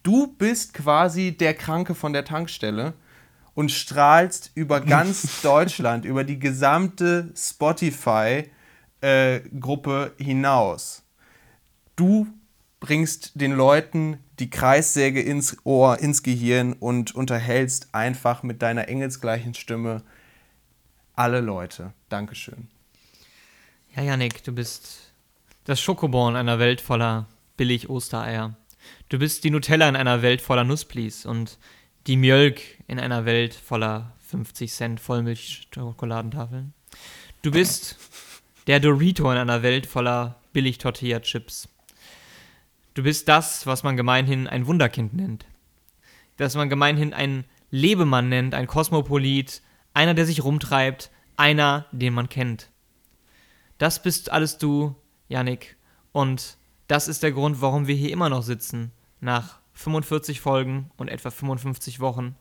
du 0.04 0.28
bist 0.28 0.74
quasi 0.74 1.36
der 1.36 1.54
Kranke 1.54 1.96
von 1.96 2.12
der 2.12 2.24
Tankstelle 2.24 2.94
und 3.54 3.72
strahlst 3.72 4.52
über 4.54 4.80
ganz 4.80 5.40
Deutschland, 5.42 6.04
über 6.04 6.22
die 6.22 6.38
gesamte 6.38 7.32
Spotify-Gruppe 7.34 10.12
hinaus. 10.18 11.02
Du 11.96 12.28
bringst 12.78 13.40
den 13.40 13.50
Leuten 13.50 14.20
die 14.42 14.50
Kreissäge 14.50 15.22
ins 15.22 15.56
Ohr, 15.62 16.00
ins 16.00 16.24
Gehirn 16.24 16.72
und 16.72 17.14
unterhältst 17.14 17.94
einfach 17.94 18.42
mit 18.42 18.60
deiner 18.60 18.88
engelsgleichen 18.88 19.54
Stimme 19.54 20.02
alle 21.14 21.40
Leute. 21.40 21.92
Dankeschön. 22.08 22.66
Ja, 23.94 24.02
Yannick, 24.02 24.42
du 24.42 24.50
bist 24.50 25.12
das 25.62 25.80
Schokobon 25.80 26.34
einer 26.34 26.58
Welt 26.58 26.80
voller 26.80 27.28
billig 27.56 27.88
Ostereier. 27.88 28.56
Du 29.10 29.20
bist 29.20 29.44
die 29.44 29.50
Nutella 29.50 29.88
in 29.88 29.94
einer 29.94 30.22
Welt 30.22 30.40
voller 30.40 30.64
Nussplis 30.64 31.24
und 31.24 31.56
die 32.08 32.16
Mjölk 32.16 32.62
in 32.88 32.98
einer 32.98 33.24
Welt 33.24 33.54
voller 33.54 34.12
50 34.28 34.72
Cent 34.72 34.98
Vollmilchschokoladentafeln. 34.98 36.74
Du 37.42 37.52
bist 37.52 37.96
der 38.66 38.80
Dorito 38.80 39.30
in 39.30 39.38
einer 39.38 39.62
Welt 39.62 39.86
voller 39.86 40.40
billig 40.52 40.78
Tortilla-Chips. 40.78 41.68
Du 42.94 43.02
bist 43.02 43.28
das, 43.28 43.66
was 43.66 43.82
man 43.82 43.96
gemeinhin 43.96 44.46
ein 44.46 44.66
Wunderkind 44.66 45.14
nennt. 45.14 45.46
Das 46.36 46.54
man 46.54 46.68
gemeinhin 46.68 47.14
ein 47.14 47.44
Lebemann 47.70 48.28
nennt, 48.28 48.54
ein 48.54 48.66
Kosmopolit, 48.66 49.62
einer, 49.94 50.14
der 50.14 50.26
sich 50.26 50.44
rumtreibt, 50.44 51.10
einer, 51.36 51.86
den 51.92 52.12
man 52.12 52.28
kennt. 52.28 52.70
Das 53.78 54.02
bist 54.02 54.30
alles 54.30 54.58
du, 54.58 54.94
Yannick. 55.28 55.76
Und 56.12 56.58
das 56.86 57.08
ist 57.08 57.22
der 57.22 57.32
Grund, 57.32 57.62
warum 57.62 57.86
wir 57.86 57.94
hier 57.94 58.12
immer 58.12 58.28
noch 58.28 58.42
sitzen, 58.42 58.92
nach 59.20 59.60
45 59.72 60.40
Folgen 60.40 60.90
und 60.96 61.08
etwa 61.08 61.30
55 61.30 62.00
Wochen. 62.00 62.36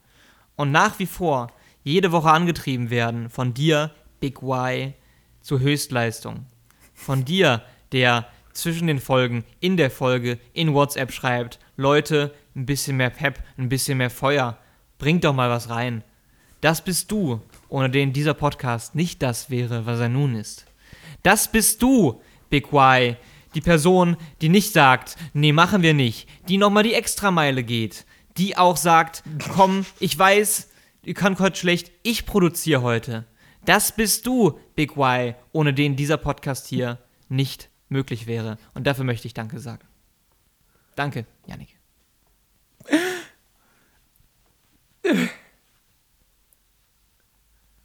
Und 0.57 0.71
nach 0.71 0.99
wie 0.99 1.05
vor 1.05 1.47
jede 1.83 2.11
Woche 2.11 2.29
angetrieben 2.29 2.89
werden 2.89 3.29
von 3.29 3.53
dir, 3.53 3.91
Big 4.19 4.43
Y, 4.43 4.93
zur 5.41 5.59
Höchstleistung. 5.61 6.45
Von 6.93 7.25
dir, 7.25 7.63
der 7.91 8.27
zwischen 8.53 8.87
den 8.87 8.99
Folgen, 8.99 9.43
in 9.59 9.77
der 9.77 9.91
Folge, 9.91 10.39
in 10.53 10.73
WhatsApp 10.73 11.11
schreibt, 11.11 11.59
Leute, 11.77 12.33
ein 12.55 12.65
bisschen 12.65 12.97
mehr 12.97 13.09
Pep, 13.09 13.43
ein 13.57 13.69
bisschen 13.69 13.97
mehr 13.97 14.09
Feuer, 14.09 14.57
bringt 14.97 15.23
doch 15.23 15.33
mal 15.33 15.49
was 15.49 15.69
rein. 15.69 16.03
Das 16.61 16.83
bist 16.83 17.11
du, 17.11 17.41
ohne 17.69 17.89
den 17.89 18.13
dieser 18.13 18.33
Podcast 18.33 18.93
nicht 18.93 19.21
das 19.23 19.49
wäre, 19.49 19.85
was 19.85 19.99
er 19.99 20.09
nun 20.09 20.35
ist. 20.35 20.65
Das 21.23 21.51
bist 21.51 21.81
du, 21.81 22.21
Big 22.49 22.71
Y, 22.71 23.15
die 23.55 23.61
Person, 23.61 24.15
die 24.41 24.49
nicht 24.49 24.73
sagt, 24.73 25.17
nee, 25.33 25.53
machen 25.53 25.81
wir 25.81 25.93
nicht, 25.93 26.29
die 26.47 26.57
nochmal 26.57 26.83
die 26.83 26.93
Extrameile 26.93 27.63
geht, 27.63 28.05
die 28.37 28.57
auch 28.57 28.77
sagt, 28.77 29.23
komm, 29.53 29.85
ich 29.99 30.17
weiß, 30.17 30.69
ihr 31.03 31.13
könnt 31.13 31.39
heute 31.39 31.57
schlecht, 31.57 31.91
ich 32.03 32.25
produziere 32.25 32.81
heute. 32.81 33.25
Das 33.65 33.91
bist 33.91 34.27
du, 34.27 34.59
Big 34.75 34.97
Y, 34.97 35.33
ohne 35.51 35.73
den 35.73 35.95
dieser 35.95 36.17
Podcast 36.17 36.67
hier 36.67 36.99
nicht 37.27 37.70
möglich 37.91 38.25
wäre. 38.25 38.57
Und 38.73 38.87
dafür 38.87 39.03
möchte 39.03 39.27
ich 39.27 39.33
Danke 39.33 39.59
sagen. 39.59 39.85
Danke, 40.95 41.25
Yannick. 41.45 41.77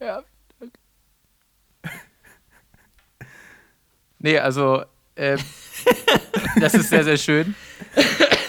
Ja, 0.01 0.23
danke. 0.59 0.79
Nee, 4.19 4.39
also, 4.39 4.85
ähm, 5.17 5.39
das 6.61 6.75
ist 6.75 6.91
sehr, 6.91 7.05
sehr 7.05 7.17
schön. 7.17 7.55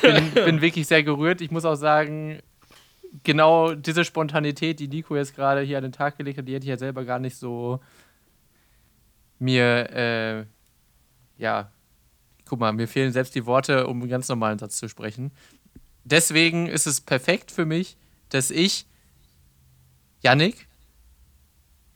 Bin, 0.02 0.32
bin 0.32 0.62
wirklich 0.62 0.88
sehr 0.88 1.04
gerührt. 1.04 1.42
Ich 1.42 1.52
muss 1.52 1.66
auch 1.66 1.76
sagen, 1.76 2.40
genau 3.24 3.74
diese 3.74 4.06
Spontanität, 4.06 4.80
die 4.80 4.88
Nico 4.88 5.16
jetzt 5.16 5.36
gerade 5.36 5.62
hier 5.62 5.78
an 5.78 5.84
den 5.84 5.92
Tag 5.92 6.18
gelegt 6.18 6.38
hat, 6.38 6.48
die 6.48 6.54
hätte 6.54 6.66
ich 6.66 6.70
ja 6.70 6.78
selber 6.78 7.06
gar 7.06 7.20
nicht 7.20 7.38
so 7.38 7.80
mir, 9.40 9.90
äh, 9.92 10.46
ja, 11.38 11.72
guck 12.46 12.60
mal, 12.60 12.72
mir 12.74 12.88
fehlen 12.88 13.12
selbst 13.12 13.36
die 13.36 13.46
Worte, 13.46 13.88
um 13.88 14.02
einen 14.02 14.10
ganz 14.10 14.28
normalen 14.28 14.60
Satz 14.60 14.78
zu 14.78 14.88
sprechen. 14.88 15.32
Deswegen 16.04 16.68
ist 16.68 16.88
es 16.88 17.02
perfekt 17.02 17.52
für 17.52 17.66
mich, 17.66 17.98
dass 18.30 18.50
ich, 18.52 18.86
Yannick, 20.22 20.68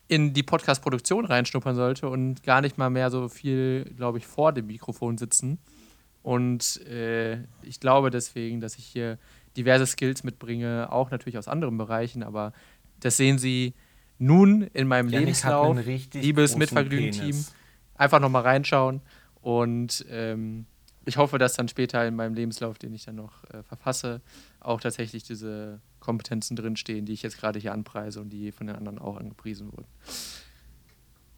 in 0.08 0.34
die 0.34 0.44
Podcast-Produktion 0.44 1.24
reinschnuppern 1.24 1.76
sollte 1.76 2.10
und 2.10 2.44
gar 2.44 2.60
nicht 2.60 2.78
mal 2.78 2.90
mehr 2.90 3.10
so 3.10 3.30
viel, 3.30 3.86
glaube 3.96 4.18
ich, 4.18 4.28
vor 4.28 4.52
dem 4.52 4.68
Mikrofon 4.68 5.18
sitzen. 5.18 5.58
Und 6.22 6.86
äh, 6.86 7.44
ich 7.62 7.80
glaube 7.80 8.10
deswegen, 8.10 8.60
dass 8.60 8.78
ich 8.78 8.86
hier 8.86 9.18
diverse 9.56 9.88
Skills 9.88 10.24
mitbringe, 10.24 10.92
auch 10.92 11.12
natürlich 11.12 11.38
aus 11.38 11.48
anderen 11.48 11.78
Bereichen, 11.78 12.24
aber 12.24 12.52
das 13.00 13.16
sehen 13.18 13.38
Sie 13.38 13.74
nun 14.18 14.64
in 14.74 14.88
meinem 14.88 15.08
Lebenslauf. 15.08 15.78
Liebes 16.14 16.56
Mitvergnügen-Team, 16.58 17.46
einfach 17.96 18.20
nochmal 18.20 18.44
reinschauen. 18.44 19.02
Und 19.42 20.06
ähm, 20.10 20.66
ich 21.06 21.18
hoffe, 21.18 21.38
dass 21.38 21.54
dann 21.54 21.68
später 21.68 22.06
in 22.08 22.16
meinem 22.16 22.36
Lebenslauf, 22.36 22.78
den 22.78 22.94
ich 22.94 23.06
dann 23.06 23.16
noch 23.16 23.44
äh, 23.46 23.64
verfasse, 23.64 24.22
auch 24.60 24.80
tatsächlich 24.80 25.24
diese 25.24 25.80
Kompetenzen 26.00 26.56
drinstehen, 26.56 27.06
die 27.06 27.14
ich 27.14 27.24
jetzt 27.24 27.40
gerade 27.40 27.60
hier 27.60 27.74
anpreise 27.74 28.22
und 28.22 28.30
die 28.30 28.52
von 28.52 28.68
den 28.68 28.76
anderen 28.76 29.00
auch 29.00 29.18
angepriesen 29.18 29.72
wurden. 29.72 29.88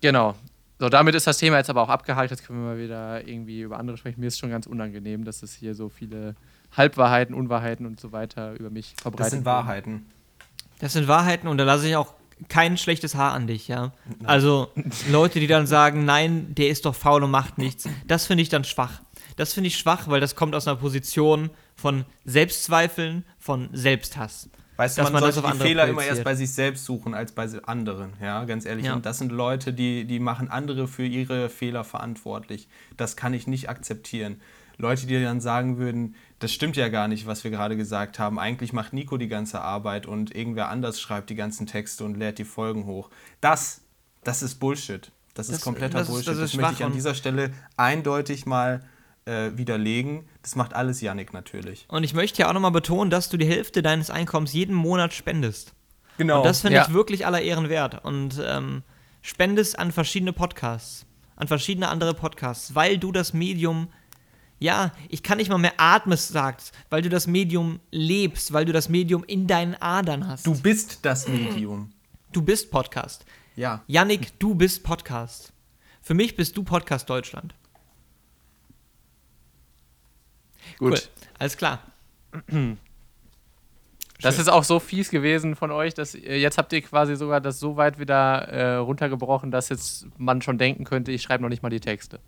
Genau. 0.01 0.35
So, 0.79 0.89
damit 0.89 1.15
ist 1.15 1.27
das 1.27 1.37
Thema 1.37 1.57
jetzt 1.57 1.69
aber 1.69 1.81
auch 1.81 1.89
abgehakt. 1.89 2.31
Jetzt 2.31 2.45
können 2.45 2.59
wir 2.59 2.73
mal 2.73 2.77
wieder 2.77 3.25
irgendwie 3.25 3.61
über 3.61 3.79
andere 3.79 3.95
sprechen. 3.95 4.19
Mir 4.19 4.27
ist 4.27 4.39
schon 4.39 4.49
ganz 4.49 4.67
unangenehm, 4.67 5.23
dass 5.23 5.43
es 5.43 5.53
hier 5.53 5.75
so 5.75 5.87
viele 5.87 6.35
Halbwahrheiten, 6.75 7.33
Unwahrheiten 7.33 7.85
und 7.85 7.99
so 7.99 8.11
weiter 8.11 8.53
über 8.59 8.69
mich 8.69 8.95
verbreitet 9.01 9.25
Das 9.25 9.31
sind. 9.31 9.45
Wahrheiten. 9.45 10.05
Das 10.79 10.93
sind 10.93 11.07
Wahrheiten 11.07 11.47
und 11.47 11.57
da 11.57 11.63
lasse 11.63 11.87
ich 11.87 11.95
auch 11.95 12.13
kein 12.49 12.77
schlechtes 12.77 13.15
Haar 13.15 13.33
an 13.33 13.47
dich, 13.47 13.67
ja. 13.67 13.93
Also 14.23 14.69
Leute, 15.09 15.39
die 15.39 15.47
dann 15.47 15.67
sagen, 15.67 16.05
nein, 16.05 16.53
der 16.55 16.69
ist 16.69 16.85
doch 16.85 16.95
faul 16.95 17.23
und 17.23 17.31
macht 17.31 17.57
nichts, 17.57 17.87
das 18.07 18.25
finde 18.25 18.41
ich 18.41 18.49
dann 18.49 18.63
schwach. 18.63 19.01
Das 19.35 19.53
finde 19.53 19.69
ich 19.69 19.77
schwach, 19.77 20.07
weil 20.07 20.19
das 20.21 20.35
kommt 20.35 20.53
aus 20.53 20.67
einer 20.67 20.77
Position 20.77 21.49
von 21.75 22.05
Selbstzweifeln, 22.25 23.25
von 23.39 23.69
Selbsthass. 23.73 24.49
Weißt 24.75 24.97
du, 24.97 25.01
Dass 25.01 25.11
man, 25.11 25.21
man 25.21 25.29
das 25.29 25.35
sollte 25.35 25.57
die 25.57 25.63
Fehler 25.63 25.87
immer 25.87 26.03
erst 26.03 26.23
bei 26.23 26.33
sich 26.33 26.51
selbst 26.51 26.85
suchen, 26.85 27.13
als 27.13 27.31
bei 27.31 27.47
anderen, 27.63 28.13
ja, 28.21 28.43
ganz 28.45 28.65
ehrlich. 28.65 28.85
Ja. 28.85 28.95
Und 28.95 29.05
das 29.05 29.19
sind 29.19 29.31
Leute, 29.31 29.71
die, 29.71 30.05
die 30.05 30.19
machen 30.19 30.49
andere 30.49 30.87
für 30.87 31.05
ihre 31.05 31.49
Fehler 31.49 31.83
verantwortlich. 31.83 32.67
Das 32.97 33.15
kann 33.15 33.33
ich 33.33 33.45
nicht 33.45 33.69
akzeptieren. 33.69 34.41
Leute, 34.77 35.05
die 35.07 35.21
dann 35.21 35.39
sagen 35.41 35.77
würden, 35.77 36.15
das 36.39 36.51
stimmt 36.51 36.75
ja 36.75 36.89
gar 36.89 37.07
nicht, 37.07 37.25
was 37.27 37.43
wir 37.43 37.51
gerade 37.51 37.77
gesagt 37.77 38.19
haben. 38.19 38.39
Eigentlich 38.39 38.73
macht 38.73 38.91
Nico 38.93 39.17
die 39.17 39.27
ganze 39.27 39.61
Arbeit 39.61 40.05
und 40.05 40.35
irgendwer 40.35 40.69
anders 40.69 40.99
schreibt 40.99 41.29
die 41.29 41.35
ganzen 41.35 41.67
Texte 41.67 42.03
und 42.03 42.15
lädt 42.17 42.37
die 42.39 42.43
Folgen 42.43 42.85
hoch. 42.85 43.09
Das, 43.41 43.81
das 44.23 44.41
ist 44.43 44.55
Bullshit. 44.55 45.11
Das 45.35 45.47
ist 45.47 45.55
Das- 45.57 45.61
kompletter 45.63 45.99
das 45.99 46.07
ist- 46.07 46.13
Bullshit. 46.13 46.27
das 46.29 46.37
Das, 46.39 46.49
ist 46.53 46.57
möchte 46.59 46.73
ich 46.75 46.83
an 46.83 46.93
dieser 46.93 47.15
Stelle 47.15 47.51
eindeutig 47.77 48.45
mal 48.45 48.81
äh, 49.25 49.51
widerlegen. 49.55 50.27
Das 50.41 50.55
macht 50.57 50.73
alles 50.73 50.99
Yannick 50.99 51.31
natürlich. 51.33 51.85
Und 51.87 52.03
ich 52.03 52.13
möchte 52.13 52.41
ja 52.41 52.49
auch 52.49 52.53
nochmal 52.53 52.71
betonen, 52.71 53.09
dass 53.09 53.29
du 53.29 53.37
die 53.37 53.45
Hälfte 53.45 53.81
deines 53.81 54.09
Einkommens 54.09 54.51
jeden 54.51 54.75
Monat 54.75 55.13
spendest. 55.13 55.73
Genau. 56.17 56.39
Und 56.39 56.45
das 56.45 56.59
finde 56.61 56.75
Ja. 56.77 56.85
ich 56.87 56.93
wirklich 56.93 57.25
aller 57.25 57.41
Ehren 57.41 57.69
wert. 57.69 58.03
Und 58.03 58.41
ähm, 58.45 58.83
spende 59.21 59.61
es 59.61 59.75
an 59.75 59.93
verschiedene 59.93 60.33
Podcasts, 60.33 61.05
an 61.37 61.47
verschiedene 61.47 61.87
andere 61.87 62.13
Podcasts, 62.13 62.75
weil 62.75 62.97
du 62.97 63.13
das 63.13 63.31
Medium, 63.33 63.87
ja, 64.63 64.93
ich 65.09 65.23
kann 65.23 65.39
nicht 65.39 65.49
mal 65.49 65.57
mehr 65.57 65.73
atmes 65.75 66.29
sagst, 66.29 66.73
weil 66.89 67.01
du 67.01 67.09
das 67.09 67.27
Medium 67.27 67.81
lebst, 67.91 68.53
weil 68.53 68.63
du 68.63 68.71
das 68.71 68.87
Medium 68.87 69.25
in 69.25 69.45
deinen 69.45 69.75
Adern 69.75 70.25
hast. 70.25 70.47
Du 70.47 70.57
bist 70.57 70.99
das 71.01 71.27
Medium. 71.27 71.91
du 72.31 72.41
bist 72.41 72.71
Podcast. 72.71 73.25
Ja. 73.57 73.83
Yannick, 73.87 74.39
du 74.39 74.55
bist 74.55 74.81
Podcast. 74.81 75.51
Für 76.01 76.13
mich 76.13 76.37
bist 76.37 76.55
du 76.55 76.63
Podcast 76.63 77.09
Deutschland. 77.09 77.53
Gut. 80.79 80.93
Cool. 80.93 80.99
Alles 81.39 81.57
klar. 81.57 81.83
Das 84.21 84.39
ist 84.39 84.47
auch 84.47 84.63
so 84.63 84.79
fies 84.79 85.09
gewesen 85.09 85.57
von 85.57 85.71
euch, 85.71 85.93
dass 85.93 86.15
ihr, 86.15 86.39
jetzt 86.39 86.57
habt 86.57 86.71
ihr 86.71 86.81
quasi 86.81 87.17
sogar 87.17 87.41
das 87.41 87.59
so 87.59 87.75
weit 87.75 87.99
wieder 87.99 88.47
äh, 88.47 88.75
runtergebrochen, 88.75 89.51
dass 89.51 89.67
jetzt 89.67 90.07
man 90.17 90.41
schon 90.41 90.57
denken 90.57 90.85
könnte, 90.85 91.11
ich 91.11 91.21
schreibe 91.21 91.43
noch 91.43 91.49
nicht 91.49 91.63
mal 91.63 91.69
die 91.69 91.81
Texte. 91.81 92.21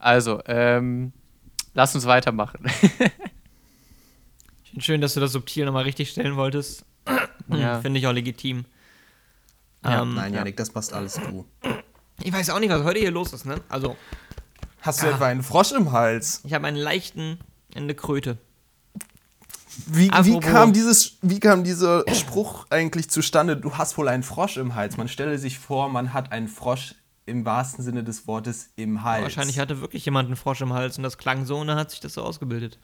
Also, 0.00 0.42
ähm, 0.46 1.12
lasst 1.76 1.94
uns 1.94 2.06
weitermachen. 2.06 2.68
Schön, 4.78 5.00
dass 5.00 5.14
du 5.14 5.20
das 5.20 5.32
subtil 5.32 5.64
nochmal 5.64 5.84
richtig 5.84 6.10
stellen 6.10 6.36
wolltest. 6.36 6.84
Ja. 7.48 7.80
Finde 7.82 8.00
ich 8.00 8.06
auch 8.06 8.12
legitim. 8.12 8.64
Ja, 9.84 10.02
ähm, 10.02 10.14
Nein, 10.14 10.34
Janik, 10.34 10.56
das 10.56 10.70
passt 10.70 10.92
alles 10.92 11.14
du. 11.14 11.46
Ich 12.22 12.32
weiß 12.32 12.50
auch 12.50 12.58
nicht, 12.58 12.70
was 12.70 12.82
heute 12.82 12.98
hier 12.98 13.10
los 13.10 13.32
ist, 13.32 13.46
ne? 13.46 13.60
Also, 13.68 13.96
Hast 14.80 15.02
du 15.02 15.06
etwa 15.06 15.26
einen 15.26 15.42
Frosch 15.42 15.72
im 15.72 15.92
Hals? 15.92 16.40
ich 16.44 16.54
habe 16.54 16.66
einen 16.66 16.76
leichten, 16.76 17.38
eine 17.74 17.94
Kröte. 17.94 18.38
Wie, 19.86 20.10
wie, 20.10 20.40
kam 20.40 20.72
dieses, 20.72 21.18
wie 21.20 21.38
kam 21.38 21.62
dieser 21.62 22.04
Spruch 22.14 22.66
eigentlich 22.70 23.10
zustande? 23.10 23.56
Du 23.56 23.76
hast 23.76 23.98
wohl 23.98 24.08
einen 24.08 24.22
Frosch 24.22 24.56
im 24.56 24.74
Hals. 24.74 24.96
Man 24.96 25.08
stelle 25.08 25.38
sich 25.38 25.58
vor, 25.58 25.90
man 25.90 26.14
hat 26.14 26.32
einen 26.32 26.48
Frosch 26.48 26.94
im 27.26 27.44
wahrsten 27.44 27.84
Sinne 27.84 28.04
des 28.04 28.26
Wortes 28.26 28.70
im 28.76 29.02
Hals. 29.02 29.22
Wahrscheinlich 29.24 29.58
hatte 29.58 29.80
wirklich 29.80 30.04
jemand 30.04 30.26
einen 30.28 30.36
Frosch 30.36 30.60
im 30.60 30.72
Hals 30.72 30.96
und 30.96 31.02
das 31.02 31.18
klang 31.18 31.44
so 31.44 31.58
und 31.58 31.66
dann 31.66 31.76
hat 31.78 31.90
sich 31.90 32.00
das 32.00 32.14
so 32.14 32.22
ausgebildet. 32.22 32.78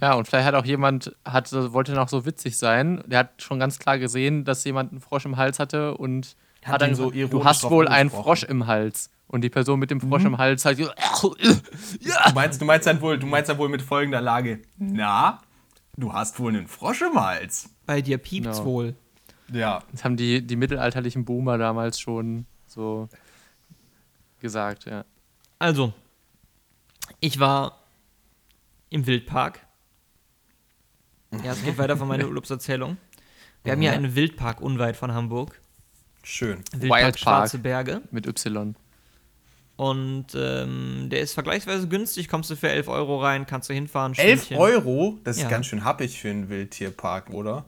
Ja, 0.00 0.14
und 0.14 0.26
vielleicht 0.26 0.46
hat 0.46 0.54
auch 0.54 0.64
jemand, 0.64 1.14
hat, 1.24 1.50
wollte 1.52 1.92
noch 1.92 2.08
so 2.08 2.26
witzig 2.26 2.58
sein, 2.58 3.02
der 3.06 3.20
hat 3.20 3.42
schon 3.42 3.58
ganz 3.58 3.78
klar 3.78 3.98
gesehen, 3.98 4.44
dass 4.44 4.64
jemand 4.64 4.92
einen 4.92 5.00
Frosch 5.00 5.24
im 5.24 5.36
Hals 5.36 5.58
hatte 5.58 5.96
und 5.96 6.36
Hat 6.64 6.74
hat, 6.74 6.82
dann 6.82 6.94
so 6.94 7.04
so, 7.04 7.10
du 7.10 7.16
ironisch 7.18 7.44
hast 7.46 7.64
wohl 7.70 7.88
einen. 7.88 8.10
Frosch 8.10 8.42
im 8.42 8.66
Hals. 8.66 9.10
Und 9.28 9.40
die 9.42 9.50
Person 9.50 9.80
mit 9.80 9.90
dem 9.90 10.00
Frosch 10.00 10.24
im 10.24 10.38
Hals 10.38 10.64
hat 10.64 10.76
so, 10.76 11.34
Du 11.34 12.34
meinst, 12.34 12.60
du 12.60 12.64
meinst 12.64 12.86
dann 12.86 13.00
wohl, 13.00 13.18
du 13.18 13.26
meinst 13.26 13.50
dann 13.50 13.58
wohl 13.58 13.68
mit 13.68 13.82
folgender 13.82 14.20
Lage. 14.20 14.60
Na, 14.78 15.40
du 15.96 16.12
hast 16.12 16.38
wohl 16.38 16.54
einen 16.54 16.68
Frosch 16.68 17.02
im 17.02 17.18
Hals. 17.20 17.70
Bei 17.86 18.00
dir 18.02 18.18
piept's 18.18 18.58
Genau. 18.58 18.64
wohl. 18.70 18.94
Ja. 19.52 19.82
das 19.92 20.04
haben 20.04 20.16
die, 20.16 20.44
die 20.46 20.56
mittelalterlichen 20.56 21.24
Boomer 21.24 21.56
damals 21.56 22.00
schon 22.00 22.46
so 22.66 23.08
gesagt, 24.40 24.84
ja. 24.86 25.04
Also, 25.58 25.92
ich 27.20 27.38
war 27.38 27.82
im 28.90 29.06
Wildpark. 29.06 29.60
Ja, 31.44 31.52
es 31.52 31.64
geht 31.64 31.78
weiter 31.78 31.96
von 31.96 32.08
meiner 32.08 32.24
Urlaubserzählung. 32.28 32.96
Wir 33.64 33.72
haben 33.72 33.80
hier 33.80 33.92
einen 33.92 34.14
Wildpark 34.14 34.60
unweit 34.60 34.96
von 34.96 35.12
Hamburg. 35.12 35.60
Schön. 36.22 36.58
Wildpark 36.72 36.82
Wildpark. 37.04 37.18
Schwarze 37.18 37.58
Berge. 37.58 38.02
Mit 38.10 38.26
Y. 38.26 38.76
Und 39.76 40.26
ähm, 40.34 41.08
der 41.10 41.20
ist 41.20 41.34
vergleichsweise 41.34 41.86
günstig. 41.88 42.28
Kommst 42.28 42.48
du 42.50 42.56
für 42.56 42.70
11 42.70 42.88
Euro 42.88 43.20
rein, 43.20 43.44
kannst 43.46 43.68
du 43.68 43.74
hinfahren. 43.74 44.14
11 44.16 44.44
Stündchen. 44.44 44.56
Euro? 44.56 45.18
Das 45.24 45.36
ist 45.36 45.42
Ja. 45.42 45.48
ganz 45.50 45.66
schön 45.66 45.84
happig 45.84 46.18
für 46.18 46.30
einen 46.30 46.48
Wildtierpark, 46.48 47.30
oder? 47.30 47.66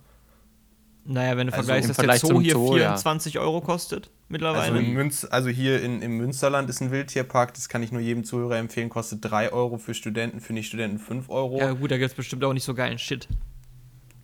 Naja, 1.04 1.36
wenn 1.36 1.48
du 1.48 1.52
Also 1.52 1.64
vergleichst, 1.66 1.90
dass 1.90 1.96
der 1.96 2.04
Vergleich 2.04 2.20
Zoo 2.20 2.28
zum 2.28 2.40
hier 2.42 2.54
Zoo, 2.54 2.76
ja. 2.76 2.88
24 2.96 3.38
Euro 3.38 3.60
kostet 3.60 4.10
mittlerweile. 4.28 4.78
in 4.78 4.92
Münz, 4.92 5.26
also 5.30 5.48
hier 5.48 5.82
in, 5.82 6.02
im 6.02 6.16
Münsterland 6.16 6.68
ist 6.70 6.80
ein 6.80 6.90
Wildtierpark, 6.90 7.54
das 7.54 7.68
kann 7.68 7.82
ich 7.82 7.92
nur 7.92 8.00
jedem 8.00 8.24
Zuhörer 8.24 8.56
empfehlen, 8.56 8.88
kostet 8.88 9.18
3 9.22 9.52
Euro 9.52 9.78
für 9.78 9.94
Studenten, 9.94 10.40
für 10.40 10.52
Nicht-Studenten 10.52 10.98
5 10.98 11.28
Euro. 11.28 11.58
ja 11.58 11.72
gut, 11.72 11.90
da 11.90 11.98
gibt 11.98 12.10
es 12.10 12.16
bestimmt 12.16 12.44
auch 12.44 12.52
nicht 12.52 12.64
so 12.64 12.74
geilen 12.74 12.98
Shit. 12.98 13.28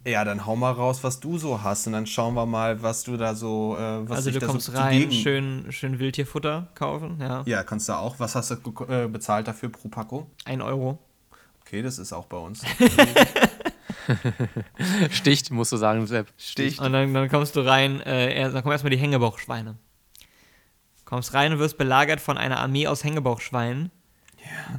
Ja, 0.06 0.22
dann 0.24 0.44
hau 0.44 0.54
mal 0.54 0.72
raus, 0.72 1.02
was 1.02 1.18
du 1.18 1.38
so 1.38 1.62
hast 1.62 1.86
und 1.86 1.94
dann 1.94 2.06
schauen 2.06 2.34
wir 2.34 2.44
mal, 2.44 2.82
was 2.82 3.04
du 3.04 3.16
da 3.16 3.34
so, 3.34 3.74
äh, 3.78 4.06
was 4.06 4.18
also 4.18 4.30
du 4.32 4.38
da 4.38 4.46
kommst 4.46 4.66
so 4.66 4.72
rein, 4.72 5.10
schön, 5.10 5.64
schön 5.72 5.98
Wildtierfutter 5.98 6.68
kaufen, 6.74 7.16
ja. 7.20 7.42
Ja, 7.46 7.62
kannst 7.62 7.88
du 7.88 7.94
auch. 7.94 8.20
Was 8.20 8.34
hast 8.34 8.50
du 8.50 8.84
äh, 8.86 9.08
bezahlt 9.08 9.48
dafür 9.48 9.70
pro 9.70 9.88
Packung? 9.88 10.26
Ein 10.44 10.60
Euro. 10.60 10.98
Okay, 11.62 11.80
das 11.80 11.98
ist 11.98 12.12
auch 12.12 12.26
bei 12.26 12.36
uns. 12.36 12.62
Sticht, 15.10 15.50
musst 15.50 15.72
du 15.72 15.76
sagen, 15.76 16.06
Sepp. 16.06 16.28
Sticht. 16.36 16.80
Und 16.80 16.92
dann, 16.92 17.12
dann 17.14 17.28
kommst 17.30 17.56
du 17.56 17.60
rein, 17.60 18.00
äh, 18.02 18.34
erst- 18.34 18.54
dann 18.54 18.62
kommen 18.62 18.72
erstmal 18.72 18.90
die 18.90 18.98
Hängebauchschweine. 18.98 19.76
Kommst 21.04 21.34
rein 21.34 21.52
und 21.52 21.58
wirst 21.58 21.78
belagert 21.78 22.20
von 22.20 22.38
einer 22.38 22.58
Armee 22.58 22.86
aus 22.86 23.04
Hängebauchschweinen, 23.04 23.90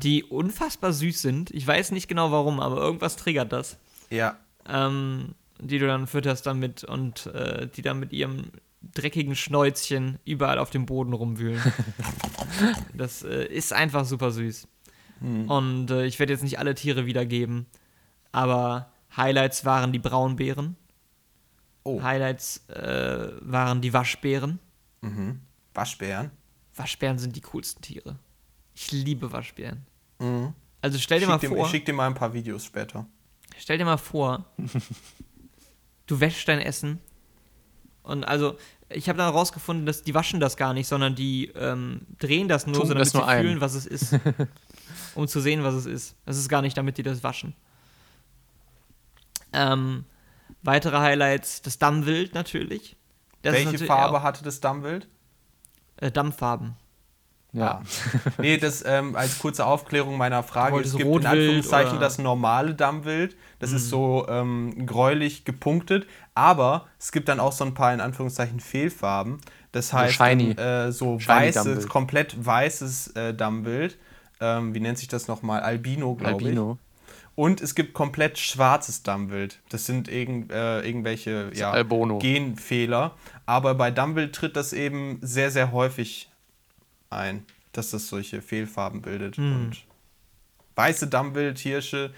die 0.01 0.23
unfassbar 0.23 0.93
süß 0.93 1.21
sind. 1.21 1.51
Ich 1.51 1.65
weiß 1.65 1.91
nicht 1.91 2.07
genau 2.07 2.32
warum, 2.32 2.59
aber 2.59 2.78
irgendwas 2.78 3.15
triggert 3.15 3.51
das. 3.51 3.78
Ja. 4.09 4.38
Ähm, 4.67 5.36
die 5.59 5.80
du 5.80 5.88
dann 5.88 6.07
fütterst 6.07 6.45
damit 6.45 6.84
und 6.84 7.28
äh, 7.28 7.67
die 7.67 7.82
dann 7.82 7.99
mit 7.99 8.11
ihrem 8.11 8.51
dreckigen 8.93 9.36
Schnäuzchen 9.36 10.19
überall 10.26 10.59
auf 10.59 10.69
dem 10.69 10.86
Boden 10.86 11.13
rumwühlen. 11.13 11.61
das 12.93 13.23
äh, 13.23 13.45
ist 13.45 13.73
einfach 13.73 14.05
super 14.05 14.32
süß. 14.32 14.67
Und 15.21 15.91
äh, 15.91 16.05
ich 16.05 16.19
werde 16.19 16.34
jetzt 16.34 16.43
nicht 16.43 16.59
alle 16.59 16.76
Tiere 16.76 17.05
wiedergeben, 17.05 17.65
aber 18.32 18.91
Highlights 19.15 19.65
waren 19.65 19.91
die 19.91 19.99
Braunbären. 19.99 20.76
Oh. 21.84 22.01
Highlights 22.01 22.67
äh, 22.69 23.30
waren 23.41 23.82
die 23.82 23.93
Waschbären. 23.93 24.59
Mhm. 25.01 25.41
Waschbären. 25.76 26.32
Waschbären 26.76 27.17
sind 27.17 27.36
die 27.36 27.41
coolsten 27.41 27.82
Tiere. 27.82 28.17
Ich 28.73 28.91
liebe 28.91 29.32
Waschbären. 29.32 29.86
Mhm. 30.19 30.53
Also 30.82 30.97
stell 30.99 31.19
dir 31.19 31.28
mal 31.28 31.38
dir, 31.39 31.49
vor, 31.49 31.65
ich 31.65 31.71
schick 31.71 31.86
dir 31.86 31.93
mal 31.93 32.07
ein 32.07 32.13
paar 32.13 32.34
Videos 32.34 32.65
später. 32.65 33.05
stell 33.57 33.78
dir 33.78 33.86
mal 33.86 33.97
vor, 33.97 34.45
du 36.07 36.19
wäschst 36.19 36.47
dein 36.47 36.59
Essen 36.61 36.99
und 38.03 38.23
also 38.23 38.57
ich 38.89 39.09
habe 39.09 39.17
dann 39.17 39.34
rausgefunden, 39.34 39.86
dass 39.88 40.03
die 40.03 40.13
waschen 40.13 40.39
das 40.39 40.57
gar 40.57 40.73
nicht, 40.76 40.88
sondern 40.88 41.15
die 41.15 41.47
ähm, 41.55 42.01
drehen 42.19 42.47
das 42.47 42.67
nur, 42.67 42.76
so 42.76 42.82
damit 42.93 43.01
das 43.01 43.11
sie 43.13 43.23
ein. 43.23 43.41
fühlen, 43.43 43.61
was 43.61 43.73
es 43.73 43.88
ist, 43.88 44.13
um 45.15 45.28
zu 45.28 45.39
sehen, 45.41 45.63
was 45.63 45.73
es 45.73 45.88
ist. 45.88 46.15
Das 46.26 46.38
ist 46.38 46.47
gar 46.49 46.61
nicht, 46.61 46.78
damit 46.78 46.97
die 46.99 47.03
das 47.03 47.23
waschen. 47.23 47.55
Ähm, 49.53 50.05
weitere 50.61 50.97
Highlights: 50.97 51.61
das 51.63 51.80
Dammwild 51.80 52.34
natürlich. 52.36 52.95
Das 53.41 53.53
ist 53.53 53.57
Welche 53.57 53.65
natürlich 53.71 53.88
Farbe 53.88 54.19
auch- 54.19 54.23
hatte 54.23 54.43
das 54.43 54.59
Dammwild? 54.59 55.07
Äh, 55.97 56.11
Dammfarben. 56.11 56.75
Ja. 57.53 57.81
Nee, 58.37 58.57
das 58.57 58.83
ähm, 58.85 59.15
als 59.15 59.39
kurze 59.39 59.65
Aufklärung 59.65 60.17
meiner 60.17 60.43
Frage. 60.43 60.77
Es 60.81 60.91
gibt 60.91 61.01
in 61.03 61.07
Rotwild 61.07 61.25
Anführungszeichen 61.31 61.91
oder- 61.91 61.99
das 62.01 62.17
normale 62.17 62.75
Dammwild. 62.75 63.35
Das 63.59 63.71
ist 63.71 63.89
so 63.89 64.25
ähm, 64.27 64.85
gräulich 64.85 65.45
gepunktet. 65.45 66.05
Aber 66.33 66.85
es 66.99 67.13
gibt 67.13 67.29
dann 67.29 67.39
auch 67.39 67.53
so 67.53 67.63
ein 67.63 67.73
paar 67.73 67.93
in 67.93 68.01
Anführungszeichen 68.01 68.59
Fehlfarben. 68.59 69.39
Das 69.71 69.93
heißt, 69.93 70.15
shiny. 70.15 70.53
dann, 70.55 70.87
äh, 70.89 70.91
so 70.91 71.17
Shiny 71.19 71.27
weißes, 71.35 71.63
Dammwild. 71.63 71.89
komplett 71.89 72.45
weißes 72.45 73.07
äh, 73.15 73.33
Dammwild. 73.33 73.97
Ähm, 74.41 74.75
wie 74.75 74.81
nennt 74.81 74.97
sich 74.97 75.07
das 75.07 75.29
nochmal? 75.29 75.61
Albino, 75.61 76.15
glaube 76.15 76.41
ich. 76.41 76.47
Albino. 76.47 76.77
Und 77.36 77.59
es 77.59 77.75
gibt 77.75 77.93
komplett 77.93 78.38
schwarzes 78.38 79.03
Dammwild. 79.03 79.59
Das 79.69 79.86
sind 79.86 80.07
irgend, 80.07 80.51
äh, 80.51 80.81
irgendwelche 80.81 81.51
ja. 81.53 81.81
Genfehler. 81.83 83.15
Aber 83.45 83.75
bei 83.75 83.91
Dammwild 83.91 84.33
tritt 84.33 84.55
das 84.55 84.71
eben 84.71 85.19
sehr, 85.21 85.51
sehr 85.51 85.73
häufig 85.73 86.29
ein, 87.09 87.45
dass 87.73 87.91
das 87.91 88.07
solche 88.07 88.41
Fehlfarben 88.41 89.01
bildet. 89.01 89.38
Und 89.38 89.86
weiße 90.75 91.07
Dammwildhirsche, 91.07 92.13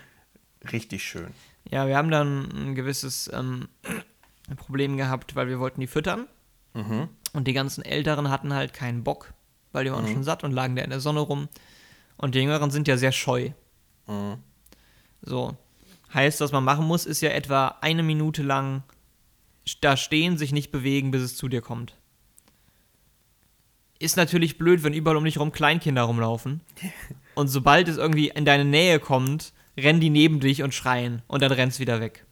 richtig 0.72 1.04
schön. 1.04 1.34
Ja, 1.70 1.88
wir 1.88 1.98
haben 1.98 2.12
dann 2.12 2.50
ein 2.52 2.76
gewisses 2.76 3.30
ähm, 3.34 3.68
Problem 4.58 4.98
gehabt, 4.98 5.36
weil 5.36 5.48
wir 5.48 5.60
wollten 5.60 5.82
die 5.82 5.88
füttern. 5.88 6.28
Und 7.34 7.48
die 7.48 7.54
ganzen 7.54 7.84
Älteren 7.84 8.30
hatten 8.30 8.54
halt 8.54 8.74
keinen 8.74 9.04
Bock, 9.04 9.34
weil 9.72 9.84
die 9.84 9.92
waren 9.92 10.08
schon 10.08 10.24
satt 10.24 10.44
und 10.44 10.52
lagen 10.52 10.76
da 10.76 10.84
in 10.84 10.92
der 10.92 11.00
Sonne 11.00 11.22
rum. 11.22 11.50
Und 12.18 12.36
die 12.36 12.40
Jüngeren 12.40 12.70
sind 12.70 12.88
ja 12.88 12.98
sehr 12.98 13.12
scheu. 13.12 13.52
So. 15.22 15.56
Heißt, 16.14 16.40
was 16.42 16.52
man 16.52 16.64
machen 16.64 16.86
muss, 16.86 17.06
ist 17.06 17.22
ja 17.22 17.30
etwa 17.30 17.76
eine 17.82 18.04
Minute 18.04 18.44
lang 18.44 18.84
da 19.82 19.98
stehen, 19.98 20.38
sich 20.38 20.54
nicht 20.54 20.72
bewegen, 20.72 21.12
bis 21.12 21.22
es 21.22 21.36
zu 21.36 21.48
dir 21.50 21.62
kommt. 21.62 21.96
Ist 24.00 24.16
natürlich 24.16 24.58
blöd, 24.58 24.84
wenn 24.84 24.94
überall 24.94 25.18
um 25.18 25.26
dich 25.26 25.40
rum 25.40 25.52
Kleinkinder 25.52 26.04
rumlaufen. 26.04 26.62
Und 27.36 27.48
sobald 27.48 27.88
es 27.88 27.98
irgendwie 27.98 28.30
in 28.30 28.46
deine 28.46 28.66
Nähe 28.66 29.00
kommt, 29.00 29.54
rennen 29.78 30.00
die 30.00 30.10
neben 30.10 30.40
dich 30.40 30.64
und 30.64 30.74
schreien. 30.74 31.22
Und 31.28 31.44
dann 31.44 31.52
rennst 31.52 31.80
wieder 31.80 32.00
weg. 32.00 32.26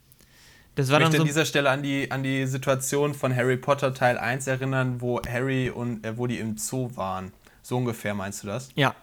Das 0.73 0.89
war 0.89 0.99
Ich 0.99 1.05
möchte 1.05 1.17
so 1.17 1.23
an 1.23 1.27
dieser 1.27 1.45
Stelle 1.45 1.69
an 1.69 1.83
die, 1.83 2.09
an 2.11 2.23
die 2.23 2.47
Situation 2.47 3.13
von 3.13 3.35
Harry 3.35 3.57
Potter 3.57 3.93
Teil 3.93 4.17
1 4.17 4.47
erinnern, 4.47 5.01
wo 5.01 5.21
Harry 5.21 5.69
und 5.69 6.05
äh, 6.05 6.17
wo 6.17 6.27
die 6.27 6.39
im 6.39 6.57
Zoo 6.57 6.89
waren. 6.95 7.31
So 7.61 7.77
ungefähr 7.77 8.13
meinst 8.13 8.43
du 8.43 8.47
das? 8.47 8.69
Ja. 8.75 8.95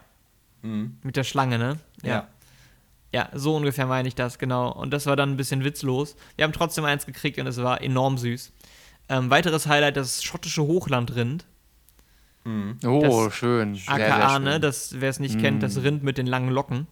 Mhm. 0.61 0.97
Mit 1.03 1.15
der 1.15 1.23
Schlange, 1.23 1.57
ne? 1.57 1.79
Ja. 2.03 2.09
Ja, 2.09 2.27
so 3.33 3.55
ungefähr 3.55 3.85
meine 3.85 4.07
ich 4.07 4.15
das, 4.15 4.39
genau. 4.39 4.71
Und 4.71 4.91
das 4.91 5.05
war 5.05 5.15
dann 5.15 5.31
ein 5.31 5.37
bisschen 5.37 5.63
witzlos. 5.63 6.15
Wir 6.35 6.43
haben 6.45 6.53
trotzdem 6.53 6.83
eins 6.85 7.05
gekriegt 7.05 7.37
und 7.39 7.47
es 7.47 7.57
war 7.61 7.81
enorm 7.81 8.17
süß. 8.17 8.51
Ähm, 9.09 9.29
weiteres 9.29 9.67
Highlight, 9.67 9.97
das 9.97 10.23
schottische 10.23 10.63
Hochlandrind. 10.63 11.45
Oh, 12.45 12.99
Das- 13.25 13.35
schön. 13.35 13.75
Sehr, 13.75 13.93
AKA, 13.93 14.19
sehr 14.19 14.29
schön. 14.35 14.43
ne? 14.43 14.59
Das, 14.59 14.99
wer 14.99 15.09
es 15.09 15.19
nicht 15.19 15.39
kennt, 15.39 15.63
das 15.63 15.81
Rind 15.81 16.03
mit 16.03 16.17
den 16.17 16.27
langen 16.27 16.49
Locken. 16.49 16.87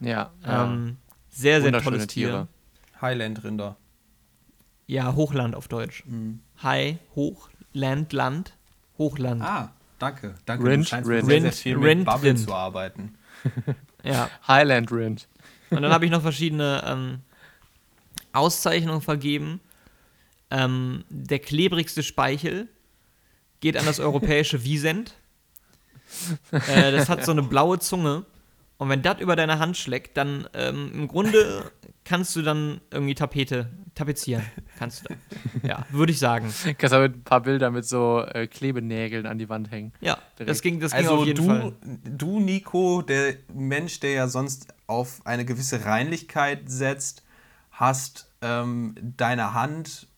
ja, 0.00 0.30
ja. 0.44 0.64
Ähm, 0.64 0.96
sehr, 1.28 1.60
sehr 1.62 1.72
tolles 1.80 2.06
Tier. 2.08 2.28
Tiere. 2.28 2.48
Highland-Rinder. 3.00 3.76
Ja, 4.86 5.14
Hochland 5.14 5.54
auf 5.54 5.68
Deutsch. 5.68 6.02
High, 6.62 6.96
Hoch, 7.14 7.48
Land, 7.72 8.12
Land, 8.12 8.56
Hochland. 8.98 9.40
Ah, 9.42 9.70
danke. 10.00 10.34
Danke, 10.44 10.64
Rind, 10.64 10.84
du 10.84 10.88
scheinst 10.88 11.08
Rind. 11.08 11.26
sehr, 11.26 11.40
sehr 11.40 11.44
Rind, 11.44 11.54
viel 11.54 11.76
mit 11.76 11.88
Rind, 11.88 12.04
Bubble 12.06 12.30
Rind. 12.30 12.40
zu 12.40 12.52
arbeiten. 12.54 13.14
Ja. 14.02 14.30
Highland 14.48 14.90
Rind. 14.90 15.28
Und 15.68 15.82
dann 15.82 15.92
habe 15.92 16.06
ich 16.06 16.10
noch 16.10 16.22
verschiedene 16.22 16.82
ähm, 16.86 17.20
Auszeichnungen 18.32 19.02
vergeben. 19.02 19.60
Ähm, 20.50 21.04
der 21.10 21.38
klebrigste 21.38 22.02
Speichel 22.02 22.68
geht 23.60 23.76
an 23.76 23.84
das 23.84 24.00
europäische 24.00 24.64
Wiesent. 24.64 25.14
Äh, 26.50 26.92
das 26.92 27.08
hat 27.08 27.24
so 27.24 27.32
eine 27.32 27.42
blaue 27.42 27.78
Zunge. 27.78 28.24
Und 28.80 28.88
wenn 28.88 29.02
das 29.02 29.20
über 29.20 29.36
deine 29.36 29.58
Hand 29.58 29.76
schlägt, 29.76 30.16
dann 30.16 30.48
ähm, 30.54 30.90
im 30.94 31.06
Grunde 31.06 31.70
kannst 32.04 32.34
du 32.34 32.40
dann 32.40 32.80
irgendwie 32.90 33.14
Tapete 33.14 33.68
tapezieren. 33.94 34.42
Kannst 34.78 35.02
du 35.04 35.08
dann. 35.08 35.18
Ja, 35.62 35.84
würde 35.90 36.12
ich 36.12 36.18
sagen. 36.18 36.50
Kannst 36.78 36.94
aber 36.94 37.04
ein 37.04 37.22
paar 37.22 37.42
Bilder 37.42 37.70
mit 37.70 37.84
so 37.84 38.24
äh, 38.24 38.46
Klebenägeln 38.46 39.26
an 39.26 39.36
die 39.36 39.50
Wand 39.50 39.70
hängen. 39.70 39.92
Ja, 40.00 40.14
das 40.14 40.46
Direkt. 40.46 40.62
ging, 40.62 40.80
das 40.80 40.92
ging 40.92 41.00
Also 41.00 41.18
auf 41.18 41.26
jeden 41.26 41.36
du, 41.36 41.46
Fall. 41.46 41.72
du, 41.82 42.40
Nico, 42.40 43.02
der 43.02 43.34
Mensch, 43.52 44.00
der 44.00 44.12
ja 44.12 44.28
sonst 44.28 44.68
auf 44.86 45.20
eine 45.26 45.44
gewisse 45.44 45.84
Reinlichkeit 45.84 46.70
setzt, 46.70 47.22
hast 47.70 48.30
ähm, 48.40 48.94
deine 49.02 49.52
Hand 49.52 50.08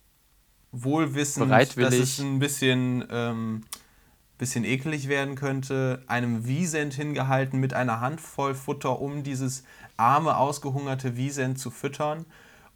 wohlwissend, 0.70 1.50
dass 1.50 1.74
Bereitwillig. 1.74 2.00
es 2.00 2.18
ein 2.20 2.38
bisschen, 2.38 3.04
ähm, 3.10 3.62
bisschen 4.38 4.64
eklig 4.64 5.08
werden 5.08 5.34
könnte, 5.34 6.02
einem 6.06 6.46
Wiesent 6.46 6.94
hingehalten 6.94 7.60
mit 7.60 7.74
einer 7.74 8.00
Handvoll 8.00 8.54
Futter, 8.54 9.00
um 9.00 9.22
dieses 9.22 9.64
arme, 9.96 10.36
ausgehungerte 10.36 11.16
Wiesent 11.16 11.58
zu 11.58 11.70
füttern. 11.70 12.24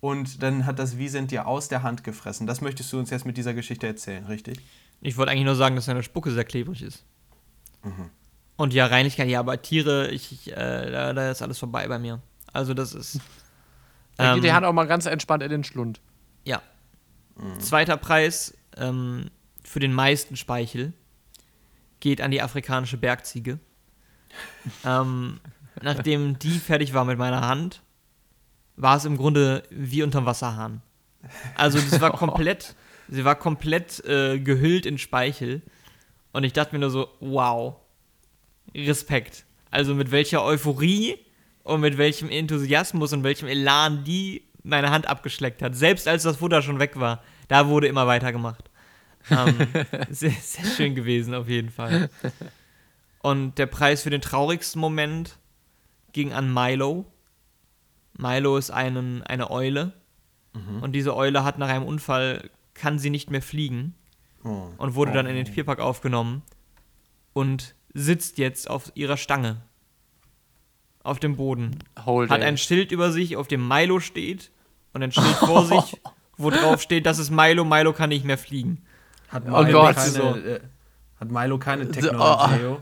Und 0.01 0.43
dann 0.43 0.67
hat 0.67 0.79
das 0.79 0.99
Wiesent 0.99 1.31
dir 1.31 1.47
aus 1.47 1.69
der 1.69 1.83
Hand 1.83 2.05
gefressen. 2.05 2.47
Das 2.47 2.61
möchtest 2.61 2.93
du 2.93 2.99
uns 2.99 3.11
jetzt 3.11 3.27
mit 3.27 3.37
dieser 3.37 3.55
Geschichte 3.55 3.87
erzählen, 3.87 4.25
richtig? 4.27 4.61
Ich 5.01 5.17
wollte 5.17 5.33
eigentlich 5.33 5.47
nur 5.47 5.57
sagen, 5.57 5.75
dass 5.75 5.87
seine 5.87 6.03
Spucke 6.03 6.31
sehr 6.31 6.45
klebrig 6.45 6.83
ist. 6.83 7.05
Mhm. 7.83 8.11
Und 8.57 8.73
ja, 8.73 8.87
Reinlichkeit, 8.87 9.29
ja, 9.29 9.41
aber 9.41 9.61
Tiere, 9.61 10.09
ich, 10.11 10.33
ich, 10.33 10.53
äh, 10.53 10.91
da, 10.91 11.13
da 11.13 11.31
ist 11.31 11.43
alles 11.43 11.59
vorbei 11.59 11.89
bei 11.89 11.99
mir. 11.99 12.21
Also 12.53 12.75
das 12.75 12.95
ist. 12.95 13.21
Dann 14.17 14.37
geht 14.37 14.45
die 14.45 14.49
ähm, 14.49 14.55
Hand 14.55 14.67
auch 14.67 14.73
mal 14.73 14.87
ganz 14.87 15.05
entspannt 15.05 15.43
in 15.43 15.51
den 15.51 15.65
Schlund. 15.65 16.01
Ja. 16.45 16.63
Zweiter 17.59 17.99
Preis 17.99 18.57
ähm, 18.79 19.31
für 19.63 19.79
den 19.79 19.93
meisten 19.93 20.37
Speichel 20.37 20.95
geht 22.01 22.21
an 22.21 22.31
die 22.31 22.43
afrikanische 22.43 22.97
Bergziege. 22.97 23.59
ähm, 24.85 25.41
nachdem 25.81 26.39
die 26.39 26.59
fertig 26.59 26.95
war 26.95 27.05
mit 27.05 27.19
meiner 27.19 27.47
Hand, 27.47 27.83
war 28.77 28.97
es 28.97 29.05
im 29.05 29.17
Grunde 29.17 29.63
wie 29.71 30.03
unterm 30.03 30.27
Wasserhahn. 30.27 30.83
Also 31.57 31.81
das 31.81 32.01
war 32.01 32.13
komplett, 32.13 32.75
sie 33.09 33.25
war 33.25 33.35
komplett 33.35 34.05
äh, 34.05 34.39
gehüllt 34.39 34.87
in 34.87 34.99
Speichel. 34.99 35.63
Und 36.33 36.45
ich 36.45 36.53
dachte 36.53 36.75
mir 36.75 36.81
nur 36.81 36.91
so, 36.91 37.09
wow, 37.21 37.77
Respekt. 38.75 39.45
Also 39.71 39.95
mit 39.95 40.11
welcher 40.11 40.45
Euphorie 40.45 41.19
und 41.63 41.81
mit 41.81 41.99
welchem 41.99 42.31
Enthusiasmus 42.31 43.13
und 43.13 43.25
welchem 43.25 43.49
Elan 43.49 44.05
die 44.05 44.45
meine 44.63 44.91
Hand 44.91 45.07
abgeschleckt 45.07 45.63
hat. 45.63 45.75
Selbst 45.75 46.09
als 46.09 46.25
das 46.25 46.37
Futter 46.37 46.63
schon 46.63 46.79
weg 46.79 46.99
war, 46.99 47.23
da 47.49 47.69
wurde 47.69 47.87
immer 47.87 48.07
weitergemacht. 48.07 48.71
Ähm, 49.31 49.57
sehr, 50.11 50.31
sehr 50.31 50.65
schön 50.65 50.95
gewesen, 50.95 51.35
auf 51.35 51.49
jeden 51.49 51.71
Fall. 51.71 52.11
Und 53.23 53.59
der 53.59 53.67
Preis 53.67 54.03
für 54.03 54.11
den 54.11 54.21
traurigsten 54.21 54.81
Moment 54.81 55.39
ging 56.13 56.33
an 56.33 56.53
Milo. 56.53 57.07
Milo 58.17 58.57
ist 58.57 58.71
einen, 58.71 59.23
eine 59.23 59.51
Eule. 59.51 59.93
Und 60.81 60.93
diese 60.93 61.15
Eule 61.15 61.45
hat 61.45 61.59
nach 61.59 61.69
einem 61.69 61.85
Unfall, 61.85 62.49
kann 62.73 62.99
sie 62.99 63.11
nicht 63.11 63.31
mehr 63.31 63.43
fliegen 63.43 63.95
Oh. 64.47 64.69
und 64.79 64.95
wurde 64.95 65.13
dann 65.13 65.27
in 65.27 65.35
den 65.35 65.45
Tierpark 65.45 65.81
aufgenommen 65.81 66.43
und 67.33 67.75
sitzt 67.93 68.39
jetzt 68.39 68.71
auf 68.71 68.93
ihrer 68.95 69.17
Stange. 69.17 69.61
Auf 71.03 71.19
dem 71.19 71.37
Boden. 71.37 71.79
Hold 72.05 72.31
Hat 72.31 72.43
ein 72.43 72.57
Schild 72.57 72.93
über 72.93 73.11
sich, 73.11 73.37
auf 73.37 73.49
dem 73.49 73.67
Milo 73.67 73.99
steht 74.01 74.51
und 74.93 75.03
ein 75.03 75.11
Schild 75.13 75.27
vor 75.37 75.65
sich, 75.67 76.01
wo 76.37 76.51
drauf 76.51 76.81
steht, 76.81 77.07
das 77.07 77.19
ist 77.19 77.31
Milo, 77.31 77.65
Milo 77.65 77.93
kann 77.93 78.09
nicht 78.11 78.25
mehr 78.25 78.39
fliegen. 78.39 78.83
Hat 79.29 79.43
Oh 79.47 79.65
Gott. 79.65 79.97
keine, 79.97 80.11
So. 80.11 80.37
äh, 80.37 80.61
hat 81.21 81.31
Milo 81.31 81.59
keine 81.59 81.87
So, 81.87 81.93
Technologie? 81.93 82.77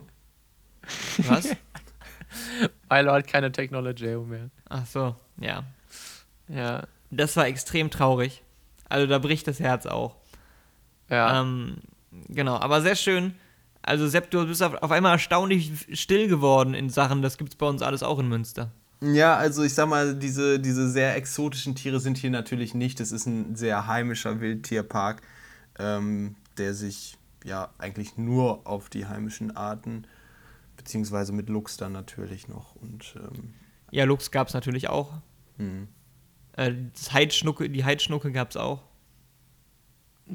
Was? 1.29 1.49
Milo 2.91 3.13
hat 3.13 3.27
keine 3.27 3.53
Technology 3.53 4.17
mehr. 4.17 4.51
Ach 4.69 4.87
so, 4.87 5.17
ja. 5.41 5.65
Ja. 6.49 6.83
Das 7.11 7.37
war 7.37 7.47
extrem 7.47 7.91
traurig. 7.91 8.43
Also 8.89 9.07
da 9.07 9.19
bricht 9.19 9.47
das 9.47 9.61
Herz 9.61 9.87
auch. 9.87 10.17
Ja. 11.09 11.41
Ähm, 11.41 11.79
genau, 12.29 12.57
aber 12.57 12.83
sehr 12.83 12.97
schön. 12.97 13.35
Also 13.83 14.09
Sepp, 14.09 14.31
du 14.31 14.47
bist 14.47 14.63
auf, 14.63 14.75
auf 14.83 14.91
einmal 14.91 15.13
erstaunlich 15.13 15.71
still 15.93 16.27
geworden 16.29 16.75
in 16.75 16.89
Sachen, 16.91 17.23
das 17.23 17.37
gibt's 17.39 17.55
bei 17.57 17.67
uns 17.67 17.83
alles 17.83 18.03
auch 18.03 18.19
in 18.19 18.29
Münster. 18.29 18.71
Ja, 19.03 19.37
also 19.37 19.63
ich 19.63 19.75
sag 19.75 19.89
mal, 19.89 20.15
diese, 20.15 20.59
diese 20.59 20.89
sehr 20.89 21.15
exotischen 21.17 21.75
Tiere 21.75 22.01
sind 22.01 22.17
hier 22.17 22.31
natürlich 22.31 22.73
nicht. 22.75 23.01
Es 23.01 23.13
ist 23.13 23.27
ein 23.27 23.55
sehr 23.55 23.87
heimischer 23.87 24.41
Wildtierpark, 24.41 25.21
ähm, 25.79 26.37
der 26.59 26.75
sich 26.75 27.17
ja 27.45 27.71
eigentlich 27.79 28.17
nur 28.17 28.67
auf 28.67 28.89
die 28.89 29.07
heimischen 29.07 29.57
Arten, 29.57 30.07
beziehungsweise 30.77 31.33
mit 31.33 31.49
Luchs 31.49 31.77
dann 31.77 31.93
natürlich 31.93 32.49
noch. 32.49 32.75
Und 32.77 33.17
ähm, 33.17 33.55
Ja, 33.91 34.05
Luchs 34.05 34.31
gab's 34.31 34.55
natürlich 34.55 34.89
auch. 34.89 35.13
hm. 35.57 35.89
Äh, 36.57 36.73
das 36.93 37.13
Heidschnucke, 37.13 37.69
die 37.69 37.85
Heidschnucke 37.85 38.31
gab's 38.31 38.57
auch. 38.57 38.83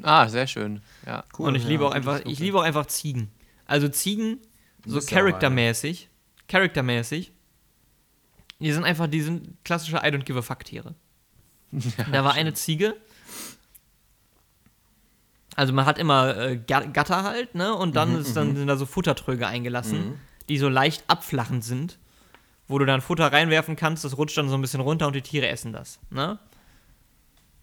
ah, 0.03 0.27
sehr 0.27 0.47
schön. 0.47 0.81
Ja. 1.05 1.23
Und 1.37 1.55
ich 1.55 1.63
ja, 1.63 1.69
liebe 1.69 1.87
auch 1.87 1.91
einfach, 1.93 2.17
Schnucke. 2.17 2.31
ich 2.31 2.39
liebe 2.39 2.59
auch 2.59 2.63
einfach 2.63 2.85
Ziegen. 2.87 3.31
Also 3.65 3.87
Ziegen, 3.87 4.39
so 4.85 4.95
bist 4.95 5.09
ja 5.11 5.17
charaktermäßig, 5.19 6.09
charaktermäßig, 6.47 7.31
die 8.59 8.71
sind 8.73 8.83
einfach, 8.83 9.07
die 9.07 9.21
sind 9.21 9.63
klassische 9.63 9.97
I 9.97 10.09
don't 10.09 10.23
give 10.23 10.37
a 10.37 10.41
fuck 10.41 10.65
Tiere. 10.65 10.95
da 12.11 12.23
war 12.23 12.33
eine 12.33 12.53
Ziege. 12.53 12.95
Also 15.59 15.73
man 15.73 15.85
hat 15.85 15.97
immer 15.97 16.37
äh, 16.37 16.55
Ga- 16.57 16.85
Gatter 16.85 17.23
halt, 17.23 17.53
ne? 17.53 17.75
Und 17.75 17.95
dann, 17.97 18.15
ist, 18.17 18.33
dann 18.37 18.55
sind 18.55 18.67
da 18.67 18.77
so 18.77 18.85
Futtertröge 18.85 19.45
eingelassen, 19.45 20.13
die 20.47 20.57
so 20.57 20.69
leicht 20.69 21.03
abflachend 21.07 21.65
sind, 21.65 21.99
wo 22.69 22.77
du 22.79 22.85
dann 22.85 23.01
Futter 23.01 23.31
reinwerfen 23.31 23.75
kannst, 23.75 24.05
das 24.05 24.17
rutscht 24.17 24.37
dann 24.37 24.47
so 24.47 24.55
ein 24.55 24.61
bisschen 24.61 24.79
runter 24.79 25.07
und 25.07 25.15
die 25.17 25.21
Tiere 25.21 25.47
essen 25.49 25.73
das, 25.73 25.99
ne? 26.11 26.39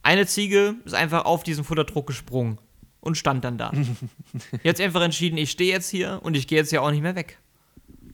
Eine 0.03 0.27
Ziege 0.27 0.75
ist 0.85 0.95
einfach 0.95 1.25
auf 1.25 1.43
diesen 1.43 1.65
Futtertrog 1.65 2.07
gesprungen 2.07 2.59
und 3.01 3.17
stand 3.17 3.45
dann 3.45 3.57
da. 3.59 3.73
jetzt 4.63 4.81
einfach 4.81 5.01
entschieden, 5.03 5.37
ich 5.39 5.51
stehe 5.51 5.73
jetzt 5.73 5.89
hier 5.89 6.21
und 6.23 6.37
ich 6.37 6.47
gehe 6.47 6.59
jetzt 6.59 6.73
ja 6.73 6.81
auch 6.83 6.91
nicht 6.91 7.03
mehr 7.03 7.17
weg. 7.17 7.39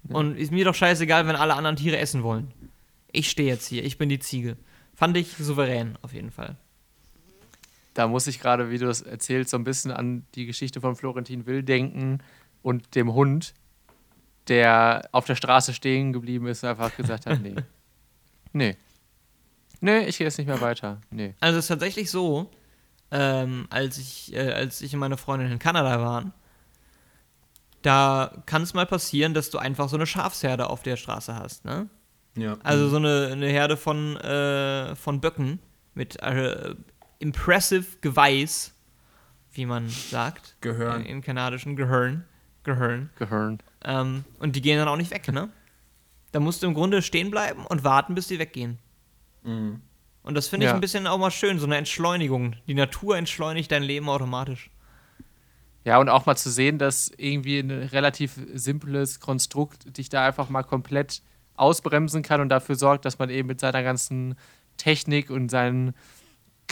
Und 0.09 0.37
ist 0.39 0.53
mir 0.53 0.64
doch 0.64 0.74
scheißegal, 0.74 1.26
wenn 1.26 1.37
alle 1.37 1.55
anderen 1.55 1.76
Tiere 1.76 1.99
essen 1.99 2.22
wollen. 2.22 2.53
Ich 3.11 3.28
stehe 3.30 3.49
jetzt 3.49 3.66
hier, 3.66 3.85
ich 3.85 3.99
bin 3.99 4.09
die 4.09 4.18
Ziege. 4.20 4.57
Fand 4.95 5.16
ich 5.16 5.35
souverän 5.39 5.99
auf 6.03 6.12
jeden 6.12 6.30
Fall. 6.30 6.57
Da 7.95 8.09
muss 8.09 8.26
ich 8.26 8.40
gerade, 8.40 8.70
wie 8.70 8.78
du 8.78 8.86
das 8.86 9.03
erzählst, 9.03 9.51
so 9.51 9.57
ein 9.57 9.64
bisschen 9.64 9.90
an 9.90 10.24
die 10.34 10.47
Geschichte 10.47 10.80
von 10.80 10.97
Florentin 10.97 11.47
Will 11.47 11.62
denken 11.62 12.18
und 12.62 12.95
dem 12.95 13.12
Hund, 13.12 13.55
der 14.49 15.09
auf 15.12 15.26
der 15.26 15.36
Straße 15.36 15.74
stehen 15.74 16.12
geblieben 16.12 16.47
ist 16.47 16.62
und 16.62 16.70
einfach 16.70 16.97
gesagt 16.97 17.26
hat, 17.26 17.40
nee. 17.40 17.55
Nee. 18.55 18.76
Nee, 19.80 20.05
ich 20.05 20.18
gehe 20.18 20.26
jetzt 20.26 20.36
nicht 20.38 20.47
mehr 20.47 20.61
weiter. 20.61 21.01
Nee. 21.11 21.34
Also 21.40 21.59
es 21.59 21.64
ist 21.64 21.68
tatsächlich 21.68 22.11
so, 22.11 22.51
ähm, 23.11 23.66
als, 23.70 23.99
ich, 23.99 24.34
äh, 24.34 24.53
als 24.53 24.80
ich 24.80 24.93
und 24.93 25.01
meine 25.01 25.16
Freundin 25.16 25.51
in 25.51 25.59
Kanada 25.59 26.01
waren, 26.01 26.32
da 27.82 28.43
kann 28.47 28.62
es 28.62 28.74
mal 28.74 28.86
passieren, 28.86 29.34
dass 29.34 29.51
du 29.51 29.59
einfach 29.59 29.88
so 29.88 29.97
eine 29.97 30.07
Schafsherde 30.07 30.70
auf 30.70 30.82
der 30.82 30.97
Straße 30.97 31.34
hast, 31.34 31.64
ne? 31.64 31.88
ja. 32.36 32.57
Also 32.62 32.88
so 32.88 32.97
eine, 32.97 33.30
eine 33.32 33.49
Herde 33.49 33.76
von, 33.76 34.16
äh, 34.18 34.95
von 34.95 35.20
Böcken 35.20 35.59
mit 35.95 36.22
äh, 36.22 36.74
impressive 37.23 37.87
Geweiß, 38.01 38.75
wie 39.53 39.66
man 39.66 39.89
sagt. 39.89 40.57
Gehörn. 40.61 41.03
Im, 41.03 41.07
im 41.18 41.23
kanadischen 41.23 41.77
Gehörn. 41.77 42.25
Gehörn. 42.64 43.11
Gehirn. 43.18 43.59
Ähm, 43.85 44.25
und 44.39 44.57
die 44.57 44.61
gehen 44.61 44.79
dann 44.79 44.89
auch 44.89 44.97
nicht 44.97 45.11
weg, 45.11 45.27
ne? 45.29 45.49
Da 46.33 46.41
musst 46.41 46.62
du 46.62 46.66
im 46.66 46.75
Grunde 46.75 47.03
stehen 47.03 47.31
bleiben 47.31 47.64
und 47.66 47.85
warten, 47.85 48.14
bis 48.14 48.29
die 48.29 48.39
weggehen. 48.39 48.79
Mhm. 49.43 49.81
Und 50.23 50.35
das 50.35 50.49
finde 50.49 50.66
ich 50.66 50.70
Ja. 50.70 50.75
ein 50.75 50.81
bisschen 50.81 51.07
auch 51.07 51.18
mal 51.18 51.31
schön, 51.31 51.59
so 51.59 51.66
eine 51.66 51.77
Entschleunigung. 51.77 52.57
Die 52.66 52.75
Natur 52.75 53.16
entschleunigt 53.16 53.70
dein 53.73 53.83
Leben 53.83 54.09
automatisch. 54.09 54.70
Ja, 55.85 55.99
und 55.99 56.09
auch 56.09 56.27
mal 56.27 56.37
zu 56.37 56.49
sehen, 56.51 56.79
dass 56.79 57.11
irgendwie 57.16 57.59
ein 57.59 57.70
relativ 57.70 58.39
simples 58.55 59.18
Konstrukt 59.18 59.97
dich 59.99 60.09
da 60.09 60.25
einfach 60.27 60.49
mal 60.49 60.62
komplett 60.62 61.23
ausbremsen 61.55 62.23
kann 62.23 62.41
und 62.41 62.49
dafür 62.49 62.77
sorgt, 62.77 63.05
dass 63.05 63.18
man 63.18 63.31
eben 63.31 63.49
mit 63.49 63.59
seiner 63.61 63.83
ganzen 63.83 64.37
Technik 64.77 65.29
und 65.31 65.51
seinen 65.51 65.93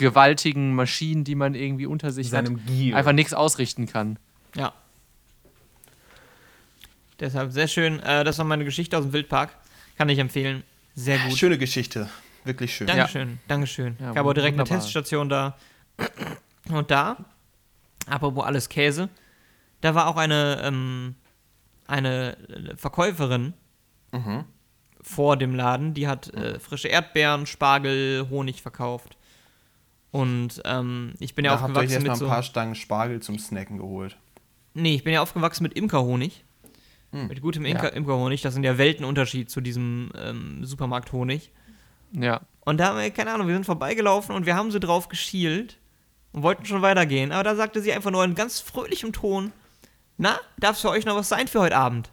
gewaltigen 0.00 0.74
Maschinen, 0.74 1.22
die 1.24 1.34
man 1.36 1.54
irgendwie 1.54 1.86
unter 1.86 2.10
sich 2.10 2.26
hat, 2.32 2.46
Seinem 2.46 2.64
Gear. 2.66 2.98
einfach 2.98 3.12
nichts 3.12 3.32
ausrichten 3.34 3.86
kann. 3.86 4.18
Ja. 4.56 4.72
Deshalb 7.18 7.52
sehr 7.52 7.68
schön. 7.68 8.00
Äh, 8.00 8.24
das 8.24 8.38
war 8.38 8.44
meine 8.44 8.64
Geschichte 8.64 8.96
aus 8.96 9.04
dem 9.04 9.12
Wildpark. 9.12 9.50
Kann 9.96 10.08
ich 10.08 10.18
empfehlen. 10.18 10.62
Sehr 10.94 11.18
gut. 11.18 11.36
Schöne 11.36 11.58
Geschichte. 11.58 12.08
Wirklich 12.44 12.74
schön. 12.74 12.86
Dankeschön, 12.86 13.38
Dankeschön. 13.48 13.96
Ja, 14.00 14.12
ich 14.12 14.16
habe 14.16 14.28
auch 14.30 14.32
direkt 14.34 14.54
wunderbar. 14.54 14.72
eine 14.76 14.80
Teststation 14.80 15.28
da. 15.28 15.58
Und 16.70 16.90
da, 16.90 17.18
apropos 18.06 18.44
alles 18.44 18.70
Käse, 18.70 19.10
da 19.82 19.94
war 19.94 20.06
auch 20.06 20.16
eine, 20.16 20.60
ähm, 20.64 21.14
eine 21.86 22.36
Verkäuferin 22.76 23.52
Mhm. 24.12 24.44
vor 25.02 25.36
dem 25.36 25.54
Laden, 25.54 25.92
die 25.94 26.08
hat 26.08 26.32
äh, 26.34 26.58
frische 26.58 26.88
Erdbeeren, 26.88 27.46
Spargel, 27.46 28.26
Honig 28.30 28.62
verkauft. 28.62 29.16
Und 30.12 30.60
ähm, 30.64 31.14
ich 31.20 31.34
bin 31.34 31.44
ja 31.44 31.52
Da 31.52 31.60
habt 31.60 31.70
ihr 31.70 31.80
euch 31.80 31.84
aufgewachsen 31.84 32.02
mit 32.02 32.12
ein 32.12 32.18
so. 32.18 32.26
paar 32.26 32.42
Stangen 32.42 32.74
Spargel 32.74 33.20
zum 33.20 33.38
Snacken 33.38 33.78
geholt. 33.78 34.16
Nee, 34.74 34.94
ich 34.94 35.04
bin 35.04 35.12
ja 35.12 35.22
aufgewachsen 35.22 35.62
mit 35.62 35.74
Imkerhonig. 35.74 36.44
Hm. 37.12 37.28
Mit 37.28 37.42
gutem 37.42 37.64
Ja. 37.64 37.72
Imker 37.72 37.92
Imkerhonig. 37.92 38.42
Das 38.42 38.54
sind 38.54 38.64
ja 38.64 38.78
Weltenunterschied 38.78 39.50
zu 39.50 39.60
diesem 39.60 40.10
ähm, 40.16 40.64
Supermarkthonig. 40.64 41.50
Ja. 42.12 42.40
Und 42.60 42.78
da 42.78 42.88
haben 42.88 42.98
wir, 42.98 43.10
keine 43.10 43.32
Ahnung, 43.32 43.46
wir 43.46 43.54
sind 43.54 43.64
vorbeigelaufen 43.66 44.34
und 44.34 44.46
wir 44.46 44.56
haben 44.56 44.70
so 44.70 44.78
drauf 44.78 45.08
geschielt 45.08 45.78
und 46.32 46.42
wollten 46.42 46.64
schon 46.66 46.82
weitergehen. 46.82 47.32
Aber 47.32 47.42
da 47.44 47.54
sagte 47.54 47.80
sie 47.80 47.92
einfach 47.92 48.10
nur 48.10 48.24
in 48.24 48.34
ganz 48.34 48.60
fröhlichem 48.60 49.12
Ton: 49.12 49.52
Na, 50.18 50.38
darf 50.58 50.76
es 50.76 50.82
für 50.82 50.90
euch 50.90 51.04
noch 51.04 51.16
was 51.16 51.28
sein 51.28 51.48
für 51.48 51.60
heute 51.60 51.76
Abend? 51.76 52.10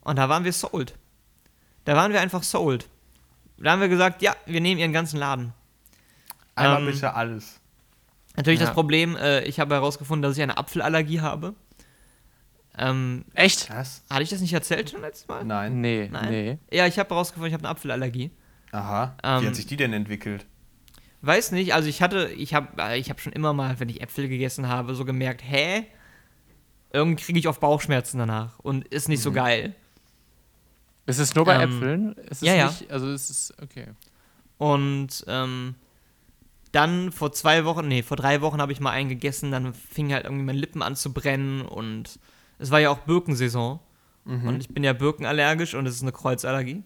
Und 0.00 0.16
da 0.16 0.28
waren 0.28 0.44
wir 0.44 0.52
sold. 0.52 0.94
Da 1.84 1.96
waren 1.96 2.12
wir 2.12 2.20
einfach 2.20 2.42
sold. 2.42 2.88
Da 3.58 3.72
haben 3.72 3.80
wir 3.80 3.88
gesagt: 3.88 4.22
Ja, 4.22 4.34
wir 4.46 4.60
nehmen 4.60 4.80
ihren 4.80 4.92
ganzen 4.92 5.18
Laden. 5.18 5.52
Einmal 6.56 6.80
Ähm, 6.80 6.86
bitte 6.92 7.14
alles. 7.14 7.60
Natürlich 8.36 8.60
Ja. 8.60 8.66
das 8.66 8.74
Problem, 8.74 9.16
äh, 9.16 9.42
ich 9.44 9.60
habe 9.60 9.74
herausgefunden, 9.74 10.22
dass 10.22 10.36
ich 10.36 10.42
eine 10.42 10.58
Apfelallergie 10.58 11.20
habe. 11.20 11.54
Ähm, 12.78 13.24
Echt? 13.34 13.70
Was? 13.70 14.02
hatte 14.10 14.22
ich 14.22 14.28
das 14.28 14.40
nicht 14.40 14.52
erzählt 14.52 14.90
schon 14.90 15.00
letztes 15.00 15.26
Mal? 15.28 15.44
Nein. 15.44 15.80
Nee, 15.80 16.08
Nein. 16.12 16.28
nee. 16.30 16.58
Ja, 16.70 16.86
ich 16.86 16.98
habe 16.98 17.08
herausgefunden, 17.10 17.48
ich 17.48 17.54
habe 17.54 17.62
eine 17.62 17.70
Apfelallergie. 17.70 18.30
Aha. 18.72 19.16
Ähm, 19.22 19.42
Wie 19.42 19.46
hat 19.46 19.54
sich 19.54 19.66
die 19.66 19.76
denn 19.78 19.92
entwickelt? 19.94 20.44
Weiß 21.22 21.52
nicht, 21.52 21.72
also 21.72 21.88
ich 21.88 22.02
hatte, 22.02 22.28
ich 22.36 22.52
habe 22.52 22.94
ich 22.96 23.08
hab 23.08 23.20
schon 23.20 23.32
immer 23.32 23.54
mal, 23.54 23.80
wenn 23.80 23.88
ich 23.88 24.02
Äpfel 24.02 24.28
gegessen 24.28 24.68
habe, 24.68 24.94
so 24.94 25.04
gemerkt, 25.06 25.42
hä? 25.42 25.86
Irgendwie 26.92 27.22
kriege 27.24 27.38
ich 27.38 27.48
oft 27.48 27.60
Bauchschmerzen 27.60 28.18
danach 28.18 28.58
und 28.58 28.86
ist 28.88 29.08
nicht 29.08 29.22
so 29.22 29.32
geil. 29.32 29.74
Ist 31.06 31.18
es 31.18 31.34
nur 31.34 31.44
bei 31.46 31.54
Ähm, 31.62 31.70
Äpfeln? 31.72 32.12
Ist 32.14 32.42
es 32.42 32.48
ja, 32.48 32.54
ja. 32.54 32.66
nicht, 32.66 32.90
also 32.90 33.08
es 33.10 33.30
ist, 33.30 33.54
okay. 33.62 33.86
Und 34.58 35.24
ähm, 35.26 35.74
dann 36.76 37.10
vor 37.10 37.32
zwei 37.32 37.64
Wochen, 37.64 37.88
nee, 37.88 38.02
vor 38.02 38.16
drei 38.16 38.40
Wochen 38.40 38.60
habe 38.60 38.72
ich 38.72 38.80
mal 38.80 38.90
einen 38.90 39.08
gegessen, 39.08 39.50
dann 39.50 39.74
fing 39.74 40.12
halt 40.12 40.24
irgendwie 40.24 40.44
meine 40.44 40.58
Lippen 40.58 40.82
an 40.82 40.94
zu 40.94 41.12
brennen 41.12 41.62
und 41.62 42.18
es 42.58 42.70
war 42.70 42.80
ja 42.80 42.90
auch 42.90 42.98
Birkensaison. 42.98 43.80
Und 44.24 44.60
ich 44.60 44.68
bin 44.68 44.82
ja 44.82 44.92
birkenallergisch 44.92 45.74
und 45.74 45.86
es 45.86 45.94
ist 45.94 46.02
eine 46.02 46.12
Kreuzallergie. 46.12 46.82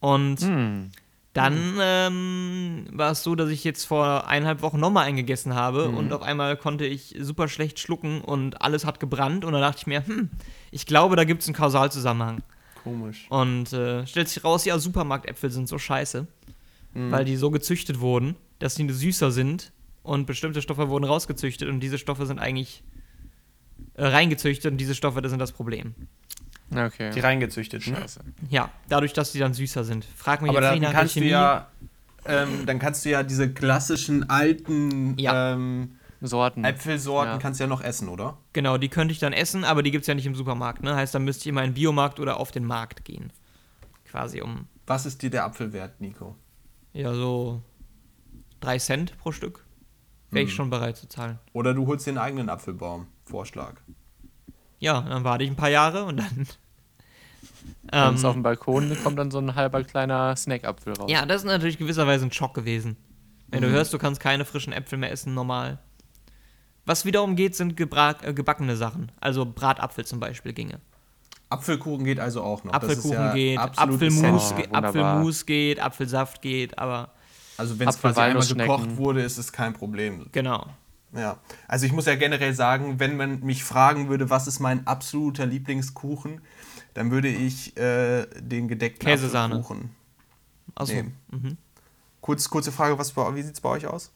Und 0.00 0.40
Hm. 0.40 0.90
Dann 1.34 1.78
ähm, 1.80 2.86
war 2.92 3.12
es 3.12 3.22
so, 3.22 3.34
dass 3.34 3.48
ich 3.48 3.64
jetzt 3.64 3.86
vor 3.86 4.28
eineinhalb 4.28 4.60
Wochen 4.60 4.78
nochmal 4.78 5.06
eingegessen 5.06 5.54
habe 5.54 5.88
und 5.88 6.12
auf 6.12 6.20
einmal 6.20 6.58
konnte 6.58 6.84
ich 6.84 7.16
super 7.18 7.48
schlecht 7.48 7.78
schlucken 7.78 8.20
und 8.20 8.60
alles 8.60 8.84
hat 8.84 9.00
gebrannt 9.00 9.46
und 9.46 9.54
dann 9.54 9.62
dachte 9.62 9.78
ich 9.78 9.86
mir, 9.86 10.06
hm, 10.06 10.28
ich 10.70 10.84
glaube, 10.84 11.16
da 11.16 11.24
gibt 11.24 11.40
es 11.40 11.48
einen 11.48 11.54
Kausalzusammenhang. 11.56 12.42
Komisch. 12.84 13.26
Und 13.30 13.72
äh, 13.72 14.06
stellt 14.06 14.28
sich 14.28 14.44
raus, 14.44 14.66
ja, 14.66 14.78
Supermarktäpfel 14.78 15.50
sind 15.50 15.68
so 15.68 15.78
scheiße, 15.78 16.26
weil 16.94 17.24
die 17.24 17.36
so 17.36 17.50
gezüchtet 17.50 18.00
wurden, 18.00 18.36
dass 18.62 18.74
die 18.76 18.88
süßer 18.88 19.30
sind 19.30 19.72
und 20.02 20.26
bestimmte 20.26 20.62
Stoffe 20.62 20.88
wurden 20.88 21.04
rausgezüchtet 21.04 21.68
und 21.68 21.80
diese 21.80 21.98
Stoffe 21.98 22.26
sind 22.26 22.38
eigentlich 22.38 22.82
äh, 23.94 24.04
reingezüchtet 24.06 24.72
und 24.72 24.78
diese 24.78 24.94
Stoffe, 24.94 25.20
das 25.22 25.30
sind 25.30 25.38
das 25.38 25.52
Problem. 25.52 25.94
Okay. 26.74 27.10
Die 27.10 27.20
reingezüchteten. 27.20 27.94
Scheiße. 27.94 28.20
Ja, 28.48 28.70
dadurch, 28.88 29.12
dass 29.12 29.32
die 29.32 29.38
dann 29.38 29.52
süßer 29.52 29.84
sind. 29.84 30.06
Frag 30.16 30.40
mich 30.40 30.48
Aber 30.50 30.60
jetzt 30.60 30.68
dann 30.70 30.78
nicht 30.78 30.82
nach 30.88 30.92
kannst 30.92 31.16
du 31.16 31.20
Chemie. 31.20 31.30
ja, 31.32 31.68
ähm, 32.24 32.64
dann 32.64 32.78
kannst 32.78 33.04
du 33.04 33.10
ja 33.10 33.22
diese 33.22 33.52
klassischen 33.52 34.30
alten 34.30 35.18
Ja. 35.18 35.52
ähm, 35.52 35.96
Sorten. 36.22 36.64
Äpfelsorten 36.64 37.32
Ja. 37.34 37.38
kannst 37.38 37.58
du 37.60 37.64
ja 37.64 37.68
noch 37.68 37.82
essen, 37.82 38.08
oder? 38.08 38.38
Genau, 38.52 38.78
die 38.78 38.88
könnte 38.88 39.12
ich 39.12 39.18
dann 39.18 39.32
essen, 39.32 39.64
aber 39.64 39.82
die 39.82 39.90
gibt 39.90 40.02
es 40.02 40.06
ja 40.08 40.14
nicht 40.14 40.24
im 40.24 40.34
Supermarkt. 40.36 40.82
Ne? 40.82 40.94
Heißt, 40.94 41.14
dann 41.14 41.24
müsste 41.24 41.42
ich 41.42 41.46
immer 41.48 41.62
in 41.64 41.70
den 41.70 41.74
Biomarkt 41.74 42.20
oder 42.20 42.38
auf 42.38 42.52
den 42.52 42.64
Markt 42.64 43.04
gehen. 43.04 43.32
Quasi 44.08 44.40
um, 44.40 44.66
Was 44.86 45.04
ist 45.04 45.20
dir 45.22 45.30
der 45.30 45.44
Apfel 45.44 45.72
wert, 45.72 46.00
Nico? 46.00 46.36
ja, 46.94 47.12
so 47.12 47.60
3 48.62 48.78
Cent 48.78 49.18
pro 49.18 49.32
Stück. 49.32 49.64
Wäre 50.30 50.44
ich 50.44 50.50
Hm. 50.50 50.56
schon 50.56 50.70
bereit 50.70 50.96
zu 50.96 51.06
zahlen. 51.08 51.38
Oder 51.52 51.74
du 51.74 51.86
holst 51.86 52.06
den 52.06 52.16
eigenen 52.18 52.48
Apfelbaum. 52.48 53.06
Vorschlag. 53.24 53.74
Ja, 54.78 55.02
dann 55.02 55.24
warte 55.24 55.44
ich 55.44 55.50
ein 55.50 55.56
paar 55.56 55.68
Jahre 55.70 56.04
und 56.04 56.16
dann. 56.16 56.46
Dann 57.84 58.14
ist 58.14 58.24
auf 58.24 58.30
Ähm, 58.34 58.38
dem 58.38 58.42
Balkon 58.42 58.96
kommt 59.02 59.18
dann 59.18 59.30
so 59.30 59.38
ein 59.38 59.54
halber 59.54 59.82
kleiner 59.84 60.34
Snackapfel 60.36 60.94
raus. 60.94 61.10
ja, 61.10 61.26
das 61.26 61.42
ist 61.42 61.46
natürlich 61.46 61.78
gewisserweise 61.78 62.24
ein 62.24 62.32
Schock 62.32 62.54
gewesen. 62.54 62.96
Wenn 63.48 63.60
Mhm. 63.60 63.66
du 63.66 63.70
hörst, 63.72 63.92
du 63.92 63.98
kannst 63.98 64.20
keine 64.20 64.44
frischen 64.44 64.72
Äpfel 64.72 64.98
mehr 64.98 65.10
essen, 65.12 65.34
normal. 65.34 65.78
Was 66.86 67.04
wiederum 67.04 67.36
geht, 67.36 67.54
sind 67.54 67.76
gebra 67.76 68.16
äh, 68.22 68.32
gebackene 68.32 68.76
Sachen. 68.76 69.12
Also 69.20 69.44
Bratapfel 69.44 70.04
zum 70.06 70.18
Beispiel 70.20 70.52
ginge. 70.52 70.80
Apfelkuchen 71.50 72.04
geht 72.04 72.18
also 72.18 72.42
auch 72.42 72.64
noch. 72.64 72.72
Apfelkuchen 72.72 73.10
das 73.10 73.18
ist 73.20 73.28
ja 73.28 73.34
geht, 73.34 73.58
Apfelmus, 73.58 74.50
Wunderbar. 74.52 74.84
Apfelmus 74.84 75.46
geht, 75.46 75.80
Apfelsaft 75.80 76.40
geht, 76.42 76.78
aber 76.78 77.10
Also 77.56 77.78
wenn 77.78 77.88
es 77.88 78.00
quasi 78.00 78.20
einmal 78.20 78.46
gekocht 78.46 78.96
wurde, 78.96 79.22
ist 79.22 79.38
es 79.38 79.52
kein 79.52 79.72
Problem. 79.72 80.26
genau. 80.32 80.66
Ja. 81.14 81.36
Also 81.68 81.84
ich 81.84 81.92
muss 81.92 82.06
ja 82.06 82.14
generell 82.14 82.54
sagen, 82.54 82.98
wenn 82.98 83.18
man 83.18 83.40
mich 83.40 83.64
fragen 83.64 84.08
würde, 84.08 84.30
was 84.30 84.46
ist 84.46 84.60
mein 84.60 84.86
absoluter 84.86 85.44
Lieblingskuchen, 85.44 86.40
dann 86.94 87.10
würde 87.10 87.28
ich 87.28 87.76
äh, 87.76 88.24
den 88.40 88.66
gedeckten 88.66 89.06
Käsesahne. 89.06 89.56
Apfelkuchen. 89.56 89.90
Also, 90.74 90.94
Nee. 90.94 91.04
mhm. 91.30 91.58
Kurz, 92.22 92.48
kurze 92.48 92.72
Frage, 92.72 92.98
was, 92.98 93.14
wie 93.14 93.42
sieht 93.42 93.52
es 93.54 93.60
bei 93.60 93.68
euch 93.68 93.86
aus? 93.86 94.10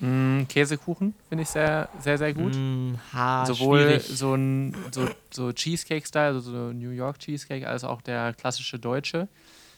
Mm, 0.00 0.42
Käsekuchen 0.48 1.14
finde 1.28 1.42
ich 1.42 1.48
sehr, 1.48 1.88
sehr, 2.00 2.18
sehr 2.18 2.34
gut. 2.34 2.54
Mm, 2.54 2.94
ha, 3.12 3.46
Sowohl 3.46 3.80
schwierig. 3.80 4.06
so 4.06 4.34
ein 4.34 4.76
so, 4.92 5.08
so 5.30 5.52
Cheesecake-Style, 5.52 6.34
also 6.34 6.40
so 6.40 6.72
New 6.72 6.90
York 6.90 7.18
Cheesecake, 7.18 7.66
als 7.66 7.82
auch 7.84 8.02
der 8.02 8.34
klassische 8.34 8.78
deutsche. 8.78 9.26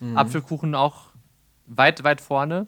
Mhm. 0.01 0.17
Apfelkuchen 0.17 0.75
auch 0.75 1.10
weit, 1.77 2.05
weit 2.05 2.21
vorne. 2.21 2.66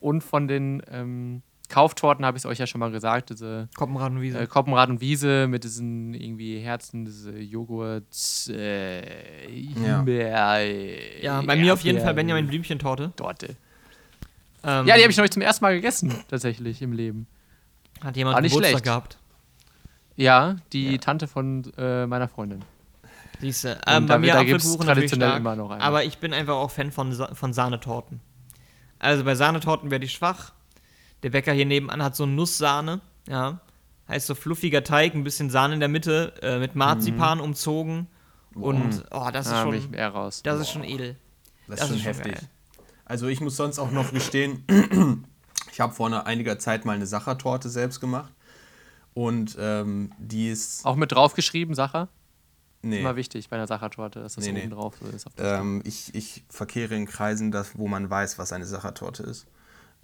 Und 0.00 0.22
von 0.22 0.48
den 0.48 0.82
ähm, 0.90 1.42
Kauftorten 1.68 2.24
habe 2.26 2.36
ich 2.36 2.42
es 2.44 2.46
euch 2.46 2.58
ja 2.58 2.66
schon 2.66 2.78
mal 2.78 2.90
gesagt, 2.90 3.30
diese 3.30 3.68
Koppenrad 3.76 4.12
und 4.12 4.20
Wiese. 4.20 4.38
äh, 4.38 4.46
Koppenrad 4.46 4.90
und 4.90 5.00
Wiese 5.00 5.46
mit 5.48 5.64
diesen 5.64 6.12
irgendwie 6.14 6.58
Herzen, 6.60 7.04
diese 7.04 7.38
Joghurt, 7.38 8.04
äh, 8.48 9.00
äh, 9.48 11.22
ja, 11.22 11.40
bei 11.42 11.56
mir 11.56 11.72
auf 11.72 11.80
jeden 11.80 12.00
Fall 12.00 12.14
Benjamin 12.14 12.46
Blümchentorte. 12.46 13.12
Torte. 13.16 13.56
Ähm, 14.62 14.86
Ja, 14.86 14.96
die 14.96 15.02
habe 15.02 15.10
ich 15.10 15.16
neulich 15.16 15.32
zum 15.32 15.42
ersten 15.42 15.64
Mal 15.64 15.74
gegessen, 15.74 16.12
tatsächlich 16.28 16.82
im 16.82 16.92
Leben. 16.92 17.26
Hat 18.02 18.16
jemand 18.16 18.34
War 18.34 18.42
nicht 18.42 18.52
Geburtstag 18.52 18.70
schlecht. 18.72 18.84
gehabt. 18.84 19.18
Ja, 20.16 20.56
die 20.72 20.98
Tante 20.98 21.26
von 21.26 21.64
äh, 21.76 22.06
meiner 22.06 22.28
Freundin. 22.28 22.62
Siehste, 23.40 23.80
ähm, 23.86 24.06
bei 24.06 24.18
mir 24.18 24.36
Apfelkuchen 24.38 24.86
traditionell 24.86 25.36
immer 25.36 25.56
noch 25.56 25.70
einen. 25.70 25.80
aber 25.82 26.04
ich 26.04 26.18
bin 26.18 26.32
einfach 26.32 26.54
auch 26.54 26.70
Fan 26.70 26.92
von, 26.92 27.12
Sa 27.12 27.34
von 27.34 27.52
Sahnetorten. 27.52 28.20
Also 29.04 29.22
bei 29.24 29.34
Sahnetorten 29.34 29.90
werde 29.90 30.06
ich 30.06 30.12
schwach. 30.12 30.52
Der 31.22 31.30
Bäcker 31.30 31.52
hier 31.52 31.66
nebenan 31.66 32.02
hat 32.02 32.16
so 32.16 32.26
Nusssahne, 32.26 33.00
ja. 33.28 33.60
Heißt 34.08 34.26
so 34.26 34.34
fluffiger 34.34 34.84
Teig, 34.84 35.14
ein 35.14 35.24
bisschen 35.24 35.48
Sahne 35.48 35.74
in 35.74 35.80
der 35.80 35.88
Mitte, 35.88 36.34
äh, 36.42 36.58
mit 36.58 36.74
Marzipan 36.74 37.40
umzogen. 37.40 38.06
Und, 38.54 39.04
oh, 39.10 39.28
das 39.32 39.46
ist 39.46 39.52
ich 39.52 39.58
schon, 39.82 39.94
eher 39.94 40.10
raus. 40.10 40.42
das 40.42 40.60
ist 40.60 40.70
schon 40.70 40.84
edel. 40.84 41.16
Das, 41.66 41.80
Das 41.80 41.90
ist 41.90 42.02
schon 42.02 42.10
ist 42.10 42.18
heftig. 42.18 42.34
geil. 42.34 42.48
Also 43.04 43.26
ich 43.28 43.40
muss 43.40 43.56
sonst 43.56 43.78
auch 43.78 43.90
noch 43.90 44.12
gestehen, 44.12 44.64
ich 45.72 45.80
habe 45.80 45.94
vor 45.94 46.06
einer, 46.06 46.26
einiger 46.26 46.58
Zeit 46.58 46.84
mal 46.84 46.94
eine 46.94 47.06
Sachertorte 47.06 47.68
selbst 47.68 48.00
gemacht. 48.00 48.32
Und 49.14 49.56
ähm, 49.60 50.12
die 50.18 50.48
ist. 50.48 50.84
Auch 50.84 50.96
mit 50.96 51.12
draufgeschrieben, 51.12 51.74
Sacher? 51.74 52.08
Nee. 52.84 53.00
Immer 53.00 53.16
wichtig 53.16 53.48
bei 53.48 53.56
einer 53.56 53.66
Sachertorte, 53.66 54.20
dass 54.20 54.34
das 54.34 54.44
Nee, 54.44 54.52
nee. 54.52 54.60
oben 54.62 54.70
drauf 54.70 54.96
so 55.00 55.08
ist. 55.08 55.26
Ähm, 55.38 55.82
ich, 55.84 56.14
ich 56.14 56.44
verkehre 56.48 56.94
in 56.94 57.06
Kreisen, 57.06 57.50
das, 57.50 57.78
wo 57.78 57.88
man 57.88 58.10
weiß, 58.10 58.38
was 58.38 58.52
eine 58.52 58.66
Sachertorte 58.66 59.22
ist. 59.22 59.46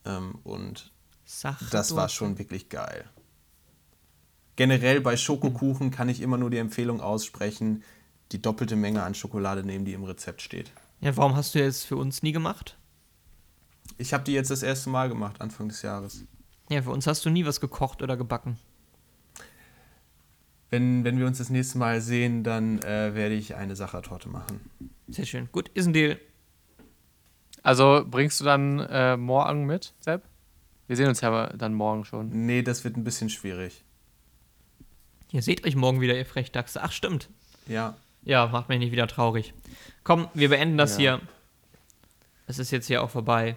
Ähm, 0.04 0.38
und 0.44 0.92
Sache 1.24 1.66
das 1.70 1.94
war 1.94 2.08
schon 2.08 2.38
wirklich 2.38 2.68
geil. 2.70 3.04
Generell 4.56 5.00
bei 5.00 5.16
Schokokuchen 5.16 5.90
kann 5.90 6.08
ich 6.08 6.20
immer 6.20 6.38
nur 6.38 6.50
die 6.50 6.58
Empfehlung 6.58 7.00
aussprechen, 7.00 7.82
die 8.32 8.42
doppelte 8.42 8.76
Menge 8.76 9.02
an 9.02 9.14
Schokolade 9.14 9.62
nehmen, 9.62 9.84
die 9.84 9.92
im 9.92 10.04
Rezept 10.04 10.42
steht. 10.42 10.72
Ja, 11.00 11.16
warum 11.16 11.36
hast 11.36 11.54
du 11.54 11.58
jetzt 11.58 11.84
für 11.84 11.96
uns 11.96 12.22
nie 12.22 12.32
gemacht? 12.32 12.76
Ich 13.98 14.12
habe 14.12 14.24
die 14.24 14.32
jetzt 14.32 14.50
das 14.50 14.62
erste 14.62 14.90
Mal 14.90 15.08
gemacht, 15.08 15.40
Anfang 15.40 15.68
des 15.68 15.82
Jahres. 15.82 16.24
Ja, 16.68 16.82
für 16.82 16.90
uns 16.90 17.06
hast 17.06 17.24
du 17.24 17.30
nie 17.30 17.44
was 17.44 17.60
gekocht 17.60 18.02
oder 18.02 18.16
gebacken. 18.16 18.58
Wenn, 20.70 21.04
wenn 21.04 21.18
wir 21.18 21.26
uns 21.26 21.38
das 21.38 21.50
nächste 21.50 21.78
Mal 21.78 22.00
sehen, 22.00 22.44
dann 22.44 22.78
äh, 22.82 23.14
werde 23.14 23.34
ich 23.34 23.56
eine 23.56 23.74
Sachertorte 23.76 24.28
machen. 24.28 24.60
Sehr 25.08 25.26
schön. 25.26 25.48
Gut, 25.50 25.68
ist 25.70 25.86
ein 25.86 25.92
Deal. 25.92 26.18
Also 27.62 28.04
bringst 28.08 28.40
du 28.40 28.44
dann 28.44 28.78
äh, 28.80 29.16
morgen 29.16 29.66
mit, 29.66 29.92
Sepp? 30.00 30.22
Wir 30.86 30.96
sehen 30.96 31.08
uns 31.08 31.20
ja 31.20 31.48
dann 31.54 31.74
morgen 31.74 32.04
schon. 32.04 32.46
Nee, 32.46 32.62
das 32.62 32.84
wird 32.84 32.96
ein 32.96 33.04
bisschen 33.04 33.28
schwierig. 33.30 33.84
Ihr 35.32 35.42
seht 35.42 35.64
euch 35.66 35.76
morgen 35.76 36.00
wieder, 36.00 36.16
ihr 36.16 36.26
Frechdachse. 36.26 36.82
Ach, 36.82 36.90
stimmt. 36.92 37.28
Ja. 37.66 37.96
Ja, 38.22 38.46
macht 38.48 38.68
mich 38.68 38.78
nicht 38.78 38.92
wieder 38.92 39.06
traurig. 39.06 39.54
Komm, 40.04 40.28
wir 40.34 40.48
beenden 40.48 40.76
das 40.76 40.92
Ja. 40.94 40.98
hier. 40.98 41.20
Es 42.46 42.58
ist 42.58 42.70
jetzt 42.72 42.86
hier 42.86 43.02
auch 43.02 43.10
vorbei. 43.10 43.56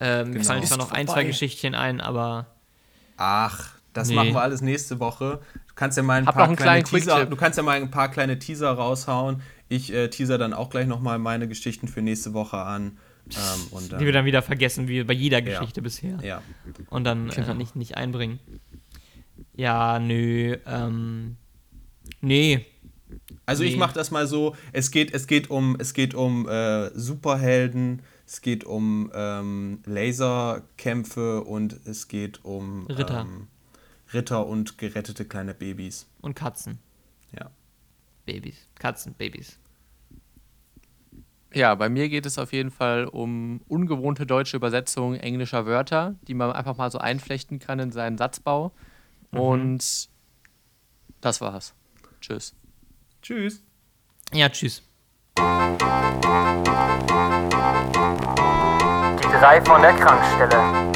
Ähm, 0.00 0.28
Mir 0.28 0.34
Genau. 0.34 0.44
fallen 0.46 0.64
zwar 0.64 0.78
noch 0.78 0.90
ein, 0.92 1.06
vorbei. 1.06 1.22
zwei 1.22 1.26
Geschichtchen 1.28 1.74
ein, 1.74 2.00
aber 2.00 2.46
Ach, 3.18 3.74
das 3.92 4.08
Nee. 4.08 4.14
machen 4.14 4.32
wir 4.34 4.42
alles 4.42 4.60
nächste 4.62 5.00
Woche. 5.00 5.40
Du 5.68 5.74
kannst 5.74 5.96
ja 5.96 6.02
mal 6.02 6.18
ein 6.18 6.26
Hab 6.26 6.34
paar 6.34 6.54
kleine 6.56 6.84
Teaser, 6.84 7.26
du 7.26 7.36
kannst 7.36 7.56
ja 7.56 7.62
mal 7.62 7.76
ein 7.80 7.90
paar 7.90 8.10
kleine 8.10 8.38
Teaser 8.38 8.70
raushauen. 8.72 9.42
Ich 9.68 9.92
äh, 9.92 10.08
teaser 10.08 10.38
dann 10.38 10.52
auch 10.52 10.70
gleich 10.70 10.86
nochmal 10.86 11.18
meine 11.18 11.48
Geschichten 11.48 11.88
für 11.88 12.02
nächste 12.02 12.34
Woche 12.34 12.58
an. 12.58 12.98
Ähm, 13.30 13.38
und 13.70 13.92
dann, 13.92 13.98
die 14.00 14.04
wir 14.06 14.12
dann 14.12 14.24
wieder 14.24 14.42
vergessen, 14.42 14.88
wie 14.88 15.02
bei 15.04 15.14
jeder 15.14 15.40
Geschichte 15.42 15.80
bisher. 15.80 16.18
ja. 16.22 16.42
Und 16.90 17.04
dann 17.04 17.30
äh, 17.30 17.54
nicht, 17.54 17.76
nicht 17.76 17.96
einbringen. 17.96 18.40
Ja, 19.54 19.98
nö. 19.98 20.56
Ähm, 20.66 21.36
nee. 22.20 22.66
Also 23.46 23.64
ich 23.64 23.72
Nee. 23.72 23.78
mache 23.78 23.94
das 23.94 24.10
mal 24.10 24.26
so, 24.26 24.56
es 24.72 24.90
geht, 24.90 25.12
es 25.14 25.26
geht 25.26 25.50
um, 25.50 25.76
es 25.78 25.92
geht 25.94 26.14
um 26.14 26.48
äh, 26.48 26.90
Superhelden, 26.98 28.02
es 28.26 28.40
geht 28.40 28.64
um 28.64 29.10
ähm, 29.14 29.80
Laserkämpfe 29.84 31.42
und 31.44 31.78
es 31.86 32.08
geht 32.08 32.44
um 32.44 32.86
Ritter. 32.86 33.20
Ähm, 33.22 33.48
Ritter 34.12 34.46
und 34.46 34.78
gerettete 34.78 35.24
kleine 35.24 35.54
Babys. 35.54 36.06
Und 36.20 36.34
Katzen. 36.34 36.78
Ja. 37.38 37.50
Babys. 38.26 38.68
Katzen, 38.78 39.14
Babys. 39.14 39.58
Ja, 41.54 41.74
bei 41.74 41.88
mir 41.88 42.08
geht 42.08 42.24
es 42.24 42.38
auf 42.38 42.52
jeden 42.52 42.70
Fall 42.70 43.04
um 43.04 43.60
ungewohnte 43.68 44.24
deutsche 44.24 44.56
Übersetzungen 44.56 45.20
englischer 45.20 45.66
Wörter, 45.66 46.14
die 46.22 46.34
man 46.34 46.52
einfach 46.52 46.76
mal 46.78 46.90
so 46.90 46.98
einflechten 46.98 47.58
kann 47.58 47.78
in 47.78 47.92
seinen 47.92 48.16
Satzbau. 48.16 48.72
Und 49.30 50.08
das 51.20 51.40
war's. 51.40 51.74
Tschüss. 52.20 52.54
Tschüss. 53.22 53.62
Ja, 54.32 54.48
tschüss. 54.48 54.82
Die 55.38 55.42
drei 59.38 59.60
von 59.62 59.82
der 59.82 59.92
Krankstelle. 59.94 60.92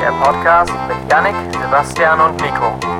Der 0.00 0.12
Podcast 0.20 0.72
mit 0.88 0.93
Yannick, 1.14 1.36
Sebastian 1.52 2.20
und 2.20 2.40
Nico. 2.40 2.93